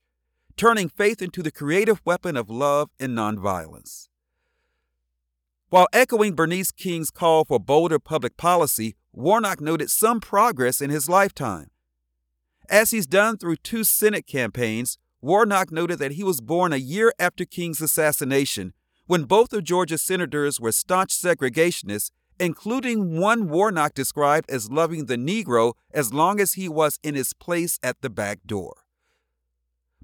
turning 0.56 0.88
faith 0.88 1.22
into 1.22 1.42
the 1.42 1.50
creative 1.50 2.02
weapon 2.04 2.36
of 2.36 2.50
love 2.50 2.90
and 3.00 3.16
nonviolence. 3.16 4.08
While 5.72 5.88
echoing 5.94 6.34
Bernice 6.34 6.70
King's 6.70 7.10
call 7.10 7.46
for 7.46 7.58
bolder 7.58 7.98
public 7.98 8.36
policy, 8.36 8.94
Warnock 9.10 9.58
noted 9.58 9.90
some 9.90 10.20
progress 10.20 10.82
in 10.82 10.90
his 10.90 11.08
lifetime. 11.08 11.70
As 12.68 12.90
he's 12.90 13.06
done 13.06 13.38
through 13.38 13.56
two 13.56 13.82
Senate 13.82 14.26
campaigns, 14.26 14.98
Warnock 15.22 15.72
noted 15.72 15.98
that 15.98 16.12
he 16.12 16.24
was 16.24 16.42
born 16.42 16.74
a 16.74 16.76
year 16.76 17.10
after 17.18 17.46
King's 17.46 17.80
assassination, 17.80 18.74
when 19.06 19.24
both 19.24 19.54
of 19.54 19.64
Georgia's 19.64 20.02
senators 20.02 20.60
were 20.60 20.72
staunch 20.72 21.08
segregationists, 21.16 22.10
including 22.38 23.18
one 23.18 23.48
Warnock 23.48 23.94
described 23.94 24.50
as 24.50 24.70
loving 24.70 25.06
the 25.06 25.16
Negro 25.16 25.72
as 25.90 26.12
long 26.12 26.38
as 26.38 26.52
he 26.52 26.68
was 26.68 26.98
in 27.02 27.14
his 27.14 27.32
place 27.32 27.78
at 27.82 28.02
the 28.02 28.10
back 28.10 28.40
door. 28.44 28.74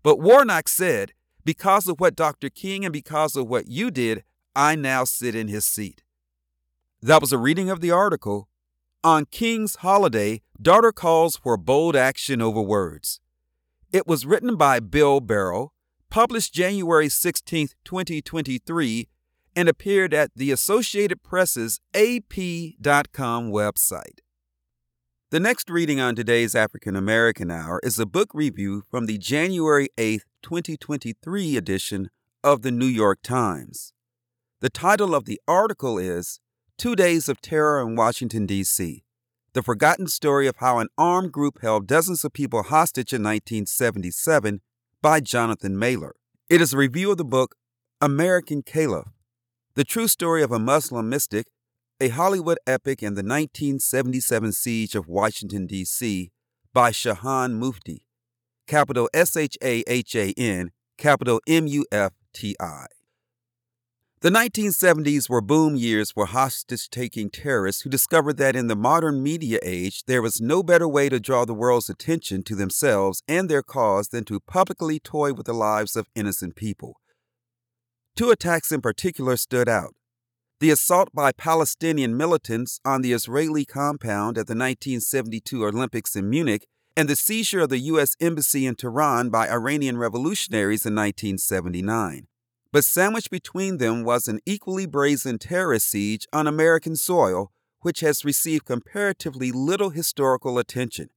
But 0.03 0.19
Warnock 0.19 0.66
said, 0.66 1.12
because 1.45 1.89
of 1.89 2.01
what 2.01 2.16
Dr. 2.16 2.49
King 2.49 2.87
and 2.87 2.93
because 2.93 3.37
of 3.37 3.49
what 3.49 3.69
you 3.69 3.91
did, 3.91 4.25
I 4.59 4.75
now 4.75 5.05
sit 5.05 5.37
in 5.37 5.47
his 5.47 5.65
seat. 5.65 6.03
That 7.01 7.21
was 7.21 7.33
a 7.33 7.39
reading 7.39 7.71
of 7.71 7.81
the 7.81 7.93
article 7.93 8.49
On 9.05 9.25
King's 9.25 9.77
Holiday, 9.77 10.43
Daughter 10.61 10.91
Calls 10.91 11.37
for 11.37 11.57
Bold 11.57 11.95
Action 11.95 12.43
Over 12.43 12.61
Words. 12.61 13.21
It 13.93 14.09
was 14.09 14.27
written 14.27 14.57
by 14.57 14.81
Bill 14.81 15.21
Barrow, 15.21 15.71
published 16.11 16.53
January 16.53 17.09
16, 17.09 17.69
2023, 17.85 19.09
and 19.55 19.69
appeared 19.69 20.13
at 20.13 20.33
the 20.35 20.51
Associated 20.51 21.23
Press's 21.23 21.79
AP.com 21.95 23.53
website. 23.53 24.19
The 25.31 25.39
next 25.39 25.71
reading 25.71 26.01
on 26.01 26.17
today's 26.17 26.57
African 26.57 26.97
American 26.97 27.53
Hour 27.53 27.79
is 27.85 28.01
a 28.01 28.07
book 28.07 28.31
review 28.35 28.83
from 28.91 29.07
the 29.07 29.19
January 29.19 29.89
8, 29.97 30.25
2023 30.43 31.57
edition 31.57 32.11
of 32.43 32.63
the 32.63 32.73
New 32.73 32.87
York 32.87 33.21
Times. 33.23 33.93
The 34.61 34.69
title 34.69 35.15
of 35.15 35.25
the 35.25 35.41
article 35.47 35.99
is 35.99 36.41
Two 36.79 36.97
Days 36.97 37.29
of 37.29 37.41
Terror 37.41 37.81
in 37.81 37.95
Washington, 37.95 38.45
D.C. 38.45 39.05
The 39.53 39.63
Forgotten 39.63 40.09
Story 40.09 40.49
of 40.49 40.57
How 40.57 40.81
an 40.81 40.89
Armed 40.99 41.31
Group 41.31 41.63
Held 41.63 41.87
Dozens 41.87 42.25
of 42.25 42.33
People 42.33 42.65
Hostage 42.65 43.13
in 43.13 43.23
1977 43.23 44.61
by 45.01 45.21
Jonathan 45.21 45.79
Mahler. 45.79 46.17
It 46.49 46.61
is 46.61 46.73
a 46.73 46.77
review 46.77 47.13
of 47.13 47.19
the 47.19 47.25
book 47.25 47.55
American 48.01 48.63
Caliph 48.63 49.07
The 49.75 49.85
True 49.85 50.09
Story 50.09 50.43
of 50.43 50.51
a 50.51 50.59
Muslim 50.59 51.09
Mystic, 51.09 51.47
a 52.01 52.09
Hollywood 52.09 52.59
Epic 52.67 53.01
in 53.01 53.15
the 53.15 53.23
1977 53.23 54.51
Siege 54.51 54.97
of 54.97 55.07
Washington, 55.07 55.69
D.C. 55.69 56.33
by 56.73 56.91
Shahan 56.91 57.53
Mufti. 57.53 58.03
Capital 58.67 59.09
S 59.15 59.37
H 59.37 59.57
A 59.63 59.85
H 59.87 60.17
A 60.17 60.35
N, 60.37 60.73
capital 60.97 61.41
M 61.47 61.69
U 61.69 61.87
F 61.93 62.15
T 62.35 62.57
I. 62.61 62.87
The 64.21 64.31
1970s 64.31 65.31
were 65.31 65.41
boom 65.41 65.77
years 65.77 66.11
for 66.11 66.27
hostage 66.27 66.91
taking 66.91 67.31
terrorists 67.31 67.83
who 67.83 67.89
discovered 67.91 68.37
that 68.39 68.57
in 68.57 68.66
the 68.66 68.75
modern 68.75 69.23
media 69.23 69.61
age, 69.62 70.03
there 70.07 70.21
was 70.21 70.41
no 70.41 70.64
better 70.64 70.89
way 70.89 71.09
to 71.09 71.21
draw 71.21 71.45
the 71.45 71.55
world's 71.55 71.89
attention 71.89 72.43
to 72.43 72.57
themselves 72.57 73.23
and 73.29 73.49
their 73.49 73.62
cause 73.62 74.09
than 74.09 74.25
to 74.25 74.41
publicly 74.41 74.99
toy 74.99 75.33
with 75.33 75.47
the 75.47 75.55
lives 75.55 75.95
of 75.95 76.09
innocent 76.16 76.57
people. 76.57 77.01
Two 78.16 78.31
attacks 78.31 78.73
in 78.73 78.81
particular 78.81 79.37
stood 79.37 79.69
out 79.69 79.95
the 80.59 80.71
assault 80.71 81.11
by 81.14 81.31
Palestinian 81.31 82.16
militants 82.16 82.81
on 82.85 83.03
the 83.03 83.12
Israeli 83.12 83.64
compound 83.64 84.37
at 84.37 84.49
the 84.49 84.57
1972 84.57 85.64
Olympics 85.64 86.16
in 86.16 86.29
Munich, 86.29 86.66
and 86.97 87.09
the 87.09 87.14
seizure 87.14 87.61
of 87.61 87.69
the 87.69 87.79
U.S. 87.79 88.16
Embassy 88.19 88.66
in 88.66 88.75
Tehran 88.75 89.31
by 89.31 89.49
Iranian 89.49 89.97
revolutionaries 89.97 90.85
in 90.85 90.97
1979 90.97 92.27
but 92.73 92.85
sandwiched 92.85 93.31
between 93.31 93.79
them 93.79 94.05
was 94.05 94.29
an 94.29 94.41
equally 94.45 94.87
brazen 94.87 95.39
terrorist 95.39 95.89
siege 95.89 96.27
on 96.33 96.47
American 96.47 96.97
soil, 96.97 97.51
which 97.81 98.01
has 98.01 98.25
received 98.25 98.64
comparatively 98.64 99.51
little 99.51 99.91
historical 99.91 100.59
attention. 100.59 101.09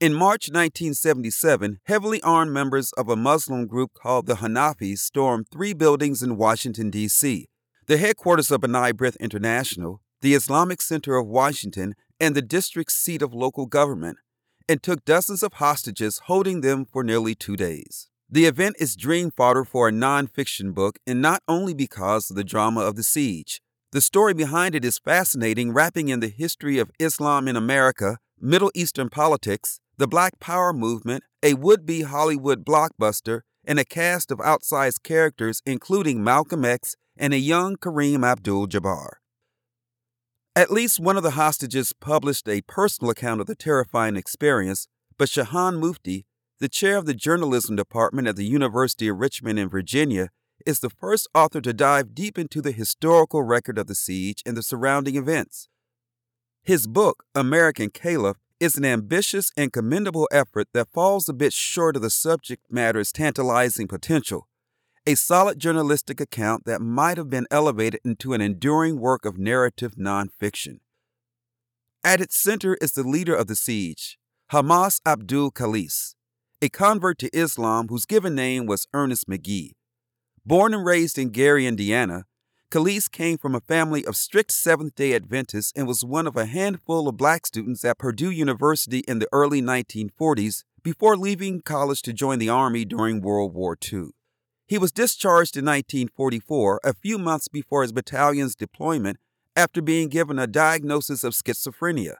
In 0.00 0.14
March 0.14 0.48
1977, 0.48 1.80
heavily 1.84 2.22
armed 2.22 2.52
members 2.52 2.90
of 2.92 3.10
a 3.10 3.16
Muslim 3.16 3.66
group 3.66 3.92
called 3.92 4.26
the 4.26 4.36
Hanafis 4.36 4.98
stormed 5.00 5.46
three 5.52 5.74
buildings 5.74 6.22
in 6.22 6.38
Washington, 6.38 6.88
D.C. 6.90 7.48
the 7.86 7.98
headquarters 7.98 8.50
of 8.50 8.62
B'nai 8.62 8.92
B'rith 8.92 9.20
International, 9.20 10.00
the 10.22 10.34
Islamic 10.34 10.80
Center 10.80 11.16
of 11.16 11.26
Washington, 11.26 11.94
and 12.18 12.34
the 12.34 12.42
district 12.42 12.92
seat 12.92 13.20
of 13.20 13.34
local 13.34 13.66
government, 13.66 14.18
and 14.68 14.82
took 14.82 15.04
dozens 15.04 15.42
of 15.42 15.54
hostages, 15.54 16.20
holding 16.24 16.62
them 16.62 16.86
for 16.86 17.04
nearly 17.04 17.34
two 17.34 17.56
days. 17.56 18.09
The 18.32 18.46
event 18.46 18.76
is 18.78 18.94
dream 18.94 19.32
fodder 19.32 19.64
for 19.64 19.88
a 19.88 19.92
nonfiction 19.92 20.72
book, 20.72 21.00
and 21.04 21.20
not 21.20 21.42
only 21.48 21.74
because 21.74 22.30
of 22.30 22.36
the 22.36 22.44
drama 22.44 22.80
of 22.80 22.94
the 22.94 23.02
siege. 23.02 23.60
The 23.90 24.00
story 24.00 24.34
behind 24.34 24.76
it 24.76 24.84
is 24.84 25.00
fascinating, 25.00 25.72
wrapping 25.72 26.10
in 26.10 26.20
the 26.20 26.28
history 26.28 26.78
of 26.78 26.92
Islam 27.00 27.48
in 27.48 27.56
America, 27.56 28.18
Middle 28.40 28.70
Eastern 28.72 29.08
politics, 29.08 29.80
the 29.96 30.06
Black 30.06 30.38
Power 30.38 30.72
movement, 30.72 31.24
a 31.42 31.54
would 31.54 31.84
be 31.84 32.02
Hollywood 32.02 32.64
blockbuster, 32.64 33.40
and 33.64 33.80
a 33.80 33.84
cast 33.84 34.30
of 34.30 34.38
outsized 34.38 35.02
characters, 35.02 35.60
including 35.66 36.22
Malcolm 36.22 36.64
X 36.64 36.94
and 37.16 37.34
a 37.34 37.38
young 37.38 37.74
Kareem 37.74 38.24
Abdul 38.24 38.68
Jabbar. 38.68 39.14
At 40.54 40.70
least 40.70 41.00
one 41.00 41.16
of 41.16 41.24
the 41.24 41.32
hostages 41.32 41.92
published 41.92 42.48
a 42.48 42.62
personal 42.62 43.10
account 43.10 43.40
of 43.40 43.48
the 43.48 43.56
terrifying 43.56 44.14
experience, 44.14 44.86
but 45.18 45.28
Shahan 45.28 45.80
Mufti, 45.80 46.26
the 46.60 46.68
chair 46.68 46.96
of 46.98 47.06
the 47.06 47.14
journalism 47.14 47.74
department 47.74 48.28
at 48.28 48.36
the 48.36 48.44
University 48.44 49.08
of 49.08 49.18
Richmond 49.18 49.58
in 49.58 49.68
Virginia, 49.68 50.28
is 50.66 50.80
the 50.80 50.90
first 50.90 51.26
author 51.34 51.60
to 51.62 51.72
dive 51.72 52.14
deep 52.14 52.38
into 52.38 52.60
the 52.60 52.72
historical 52.72 53.42
record 53.42 53.78
of 53.78 53.86
the 53.86 53.94
siege 53.94 54.42
and 54.44 54.56
the 54.56 54.62
surrounding 54.62 55.16
events. 55.16 55.68
His 56.62 56.86
book, 56.86 57.24
American 57.34 57.88
Caliph, 57.88 58.36
is 58.60 58.76
an 58.76 58.84
ambitious 58.84 59.50
and 59.56 59.72
commendable 59.72 60.28
effort 60.30 60.68
that 60.74 60.92
falls 60.92 61.28
a 61.28 61.32
bit 61.32 61.54
short 61.54 61.96
of 61.96 62.02
the 62.02 62.10
subject 62.10 62.62
matter's 62.70 63.10
tantalizing 63.10 63.88
potential. 63.88 64.46
A 65.06 65.14
solid 65.14 65.58
journalistic 65.58 66.20
account 66.20 66.66
that 66.66 66.82
might 66.82 67.16
have 67.16 67.30
been 67.30 67.46
elevated 67.50 68.00
into 68.04 68.34
an 68.34 68.42
enduring 68.42 69.00
work 69.00 69.24
of 69.24 69.38
narrative 69.38 69.94
nonfiction. 69.94 70.80
At 72.04 72.20
its 72.20 72.36
center 72.36 72.76
is 72.82 72.92
the 72.92 73.02
leader 73.02 73.34
of 73.34 73.46
the 73.46 73.56
siege, 73.56 74.18
Hamas 74.52 75.00
Abdul 75.06 75.52
Khalis, 75.52 76.14
a 76.62 76.68
convert 76.68 77.18
to 77.18 77.34
Islam 77.34 77.88
whose 77.88 78.04
given 78.04 78.34
name 78.34 78.66
was 78.66 78.86
Ernest 78.92 79.26
McGee. 79.26 79.72
Born 80.44 80.74
and 80.74 80.84
raised 80.84 81.16
in 81.16 81.30
Gary, 81.30 81.66
Indiana, 81.66 82.24
Khalis 82.70 83.10
came 83.10 83.38
from 83.38 83.54
a 83.54 83.60
family 83.60 84.04
of 84.04 84.14
strict 84.14 84.52
Seventh 84.52 84.94
day 84.94 85.14
Adventists 85.14 85.72
and 85.74 85.88
was 85.88 86.04
one 86.04 86.26
of 86.26 86.36
a 86.36 86.44
handful 86.44 87.08
of 87.08 87.16
black 87.16 87.46
students 87.46 87.82
at 87.84 87.98
Purdue 87.98 88.30
University 88.30 88.98
in 89.08 89.20
the 89.20 89.28
early 89.32 89.62
1940s 89.62 90.64
before 90.82 91.16
leaving 91.16 91.62
college 91.62 92.02
to 92.02 92.12
join 92.12 92.38
the 92.38 92.50
Army 92.50 92.84
during 92.84 93.22
World 93.22 93.54
War 93.54 93.76
II. 93.92 94.10
He 94.66 94.76
was 94.76 94.92
discharged 94.92 95.56
in 95.56 95.64
1944, 95.64 96.80
a 96.84 96.92
few 96.92 97.18
months 97.18 97.48
before 97.48 97.82
his 97.82 97.92
battalion's 97.92 98.54
deployment, 98.54 99.16
after 99.56 99.80
being 99.82 100.08
given 100.08 100.38
a 100.38 100.46
diagnosis 100.46 101.24
of 101.24 101.32
schizophrenia. 101.32 102.16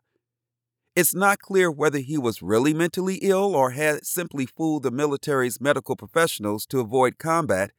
It's 1.00 1.14
not 1.14 1.38
clear 1.38 1.70
whether 1.70 2.00
he 2.00 2.18
was 2.18 2.42
really 2.42 2.74
mentally 2.74 3.20
ill 3.22 3.56
or 3.56 3.70
had 3.70 4.04
simply 4.04 4.44
fooled 4.44 4.82
the 4.82 4.90
military's 4.90 5.58
medical 5.58 5.96
professionals 5.96 6.66
to 6.66 6.80
avoid 6.80 7.16
combat, 7.16 7.70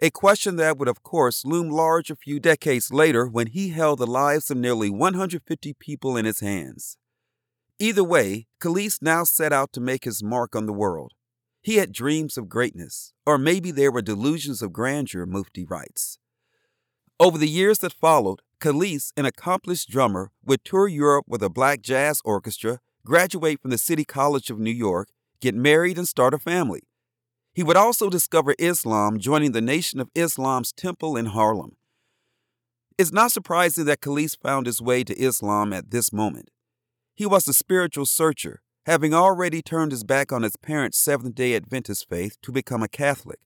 a 0.00 0.08
question 0.08 0.56
that 0.56 0.78
would, 0.78 0.88
of 0.88 1.02
course, 1.02 1.44
loom 1.44 1.68
large 1.68 2.10
a 2.10 2.16
few 2.16 2.40
decades 2.40 2.90
later 2.90 3.26
when 3.26 3.48
he 3.48 3.68
held 3.68 3.98
the 3.98 4.06
lives 4.06 4.50
of 4.50 4.56
nearly 4.56 4.88
150 4.88 5.74
people 5.74 6.16
in 6.16 6.24
his 6.24 6.40
hands. 6.40 6.96
Either 7.78 8.02
way, 8.02 8.46
Khalis 8.58 9.02
now 9.02 9.22
set 9.24 9.52
out 9.52 9.74
to 9.74 9.80
make 9.82 10.04
his 10.04 10.22
mark 10.22 10.56
on 10.56 10.64
the 10.64 10.72
world. 10.72 11.12
He 11.60 11.76
had 11.76 11.92
dreams 11.92 12.38
of 12.38 12.48
greatness, 12.48 13.12
or 13.26 13.36
maybe 13.36 13.70
there 13.70 13.92
were 13.92 14.00
delusions 14.00 14.62
of 14.62 14.72
grandeur, 14.72 15.26
Mufti 15.26 15.66
writes. 15.66 16.16
Over 17.20 17.36
the 17.36 17.50
years 17.50 17.80
that 17.80 17.92
followed, 17.92 18.40
Khalis, 18.62 19.10
an 19.16 19.24
accomplished 19.24 19.90
drummer, 19.90 20.30
would 20.44 20.64
tour 20.64 20.86
Europe 20.86 21.24
with 21.26 21.42
a 21.42 21.50
black 21.50 21.82
jazz 21.82 22.20
orchestra, 22.24 22.78
graduate 23.04 23.60
from 23.60 23.72
the 23.72 23.76
City 23.76 24.04
College 24.04 24.50
of 24.50 24.60
New 24.60 24.70
York, 24.70 25.08
get 25.40 25.56
married, 25.56 25.98
and 25.98 26.06
start 26.06 26.32
a 26.32 26.38
family. 26.38 26.82
He 27.52 27.64
would 27.64 27.76
also 27.76 28.08
discover 28.08 28.54
Islam, 28.60 29.18
joining 29.18 29.50
the 29.50 29.60
Nation 29.60 29.98
of 29.98 30.10
Islam's 30.14 30.70
temple 30.70 31.16
in 31.16 31.26
Harlem. 31.26 31.74
It's 32.96 33.10
not 33.10 33.32
surprising 33.32 33.84
that 33.86 34.00
Khalis 34.00 34.38
found 34.40 34.66
his 34.66 34.80
way 34.80 35.02
to 35.02 35.20
Islam 35.20 35.72
at 35.72 35.90
this 35.90 36.12
moment. 36.12 36.48
He 37.16 37.26
was 37.26 37.48
a 37.48 37.52
spiritual 37.52 38.06
searcher, 38.06 38.62
having 38.86 39.12
already 39.12 39.60
turned 39.60 39.90
his 39.90 40.04
back 40.04 40.30
on 40.30 40.44
his 40.44 40.54
parents' 40.54 40.98
Seventh 40.98 41.34
day 41.34 41.56
Adventist 41.56 42.08
faith 42.08 42.36
to 42.42 42.52
become 42.52 42.84
a 42.84 42.88
Catholic. 42.88 43.40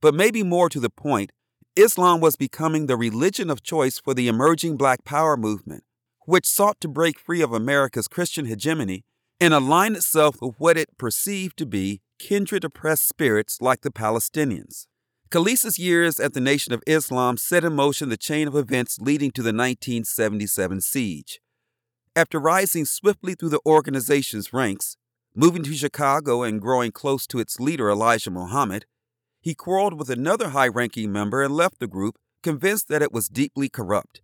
But 0.00 0.14
maybe 0.14 0.42
more 0.42 0.68
to 0.68 0.80
the 0.80 0.90
point, 0.90 1.30
Islam 1.76 2.20
was 2.20 2.36
becoming 2.36 2.86
the 2.86 2.98
religion 2.98 3.48
of 3.48 3.62
choice 3.62 3.98
for 3.98 4.12
the 4.12 4.28
emerging 4.28 4.76
Black 4.76 5.04
Power 5.04 5.38
movement, 5.38 5.84
which 6.26 6.44
sought 6.44 6.78
to 6.82 6.88
break 6.88 7.18
free 7.18 7.40
of 7.40 7.54
America's 7.54 8.08
Christian 8.08 8.44
hegemony 8.44 9.04
and 9.40 9.54
align 9.54 9.96
itself 9.96 10.36
with 10.42 10.54
what 10.58 10.76
it 10.76 10.98
perceived 10.98 11.56
to 11.56 11.66
be 11.66 12.02
kindred 12.18 12.62
oppressed 12.62 13.08
spirits 13.08 13.62
like 13.62 13.80
the 13.80 13.90
Palestinians. 13.90 14.86
Khalis's 15.30 15.78
years 15.78 16.20
at 16.20 16.34
the 16.34 16.42
Nation 16.42 16.74
of 16.74 16.82
Islam 16.86 17.38
set 17.38 17.64
in 17.64 17.72
motion 17.72 18.10
the 18.10 18.18
chain 18.18 18.46
of 18.46 18.54
events 18.54 18.98
leading 19.00 19.30
to 19.30 19.42
the 19.42 19.46
1977 19.46 20.82
siege. 20.82 21.40
After 22.14 22.38
rising 22.38 22.84
swiftly 22.84 23.34
through 23.34 23.48
the 23.48 23.62
organization's 23.64 24.52
ranks, 24.52 24.98
moving 25.34 25.62
to 25.62 25.72
Chicago 25.72 26.42
and 26.42 26.60
growing 26.60 26.92
close 26.92 27.26
to 27.28 27.38
its 27.38 27.58
leader 27.58 27.88
Elijah 27.88 28.30
Muhammad, 28.30 28.84
he 29.42 29.54
quarreled 29.54 29.98
with 29.98 30.08
another 30.08 30.50
high 30.50 30.68
ranking 30.68 31.12
member 31.12 31.42
and 31.42 31.54
left 31.54 31.80
the 31.80 31.86
group, 31.86 32.16
convinced 32.42 32.88
that 32.88 33.02
it 33.02 33.12
was 33.12 33.28
deeply 33.28 33.68
corrupt. 33.68 34.22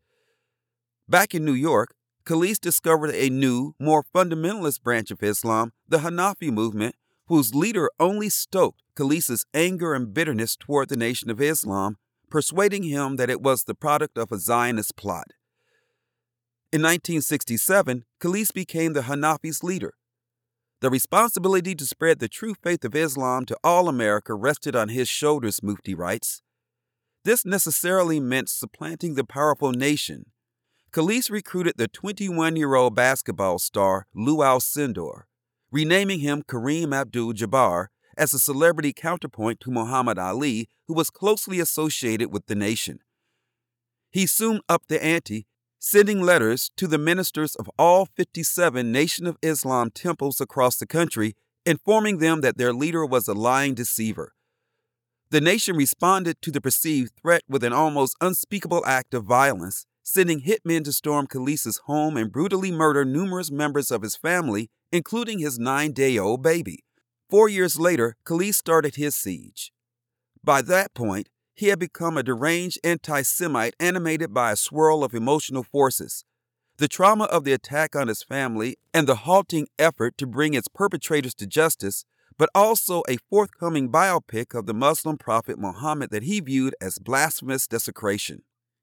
Back 1.08 1.34
in 1.34 1.44
New 1.44 1.52
York, 1.52 1.94
Khalis 2.24 2.60
discovered 2.60 3.14
a 3.14 3.28
new, 3.28 3.74
more 3.80 4.04
fundamentalist 4.14 4.82
branch 4.82 5.10
of 5.10 5.22
Islam, 5.22 5.72
the 5.88 5.98
Hanafi 5.98 6.50
movement, 6.50 6.94
whose 7.26 7.54
leader 7.54 7.90
only 7.98 8.28
stoked 8.28 8.82
Khalis's 8.96 9.44
anger 9.52 9.94
and 9.94 10.14
bitterness 10.14 10.56
toward 10.56 10.88
the 10.88 10.96
Nation 10.96 11.30
of 11.30 11.40
Islam, 11.40 11.96
persuading 12.30 12.84
him 12.84 13.16
that 13.16 13.30
it 13.30 13.40
was 13.40 13.64
the 13.64 13.74
product 13.74 14.16
of 14.16 14.30
a 14.30 14.38
Zionist 14.38 14.96
plot. 14.96 15.32
In 16.70 16.82
1967, 16.82 18.04
Khalis 18.20 18.52
became 18.52 18.92
the 18.92 19.02
Hanafi's 19.02 19.64
leader. 19.64 19.94
The 20.80 20.90
responsibility 20.90 21.74
to 21.74 21.84
spread 21.84 22.20
the 22.20 22.28
true 22.28 22.54
faith 22.54 22.84
of 22.84 22.94
Islam 22.94 23.44
to 23.46 23.56
all 23.64 23.88
America 23.88 24.34
rested 24.34 24.76
on 24.76 24.90
his 24.90 25.08
shoulders, 25.08 25.60
Mufti 25.60 25.92
writes. 25.92 26.40
This 27.24 27.44
necessarily 27.44 28.20
meant 28.20 28.48
supplanting 28.48 29.14
the 29.14 29.24
powerful 29.24 29.72
nation. 29.72 30.26
Khalis 30.92 31.30
recruited 31.30 31.74
the 31.76 31.88
21 31.88 32.54
year 32.54 32.76
old 32.76 32.94
basketball 32.94 33.58
star 33.58 34.06
Lou 34.14 34.36
Alcindor, 34.36 35.22
renaming 35.72 36.20
him 36.20 36.44
Kareem 36.44 36.94
Abdul 36.94 37.32
Jabbar 37.32 37.88
as 38.16 38.32
a 38.32 38.38
celebrity 38.38 38.92
counterpoint 38.92 39.58
to 39.60 39.72
Muhammad 39.72 40.18
Ali, 40.18 40.68
who 40.86 40.94
was 40.94 41.10
closely 41.10 41.58
associated 41.58 42.32
with 42.32 42.46
the 42.46 42.54
nation. 42.54 43.00
He 44.10 44.26
soon 44.26 44.60
upped 44.68 44.88
the 44.88 45.04
ante 45.04 45.46
sending 45.78 46.20
letters 46.20 46.70
to 46.76 46.86
the 46.86 46.98
ministers 46.98 47.54
of 47.54 47.70
all 47.78 48.06
57 48.16 48.90
Nation 48.90 49.26
of 49.26 49.38
Islam 49.42 49.90
temples 49.90 50.40
across 50.40 50.76
the 50.76 50.86
country, 50.86 51.34
informing 51.64 52.18
them 52.18 52.40
that 52.40 52.58
their 52.58 52.72
leader 52.72 53.06
was 53.06 53.28
a 53.28 53.34
lying 53.34 53.74
deceiver. 53.74 54.32
The 55.30 55.40
nation 55.40 55.76
responded 55.76 56.40
to 56.42 56.50
the 56.50 56.60
perceived 56.60 57.12
threat 57.20 57.42
with 57.48 57.62
an 57.62 57.72
almost 57.72 58.16
unspeakable 58.20 58.84
act 58.86 59.12
of 59.14 59.24
violence, 59.24 59.84
sending 60.02 60.40
hitmen 60.40 60.84
to 60.84 60.92
storm 60.92 61.26
Khalis's 61.26 61.82
home 61.84 62.16
and 62.16 62.32
brutally 62.32 62.72
murder 62.72 63.04
numerous 63.04 63.50
members 63.50 63.90
of 63.90 64.02
his 64.02 64.16
family, 64.16 64.70
including 64.90 65.38
his 65.38 65.58
nine 65.58 65.92
day 65.92 66.18
old 66.18 66.42
baby. 66.42 66.82
Four 67.28 67.50
years 67.50 67.78
later, 67.78 68.16
Khalis 68.24 68.54
started 68.54 68.94
his 68.94 69.14
siege. 69.14 69.70
By 70.42 70.62
that 70.62 70.94
point, 70.94 71.28
he 71.59 71.68
had 71.68 71.78
become 71.80 72.16
a 72.16 72.22
deranged 72.22 72.78
anti 72.84 73.22
Semite 73.22 73.74
animated 73.80 74.32
by 74.32 74.52
a 74.52 74.56
swirl 74.56 75.02
of 75.02 75.12
emotional 75.12 75.64
forces. 75.64 76.24
The 76.76 76.86
trauma 76.86 77.24
of 77.24 77.42
the 77.42 77.52
attack 77.52 77.96
on 77.96 78.06
his 78.06 78.22
family 78.22 78.76
and 78.94 79.09
the 79.09 79.16
halting 79.16 79.66
effort 79.76 80.16
to 80.18 80.26
bring 80.28 80.54
its 80.54 80.68
perpetrators 80.68 81.34
to 81.34 81.48
justice, 81.48 82.04
but 82.38 82.48
also 82.54 83.02
a 83.09 83.18
forthcoming 83.28 83.90
biopic 83.90 84.56
of 84.56 84.66
the 84.66 84.72
Muslim 84.72 85.18
prophet 85.18 85.59
Muhammad 85.59 86.11
that 86.11 86.22
he 86.22 86.38
viewed 86.38 86.76
as 86.80 87.00
blasphemous 87.00 87.66
desecration. 87.66 88.42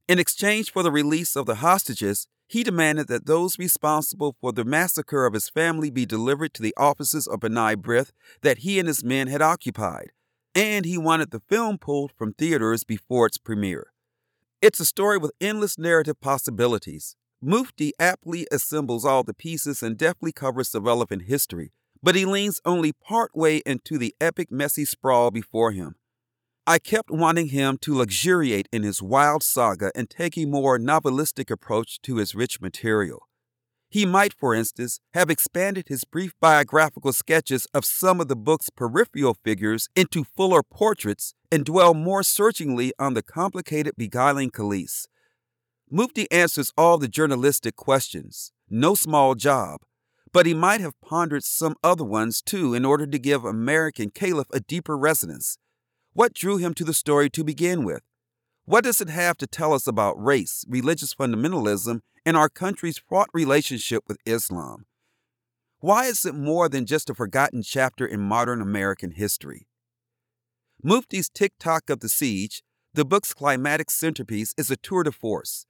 In 0.09 0.19
exchange 0.19 0.69
for 0.69 0.83
the 0.83 0.91
release 0.91 1.37
of 1.37 1.45
the 1.45 1.55
hostages, 1.55 2.27
he 2.45 2.61
demanded 2.61 3.07
that 3.07 3.25
those 3.25 3.57
responsible 3.57 4.35
for 4.41 4.51
the 4.51 4.65
massacre 4.65 5.25
of 5.25 5.33
his 5.33 5.47
family 5.47 5.89
be 5.89 6.05
delivered 6.05 6.53
to 6.55 6.61
the 6.61 6.75
offices 6.75 7.25
of 7.25 7.39
B'nai 7.39 7.77
B'rith 7.77 8.11
that 8.41 8.59
he 8.59 8.79
and 8.79 8.89
his 8.89 9.01
men 9.01 9.27
had 9.27 9.41
occupied 9.41 10.11
and 10.55 10.85
he 10.85 10.97
wanted 10.97 11.31
the 11.31 11.41
film 11.41 11.77
pulled 11.77 12.13
from 12.13 12.33
theaters 12.33 12.85
before 12.85 13.27
its 13.27 13.37
premiere. 13.37 13.91
It's 14.61 14.79
a 14.79 14.85
story 14.85 15.17
with 15.17 15.33
endless 15.41 15.77
narrative 15.77 16.21
possibilities. 16.21 17.17
Mufti 17.41 17.91
aptly 17.99 18.47
assembles 18.51 19.05
all 19.05 19.23
the 19.23 19.33
pieces 19.33 19.83
and 19.83 19.97
deftly 19.97 20.31
covers 20.31 20.71
the 20.71 20.81
relevant 20.81 21.23
history, 21.23 21.73
but 22.01 22.15
he 22.15 22.25
leans 22.25 22.61
only 22.63 22.93
part 22.93 23.35
way 23.35 23.57
into 23.65 23.97
the 23.97 24.15
epic, 24.21 24.49
messy 24.49 24.85
sprawl 24.85 25.29
before 25.29 25.71
him. 25.71 25.95
I 26.65 26.79
kept 26.79 27.11
wanting 27.11 27.49
him 27.49 27.77
to 27.81 27.93
luxuriate 27.93 28.67
in 28.71 28.81
his 28.81 29.01
wild 29.01 29.43
saga 29.43 29.91
and 29.93 30.09
take 30.09 30.35
a 30.35 30.45
more 30.45 30.79
novelistic 30.79 31.51
approach 31.51 32.01
to 32.03 32.15
his 32.15 32.33
rich 32.33 32.59
material. 32.59 33.27
He 33.89 34.05
might, 34.05 34.33
for 34.33 34.53
instance, 34.53 34.99
have 35.13 35.29
expanded 35.29 35.87
his 35.87 36.03
brief 36.03 36.33
biographical 36.41 37.13
sketches 37.13 37.67
of 37.73 37.85
some 37.85 38.19
of 38.19 38.27
the 38.27 38.35
book's 38.35 38.69
peripheral 38.69 39.35
figures 39.43 39.87
into 39.95 40.23
fuller 40.23 40.63
portraits 40.63 41.33
and 41.51 41.63
dwell 41.63 41.93
more 41.93 42.23
searchingly 42.23 42.93
on 42.99 43.13
the 43.13 43.23
complicated, 43.23 43.93
beguiling 43.97 44.51
Khalis. 44.51 45.05
Mufti 45.89 46.29
answers 46.31 46.73
all 46.77 46.97
the 46.97 47.07
journalistic 47.07 47.75
questions, 47.75 48.51
no 48.69 48.95
small 48.95 49.35
job, 49.35 49.81
but 50.33 50.45
he 50.45 50.53
might 50.53 50.81
have 50.81 50.99
pondered 50.99 51.43
some 51.43 51.75
other 51.83 52.03
ones 52.03 52.41
too 52.41 52.73
in 52.73 52.83
order 52.83 53.05
to 53.05 53.19
give 53.19 53.45
American 53.45 54.09
Caliph 54.09 54.47
a 54.51 54.59
deeper 54.59 54.97
resonance. 54.97 55.57
What 56.13 56.33
drew 56.33 56.57
him 56.57 56.73
to 56.73 56.83
the 56.83 56.93
story 56.93 57.29
to 57.29 57.43
begin 57.43 57.83
with? 57.83 58.01
What 58.65 58.83
does 58.83 58.99
it 58.99 59.09
have 59.09 59.37
to 59.37 59.47
tell 59.47 59.73
us 59.73 59.85
about 59.85 60.21
race, 60.21 60.65
religious 60.67 61.13
fundamentalism, 61.13 62.01
and 62.25 62.35
our 62.35 62.49
country's 62.49 62.97
fraught 62.97 63.29
relationship 63.33 64.03
with 64.07 64.17
Islam? 64.25 64.85
Why 65.79 66.05
is 66.05 66.25
it 66.25 66.33
more 66.33 66.67
than 66.67 66.85
just 66.85 67.09
a 67.09 67.13
forgotten 67.13 67.61
chapter 67.61 68.05
in 68.05 68.21
modern 68.21 68.61
American 68.61 69.11
history? 69.11 69.67
Mufti's 70.83 71.29
Tick-Tock 71.29 71.89
of 71.89 71.99
the 71.99 72.09
Siege, 72.09 72.63
the 72.93 73.05
book's 73.05 73.33
climatic 73.33 73.91
centerpiece, 73.91 74.53
is 74.57 74.71
a 74.71 74.75
tour 74.75 75.03
de 75.03 75.11
force. 75.11 75.65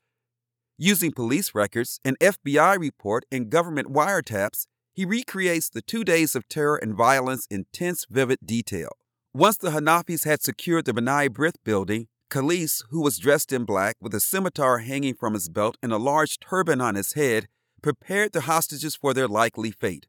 Using 0.78 1.12
police 1.12 1.56
records, 1.56 2.00
an 2.04 2.16
FBI 2.22 2.78
report, 2.78 3.26
and 3.32 3.50
government 3.50 3.92
wiretaps, 3.92 4.68
he 4.94 5.06
recreates 5.06 5.70
the 5.70 5.82
two 5.82 6.04
days 6.04 6.36
of 6.36 6.48
terror 6.48 6.78
and 6.78 6.96
violence 6.96 7.48
in 7.50 7.66
tense, 7.74 8.06
vivid 8.10 8.40
detail. 8.46 8.98
Once 9.34 9.58
the 9.58 9.72
Hanafis 9.72 10.24
had 10.24 10.42
secured 10.42 10.86
the 10.86 10.94
B'nai 10.94 11.28
B'rith 11.30 11.58
building, 11.66 12.08
Khalis, 12.36 12.84
who 12.90 13.02
was 13.02 13.18
dressed 13.18 13.54
in 13.54 13.64
black 13.64 13.96
with 14.02 14.14
a 14.14 14.20
scimitar 14.20 14.80
hanging 14.80 15.14
from 15.14 15.36
his 15.36 15.48
belt 15.48 15.78
and 15.82 15.94
a 15.94 15.98
large 15.98 16.38
turban 16.38 16.82
on 16.82 16.96
his 16.96 17.14
head, 17.14 17.48
prepared 17.82 18.34
the 18.34 18.42
hostages 18.42 18.94
for 18.94 19.14
their 19.14 19.30
likely 19.30 19.72
fate. 19.72 20.06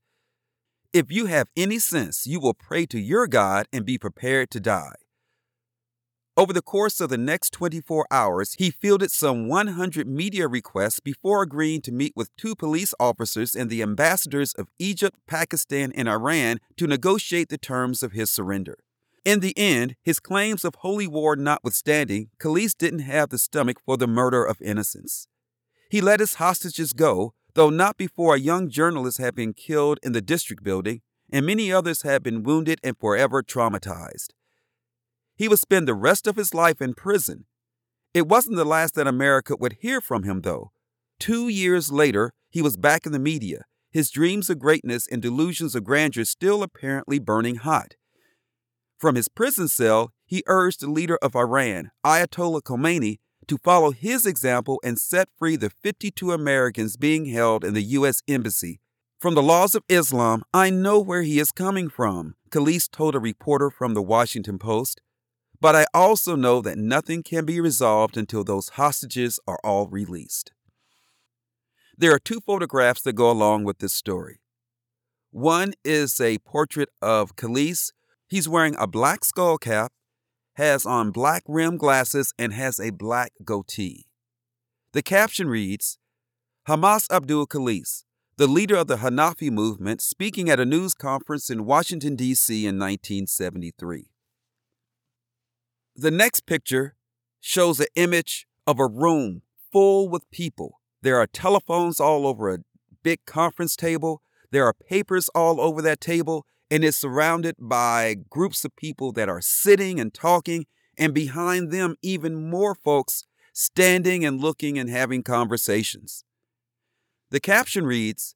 If 0.93 1.13
you 1.13 1.27
have 1.27 1.47
any 1.57 1.79
sense, 1.79 2.27
you 2.27 2.41
will 2.41 2.53
pray 2.53 2.85
to 2.87 2.99
your 2.99 3.29
God 3.29 3.69
and 3.73 3.87
be 3.87 3.97
prepared 3.97 4.51
to 4.51 4.59
die. 4.59 4.97
Over 6.37 6.53
the 6.53 6.63
course 6.63 7.01
of 7.01 7.11
the 7.11 7.17
next 7.17 7.53
24 7.53 8.09
hours, 8.11 8.57
he 8.59 8.73
fielded 8.73 9.13
some 9.13 9.47
100 9.47 10.09
media 10.09 10.49
requests 10.49 10.99
before 10.99 11.43
agreeing 11.43 11.81
to 11.83 11.93
meet 11.93 12.15
with 12.17 12.35
two 12.35 12.57
police 12.57 12.93
officers 12.99 13.55
and 13.55 13.71
the 13.71 13.83
ambassadors 13.83 14.53
of 14.55 14.67
Egypt, 14.81 15.17
Pakistan, 15.29 15.93
and 15.93 16.09
Iran 16.09 16.59
to 16.77 16.89
negotiate 16.89 17.51
the 17.51 17.57
terms 17.57 18.03
of 18.03 18.11
his 18.11 18.33
surrender. 18.33 18.79
In 19.27 19.41
the 19.41 19.59
end, 19.59 19.97
his 20.05 20.21
claims 20.21 20.65
of 20.65 20.77
holy 20.77 21.09
war 21.09 21.35
notwithstanding, 21.35 22.31
Khalis 22.39 22.79
didn't 22.79 23.01
have 23.01 23.31
the 23.31 23.39
stomach 23.39 23.79
for 23.85 23.97
the 23.97 24.07
murder 24.07 24.45
of 24.45 24.63
innocents. 24.63 25.27
He 25.91 26.01
let 26.01 26.21
his 26.21 26.35
hostages 26.35 26.93
go, 26.93 27.35
though 27.55 27.69
not 27.69 27.97
before 27.97 28.37
a 28.37 28.41
young 28.41 28.71
journalist 28.71 29.19
had 29.19 29.35
been 29.35 29.53
killed 29.53 29.99
in 30.05 30.13
the 30.13 30.23
district 30.23 30.63
building 30.63 31.01
and 31.33 31.45
many 31.45 31.73
others 31.73 32.03
had 32.03 32.23
been 32.23 32.45
wounded 32.45 32.79
and 32.85 32.97
forever 32.97 33.43
traumatized. 33.43 34.29
He 35.35 35.49
would 35.49 35.59
spend 35.59 35.89
the 35.89 35.95
rest 35.95 36.29
of 36.29 36.37
his 36.37 36.55
life 36.55 36.81
in 36.81 36.95
prison. 36.95 37.47
It 38.15 38.29
wasn't 38.29 38.55
the 38.55 38.65
last 38.65 38.95
that 38.95 39.09
America 39.09 39.57
would 39.59 39.79
hear 39.81 40.01
from 40.01 40.23
him, 40.23 40.43
though. 40.43 40.71
Two 41.19 41.49
years 41.49 41.91
later, 41.91 42.33
he 42.49 42.63
was 42.63 42.77
back 42.77 43.07
in 43.07 43.11
the 43.11 43.19
media, 43.19 43.65
his 43.91 44.09
dreams 44.09 44.49
of 44.49 44.61
greatness 44.61 45.09
and 45.09 45.21
delusions 45.21 45.75
of 45.75 45.83
grandeur 45.83 46.25
still 46.25 46.63
apparently 46.63 47.19
burning 47.19 47.57
hot. 47.57 47.97
From 48.99 49.15
his 49.15 49.29
prison 49.29 49.69
cell, 49.69 50.13
he 50.25 50.43
urged 50.47 50.81
the 50.81 50.91
leader 50.91 51.19
of 51.21 51.37
Iran, 51.37 51.91
Ayatollah 52.05 52.63
Khomeini, 52.63 53.19
to 53.47 53.59
follow 53.59 53.91
his 53.93 54.27
example 54.27 54.81
and 54.83 54.99
set 54.99 55.29
free 55.39 55.57
the 55.57 55.71
52 55.71 56.33
Americans 56.33 56.97
being 56.97 57.27
held 57.27 57.65
in 57.65 57.75
the 57.75 57.83
U.S. 57.83 58.23
Embassy. 58.27 58.81
From 59.21 59.35
the 59.35 59.43
laws 59.43 59.75
of 59.75 59.85
Islam, 59.89 60.43
I 60.53 60.71
know 60.71 60.99
where 60.99 61.23
he 61.23 61.39
is 61.39 61.53
coming 61.53 61.89
from, 61.89 62.35
Khalis 62.51 62.91
told 62.91 63.15
a 63.15 63.21
reporter 63.21 63.71
from 63.71 63.95
the 63.95 64.03
Washington 64.03 64.59
Post. 64.59 65.01
but 65.61 65.75
I 65.75 65.87
also 65.95 66.37
know 66.37 66.61
that 66.61 66.77
nothing 66.79 67.23
can 67.23 67.45
be 67.45 67.61
resolved 67.61 68.17
until 68.17 68.45
those 68.45 68.71
hostages 68.71 69.41
are 69.47 69.59
all 69.65 69.87
released. 69.89 70.53
There 71.97 72.13
are 72.13 72.19
two 72.19 72.41
photographs 72.41 73.01
that 73.03 73.15
go 73.15 73.31
along 73.31 73.65
with 73.65 73.79
this 73.79 73.95
story. 73.95 74.41
One 75.31 75.73
is 75.85 76.21
a 76.21 76.39
portrait 76.39 76.91
of 77.01 77.37
Khalis. 77.37 77.93
He's 78.29 78.49
wearing 78.49 78.75
a 78.79 78.87
black 78.87 79.25
skull 79.25 79.59
cap, 79.59 79.93
has 80.55 80.85
on 80.85 81.11
black 81.11 81.43
rim 81.47 81.77
glasses, 81.77 82.33
and 82.39 82.53
has 82.53 82.81
a 82.81 82.91
black 82.91 83.33
goatee. 83.45 84.07
The 84.93 85.03
caption 85.03 85.49
reads 85.49 85.99
Hamas 86.67 87.11
Abdul 87.11 87.47
Khalis, 87.47 88.05
the 88.37 88.47
leader 88.47 88.77
of 88.77 88.87
the 88.89 88.97
Hanafi 88.97 89.51
movement, 89.51 90.01
speaking 90.01 90.51
at 90.51 90.59
a 90.59 90.65
news 90.65 90.95
conference 90.95 91.51
in 91.51 91.65
Washington, 91.65 92.17
D.C. 92.17 92.67
in 92.67 92.79
1973. 92.79 94.11
The 95.95 96.11
next 96.11 96.47
picture 96.47 96.95
shows 97.41 97.79
an 97.79 97.87
image 97.95 98.47
of 98.67 98.81
a 98.81 98.87
room 98.87 99.43
full 99.73 100.09
with 100.09 100.31
people. 100.31 100.81
There 101.03 101.19
are 101.19 101.27
telephones 101.27 102.01
all 102.01 102.27
over 102.27 102.53
a 102.53 102.59
big 103.03 103.25
conference 103.25 103.77
table. 103.77 104.21
There 104.51 104.65
are 104.65 104.75
papers 104.75 105.29
all 105.31 105.61
over 105.61 105.81
that 105.83 106.01
table, 106.01 106.45
and 106.71 106.85
is 106.85 106.97
surrounded 106.97 107.57
by 107.59 108.17
groups 108.29 108.65
of 108.65 108.75
people 108.77 109.13
that 109.13 109.29
are 109.29 109.41
sitting 109.41 110.01
and 110.01 110.13
talking, 110.13 110.67
and 110.99 111.13
behind 111.15 111.71
them, 111.71 111.97
even 112.03 112.49
more 112.49 112.75
folks 112.75 113.25
standing 113.53 114.25
and 114.25 114.41
looking 114.41 114.79
and 114.79 114.91
having 114.91 115.23
conversations. 115.23 116.25
The 117.31 117.41
caption 117.41 117.87
reads 117.87 118.35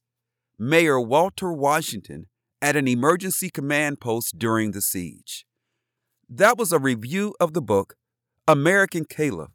Mayor 0.58 1.00
Walter 1.00 1.52
Washington 1.52 2.26
at 2.62 2.76
an 2.76 2.86
emergency 2.86 3.50
command 3.50 4.00
post 4.00 4.38
during 4.38 4.72
the 4.72 4.82
siege. 4.82 5.46
That 6.28 6.58
was 6.58 6.72
a 6.72 6.78
review 6.78 7.34
of 7.40 7.54
the 7.54 7.62
book 7.62 7.96
American 8.46 9.04
Caliph 9.04 9.50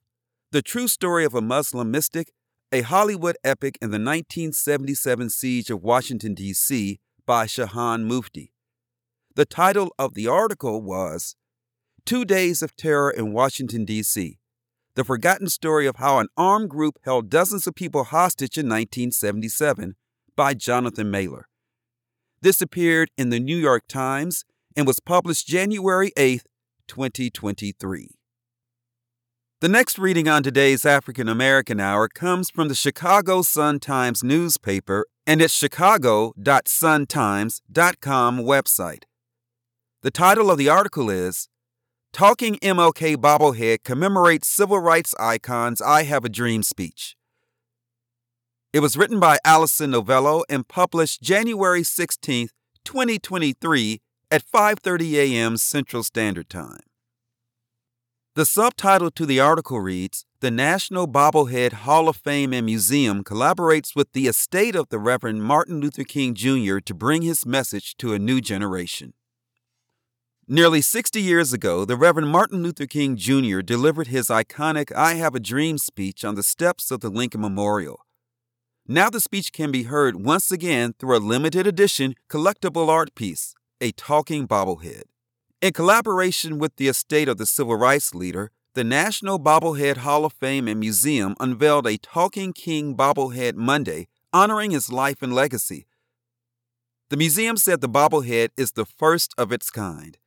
The 0.51 0.61
True 0.61 0.88
Story 0.88 1.26
of 1.26 1.36
a 1.36 1.41
Muslim 1.41 1.91
Mystic, 1.91 2.32
a 2.71 2.82
Hollywood 2.82 3.38
epic 3.43 3.78
in 3.82 3.91
the 3.91 3.99
1977 3.99 5.30
siege 5.30 5.69
of 5.69 5.84
Washington, 5.84 6.34
D.C. 6.34 6.99
by 7.26 7.45
Shahan 7.45 8.03
Mufti. 8.03 8.55
The 9.36 9.46
title 9.46 9.94
of 10.00 10.14
the 10.14 10.28
article 10.28 10.82
was 10.82 11.36
Two 12.06 12.24
Days 12.24 12.62
of 12.62 12.78
Terror 12.78 13.12
in 13.12 13.34
Washington, 13.34 13.84
D.C. 13.84 14.38
The 14.96 15.04
Forgotten 15.04 15.50
Story 15.50 15.86
of 15.88 15.98
How 15.98 16.20
an 16.20 16.30
Armed 16.38 16.70
Group 16.70 17.00
Held 17.04 17.30
Dozens 17.30 17.68
of 17.68 17.76
People 17.76 18.06
Hostage 18.06 18.58
in 18.58 18.68
1977 18.68 19.96
by 20.38 20.54
Jonathan 20.54 21.12
Mahler. 21.12 21.50
This 22.42 22.62
appeared 22.62 23.12
in 23.18 23.30
the 23.30 23.42
New 23.42 23.58
York 23.58 23.84
Times 23.90 24.46
and 24.74 24.88
was 24.88 25.02
published 25.02 25.48
January 25.48 26.14
8, 26.16 26.44
2023. 26.88 28.12
The 29.60 29.68
next 29.68 30.00
reading 30.00 30.30
on 30.30 30.44
today's 30.44 30.86
African 30.86 31.28
American 31.28 31.82
Hour 31.82 32.08
comes 32.08 32.50
from 32.50 32.70
the 32.70 32.76
Chicago 32.76 33.42
Sun-Times 33.42 34.24
newspaper 34.24 35.06
and 35.28 35.42
its 35.42 35.54
chicago.suntimes.com 35.54 38.40
website. 38.40 39.04
The 40.06 40.12
title 40.12 40.51
of 40.51 40.60
the 40.60 40.70
article 40.70 41.10
is 41.10 41.49
Talking 42.14 42.58
MLK 42.58 43.16
Bobblehead 43.16 43.82
Commemorates 43.84 44.47
Civil 44.47 44.78
Rights 44.78 45.16
Icons 45.20 45.82
I 45.82 46.03
Have 46.03 46.24
a 46.24 46.30
Dream 46.30 46.62
speech. 46.62 47.18
It 48.72 48.82
was 48.82 48.95
written 48.95 49.20
by 49.20 49.39
Allison 49.43 49.93
Novelo 49.93 50.43
and 50.47 50.68
published 50.68 51.24
January 51.24 51.82
16, 51.82 52.49
2023 52.84 53.99
at 54.30 54.43
5:30 54.45 55.14
a.m. 55.14 55.58
Central 55.58 56.03
Standard 56.03 56.49
Time. 56.51 56.86
The 58.36 58.45
subtitle 58.45 59.10
to 59.10 59.26
the 59.26 59.39
article 59.39 59.80
reads 59.80 60.28
The 60.39 60.51
National 60.51 61.08
Bobblehead 61.08 61.74
Hall 61.74 62.08
of 62.08 62.18
Fame 62.18 62.53
and 62.53 62.68
Museum 62.68 63.24
collaborates 63.24 63.95
with 63.95 64.12
the 64.14 64.28
estate 64.28 64.76
of 64.76 64.89
the 64.89 64.99
Reverend 64.99 65.41
Martin 65.41 65.80
Luther 65.80 66.03
King 66.03 66.36
Jr. 66.36 66.78
to 66.78 66.93
bring 66.93 67.24
his 67.24 67.43
message 67.43 67.97
to 67.97 68.14
a 68.14 68.20
new 68.20 68.39
generation. 68.39 69.16
Nearly 70.48 70.80
60 70.80 71.20
years 71.20 71.54
ago, 71.54 71.86
the 71.86 71.98
Reverend 71.98 72.30
Martin 72.30 72.62
Luther 72.62 72.86
King 72.86 73.16
Jr. 73.18 73.62
delivered 73.62 74.10
his 74.10 74.28
iconic 74.28 74.96
I 74.96 75.16
Have 75.16 75.34
a 75.34 75.39
Dream 75.39 75.80
speech 75.80 76.24
on 76.24 76.36
the 76.36 76.43
steps 76.43 76.91
of 76.91 77.00
the 77.00 77.10
Lincoln 77.10 77.41
Memorial. 77.41 78.06
Now 78.88 79.10
the 79.10 79.20
speech 79.20 79.52
can 79.52 79.72
be 79.72 79.84
heard 79.84 80.24
once 80.24 80.52
again 80.52 80.93
through 81.00 81.18
a 81.18 81.28
limited 81.34 81.66
edition 81.66 82.14
collectible 82.30 82.89
art 82.89 83.16
piece 83.16 83.56
a 83.82 83.91
talking 83.93 84.48
bobblehead. 84.48 85.06
In 85.64 85.74
collaboration 85.74 86.60
with 86.60 86.76
the 86.76 86.89
estate 86.89 87.28
of 87.28 87.39
the 87.39 87.48
civil 87.48 87.76
rights 87.76 88.14
leader, 88.14 88.52
the 88.76 88.84
National 88.84 89.39
Bobblehead 89.39 89.98
Hall 89.98 90.26
of 90.26 90.34
Fame 90.34 90.68
and 90.68 90.80
Museum 90.80 91.36
unveiled 91.39 91.88
a 91.88 91.98
Talking 91.98 92.54
King 92.54 92.96
bobblehead 92.96 93.56
Monday 93.56 94.10
honoring 94.32 94.70
his 94.70 94.91
life 94.91 95.24
and 95.24 95.34
legacy. 95.34 95.88
The 97.10 97.18
museum 97.18 97.58
said 97.58 97.82
the 97.82 97.89
bobblehead 97.89 98.50
is 98.56 98.74
the 98.74 98.86
first 98.86 99.34
of 99.39 99.52
its 99.52 99.72
kind. 99.72 100.20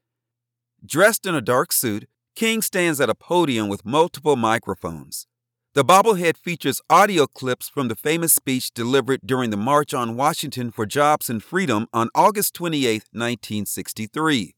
Dressed 0.85 1.27
in 1.27 1.35
a 1.35 1.41
dark 1.41 1.73
suit, 1.73 2.09
King 2.37 2.63
stands 2.63 3.01
at 3.01 3.11
a 3.11 3.15
podium 3.15 3.69
with 3.69 3.85
multiple 3.85 4.37
microphones. 4.37 5.27
The 5.75 5.85
bobblehead 5.85 6.37
features 6.37 6.81
audio 6.89 7.27
clips 7.27 7.69
from 7.69 7.89
the 7.89 7.97
famous 7.97 8.33
speech 8.33 8.71
delivered 8.73 9.21
during 9.25 9.51
the 9.51 9.57
March 9.57 9.93
on 9.93 10.17
Washington 10.17 10.71
for 10.71 10.87
Jobs 10.87 11.29
and 11.29 11.43
Freedom 11.43 11.89
on 11.93 12.11
August 12.15 12.55
28, 12.55 13.05
1963. 13.13 14.55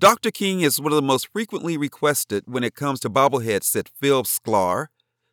Dr. 0.00 0.30
King 0.32 0.62
is 0.62 0.80
one 0.80 0.92
of 0.92 0.96
the 0.96 1.02
most 1.02 1.28
frequently 1.32 1.76
requested 1.76 2.44
when 2.46 2.64
it 2.64 2.74
comes 2.74 2.98
to 3.00 3.08
bobbleheads, 3.08 3.64
said 3.64 3.88
Phil 3.88 4.24
Sklar, 4.24 4.86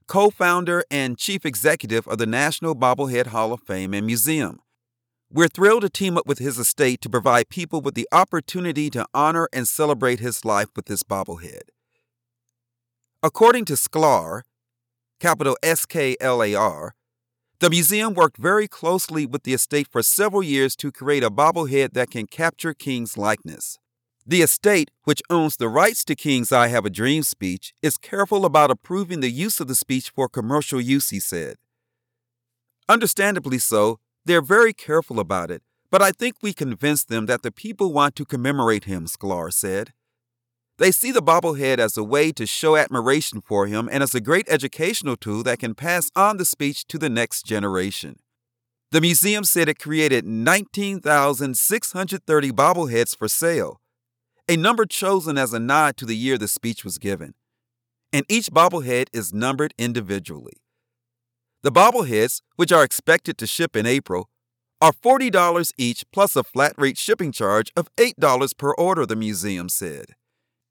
co 0.07 0.29
founder 0.29 0.83
and 0.91 1.17
chief 1.17 1.43
executive 1.43 2.07
of 2.07 2.19
the 2.19 2.25
National 2.27 2.75
Bobblehead 2.75 3.27
Hall 3.27 3.51
of 3.51 3.61
Fame 3.61 3.95
and 3.95 4.05
Museum. 4.05 4.59
We're 5.29 5.49
thrilled 5.49 5.81
to 5.81 5.89
team 5.89 6.17
up 6.17 6.25
with 6.25 6.39
his 6.39 6.57
estate 6.57 7.01
to 7.01 7.09
provide 7.09 7.49
people 7.49 7.81
with 7.81 7.95
the 7.95 8.07
opportunity 8.13 8.89
to 8.91 9.05
honor 9.13 9.49
and 9.51 9.67
celebrate 9.67 10.21
his 10.21 10.45
life 10.45 10.69
with 10.73 10.85
this 10.85 11.03
bobblehead. 11.03 11.63
According 13.21 13.65
to 13.65 13.73
Sklar, 13.73 14.43
capital 15.19 15.57
S 15.61 15.85
K 15.85 16.15
L 16.21 16.41
A 16.41 16.55
R, 16.55 16.95
the 17.59 17.69
museum 17.69 18.13
worked 18.13 18.37
very 18.37 18.69
closely 18.69 19.25
with 19.25 19.43
the 19.43 19.53
estate 19.53 19.87
for 19.91 20.01
several 20.01 20.43
years 20.43 20.77
to 20.77 20.93
create 20.93 21.23
a 21.23 21.31
bobblehead 21.31 21.91
that 21.93 22.09
can 22.09 22.27
capture 22.27 22.73
King's 22.73 23.17
likeness. 23.17 23.79
The 24.25 24.41
estate, 24.41 24.91
which 25.03 25.21
owns 25.29 25.57
the 25.57 25.67
rights 25.67 26.05
to 26.05 26.15
King's 26.15 26.53
I 26.53 26.67
Have 26.67 26.85
a 26.85 26.89
Dream 26.89 27.23
speech, 27.23 27.73
is 27.81 27.97
careful 27.97 28.45
about 28.45 28.71
approving 28.71 29.19
the 29.19 29.31
use 29.31 29.59
of 29.59 29.67
the 29.67 29.75
speech 29.75 30.09
for 30.09 30.29
commercial 30.29 30.79
use, 30.79 31.09
he 31.09 31.19
said. 31.19 31.55
Understandably 32.87 33.57
so, 33.57 33.99
they're 34.27 34.41
very 34.41 34.73
careful 34.73 35.19
about 35.19 35.49
it, 35.49 35.63
but 35.89 36.01
I 36.01 36.11
think 36.11 36.35
we 36.41 36.51
convinced 36.53 37.07
them 37.07 37.27
that 37.27 37.43
the 37.43 37.51
people 37.51 37.93
want 37.93 38.17
to 38.17 38.25
commemorate 38.25 38.83
him, 38.83 39.05
Sklar 39.05 39.53
said. 39.53 39.93
They 40.77 40.91
see 40.91 41.11
the 41.11 41.23
bobblehead 41.23 41.79
as 41.79 41.97
a 41.97 42.03
way 42.03 42.31
to 42.33 42.45
show 42.45 42.75
admiration 42.75 43.41
for 43.41 43.65
him 43.65 43.89
and 43.91 44.03
as 44.03 44.13
a 44.13 44.21
great 44.21 44.47
educational 44.47 45.15
tool 45.15 45.41
that 45.43 45.57
can 45.59 45.73
pass 45.73 46.11
on 46.15 46.37
the 46.37 46.45
speech 46.45 46.85
to 46.87 46.99
the 46.99 47.09
next 47.09 47.45
generation. 47.45 48.19
The 48.91 49.01
museum 49.01 49.43
said 49.43 49.67
it 49.69 49.79
created 49.79 50.25
19,630 50.25 52.51
bobbleheads 52.51 53.17
for 53.17 53.27
sale, 53.27 53.81
a 54.47 54.55
number 54.55 54.85
chosen 54.85 55.37
as 55.37 55.51
a 55.51 55.59
nod 55.59 55.97
to 55.97 56.05
the 56.05 56.15
year 56.15 56.37
the 56.37 56.47
speech 56.47 56.85
was 56.85 56.97
given. 56.97 57.33
And 58.13 58.25
each 58.29 58.49
bobblehead 58.51 59.07
is 59.11 59.33
numbered 59.33 59.73
individually. 59.77 60.61
The 61.67 61.81
bobbleheads, 61.81 62.43
which 62.55 62.71
are 62.71 62.85
expected 62.85 63.37
to 63.39 63.45
ship 63.45 63.75
in 63.75 63.85
April, 63.85 64.29
are 64.79 64.93
$40 64.93 65.73
each 65.77 66.05
plus 66.13 66.37
a 66.37 66.43
flat 66.45 66.73
rate 66.77 66.97
shipping 66.97 67.33
charge 67.33 67.73
of 67.75 67.93
$8 67.97 68.57
per 68.57 68.73
order, 68.75 69.05
the 69.05 69.17
museum 69.17 69.67
said. 69.67 70.15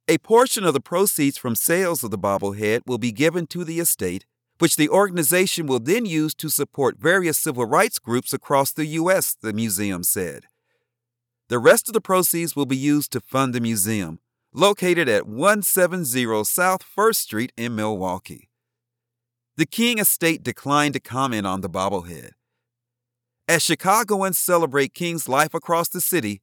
A 0.08 0.16
portion 0.16 0.64
of 0.64 0.72
the 0.72 0.80
proceeds 0.80 1.36
from 1.36 1.54
sales 1.54 2.02
of 2.02 2.10
the 2.10 2.16
bobblehead 2.16 2.80
will 2.86 2.96
be 2.96 3.12
given 3.12 3.46
to 3.48 3.62
the 3.62 3.78
estate, 3.78 4.24
which 4.58 4.76
the 4.76 4.88
organization 4.88 5.66
will 5.66 5.80
then 5.80 6.06
use 6.06 6.34
to 6.36 6.48
support 6.48 6.96
various 6.96 7.36
civil 7.36 7.66
rights 7.66 7.98
groups 7.98 8.32
across 8.32 8.72
the 8.72 8.86
U.S., 8.86 9.36
the 9.38 9.52
museum 9.52 10.02
said. 10.02 10.46
The 11.50 11.58
rest 11.58 11.90
of 11.90 11.92
the 11.92 12.00
proceeds 12.00 12.56
will 12.56 12.64
be 12.64 12.74
used 12.74 13.12
to 13.12 13.20
fund 13.20 13.52
the 13.54 13.60
museum, 13.60 14.18
located 14.54 15.10
at 15.10 15.26
170 15.26 16.44
South 16.44 16.82
1st 16.96 17.16
Street 17.16 17.52
in 17.54 17.76
Milwaukee. 17.76 18.48
The 19.58 19.64
King 19.64 19.98
estate 19.98 20.42
declined 20.42 20.92
to 20.92 21.00
comment 21.00 21.46
on 21.46 21.62
the 21.62 21.70
bobblehead. 21.70 22.32
As 23.48 23.62
Chicagoans 23.62 24.36
celebrate 24.36 24.92
King's 24.92 25.30
life 25.30 25.54
across 25.54 25.88
the 25.88 26.02
city, 26.02 26.42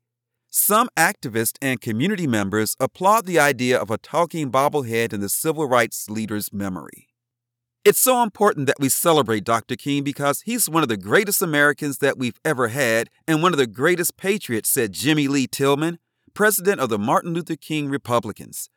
some 0.49 0.89
activists 0.97 1.59
and 1.61 1.79
community 1.79 2.25
members 2.25 2.75
applaud 2.79 3.27
the 3.27 3.37
idea 3.37 3.79
of 3.79 3.91
a 3.91 3.99
talking 3.99 4.51
bobblehead 4.51 5.13
in 5.13 5.19
the 5.19 5.29
civil 5.29 5.67
rights 5.67 6.09
leader's 6.09 6.51
memory. 6.51 7.07
It's 7.85 7.99
so 7.99 8.23
important 8.23 8.65
that 8.65 8.79
we 8.79 8.89
celebrate 8.89 9.43
Dr. 9.43 9.75
King 9.75 10.03
because 10.03 10.41
he's 10.41 10.67
one 10.67 10.81
of 10.81 10.89
the 10.89 10.97
greatest 10.97 11.43
Americans 11.43 11.99
that 11.99 12.17
we've 12.17 12.39
ever 12.43 12.69
had 12.69 13.11
and 13.27 13.43
one 13.43 13.53
of 13.53 13.59
the 13.59 13.67
greatest 13.67 14.17
patriots, 14.17 14.69
said 14.69 14.91
Jimmy 14.91 15.27
Lee 15.27 15.45
Tillman, 15.45 15.99
president 16.33 16.79
of 16.79 16.89
the 16.89 16.97
Martin 16.97 17.35
Luther 17.35 17.57
King 17.57 17.89
Republicans. 17.89 18.69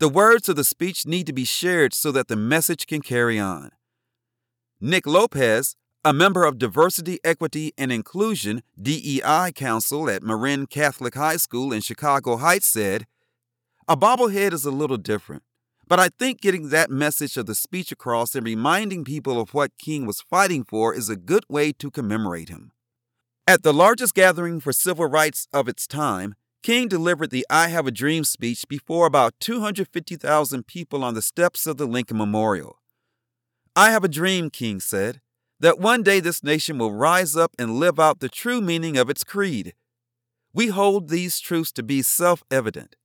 The 0.00 0.08
words 0.08 0.48
of 0.48 0.56
the 0.56 0.64
speech 0.64 1.06
need 1.06 1.26
to 1.28 1.32
be 1.32 1.44
shared 1.44 1.94
so 1.94 2.10
that 2.10 2.26
the 2.26 2.36
message 2.36 2.86
can 2.86 3.00
carry 3.00 3.38
on. 3.38 3.70
Nick 4.80 5.06
Lopez, 5.06 5.76
a 6.04 6.12
member 6.12 6.44
of 6.44 6.58
Diversity, 6.58 7.20
Equity, 7.22 7.72
and 7.78 7.92
Inclusion 7.92 8.62
DEI 8.80 9.52
Council 9.54 10.10
at 10.10 10.22
Marian 10.22 10.66
Catholic 10.66 11.14
High 11.14 11.36
School 11.36 11.72
in 11.72 11.80
Chicago 11.80 12.36
Heights, 12.38 12.66
said, 12.66 13.06
A 13.86 13.96
bobblehead 13.96 14.52
is 14.52 14.64
a 14.64 14.72
little 14.72 14.96
different, 14.96 15.44
but 15.86 16.00
I 16.00 16.08
think 16.08 16.40
getting 16.40 16.70
that 16.70 16.90
message 16.90 17.36
of 17.36 17.46
the 17.46 17.54
speech 17.54 17.92
across 17.92 18.34
and 18.34 18.44
reminding 18.44 19.04
people 19.04 19.40
of 19.40 19.54
what 19.54 19.78
King 19.78 20.06
was 20.06 20.20
fighting 20.20 20.64
for 20.64 20.92
is 20.92 21.08
a 21.08 21.16
good 21.16 21.44
way 21.48 21.72
to 21.72 21.90
commemorate 21.90 22.48
him. 22.48 22.72
At 23.46 23.62
the 23.62 23.72
largest 23.72 24.14
gathering 24.14 24.58
for 24.58 24.72
civil 24.72 25.06
rights 25.06 25.46
of 25.52 25.68
its 25.68 25.86
time, 25.86 26.34
King 26.64 26.88
delivered 26.88 27.28
the 27.28 27.44
I 27.50 27.68
Have 27.68 27.86
a 27.86 27.90
Dream 27.90 28.24
speech 28.24 28.66
before 28.66 29.04
about 29.04 29.34
250,000 29.38 30.66
people 30.66 31.04
on 31.04 31.12
the 31.12 31.20
steps 31.20 31.66
of 31.66 31.76
the 31.76 31.84
Lincoln 31.84 32.16
Memorial. 32.16 32.78
I 33.76 33.90
have 33.90 34.02
a 34.02 34.08
dream, 34.08 34.48
King 34.48 34.80
said, 34.80 35.20
that 35.60 35.78
one 35.78 36.02
day 36.02 36.20
this 36.20 36.42
nation 36.42 36.78
will 36.78 36.94
rise 36.94 37.36
up 37.36 37.52
and 37.58 37.78
live 37.78 38.00
out 38.00 38.20
the 38.20 38.30
true 38.30 38.62
meaning 38.62 38.96
of 38.96 39.10
its 39.10 39.24
creed. 39.24 39.74
We 40.54 40.68
hold 40.68 41.10
these 41.10 41.38
truths 41.38 41.70
to 41.72 41.82
be 41.82 42.00
self 42.00 42.42
evident 42.50 42.96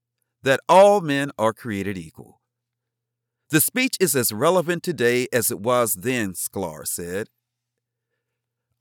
that 0.42 0.62
all 0.70 1.02
men 1.02 1.30
are 1.38 1.52
created 1.52 1.98
equal. 1.98 2.40
The 3.50 3.60
speech 3.60 3.98
is 4.00 4.16
as 4.16 4.32
relevant 4.32 4.84
today 4.84 5.28
as 5.34 5.52
it 5.52 5.60
was 5.60 5.96
then, 5.96 6.32
Sklar 6.32 6.88
said. 6.88 7.28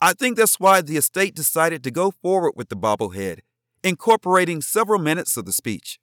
I 0.01 0.13
think 0.13 0.37
that's 0.37 0.61
why 0.61 0.83
the 0.83 0.99
estate 0.99 1.35
decided 1.35 1.83
to 1.83 1.91
go 1.91 2.13
forward 2.13 2.53
with 2.55 2.69
the 2.69 2.77
bobblehead 2.77 3.41
incorporating 3.89 4.61
several 4.61 5.01
minutes 5.01 5.37
of 5.37 5.47
the 5.47 5.53
speech. 5.53 5.99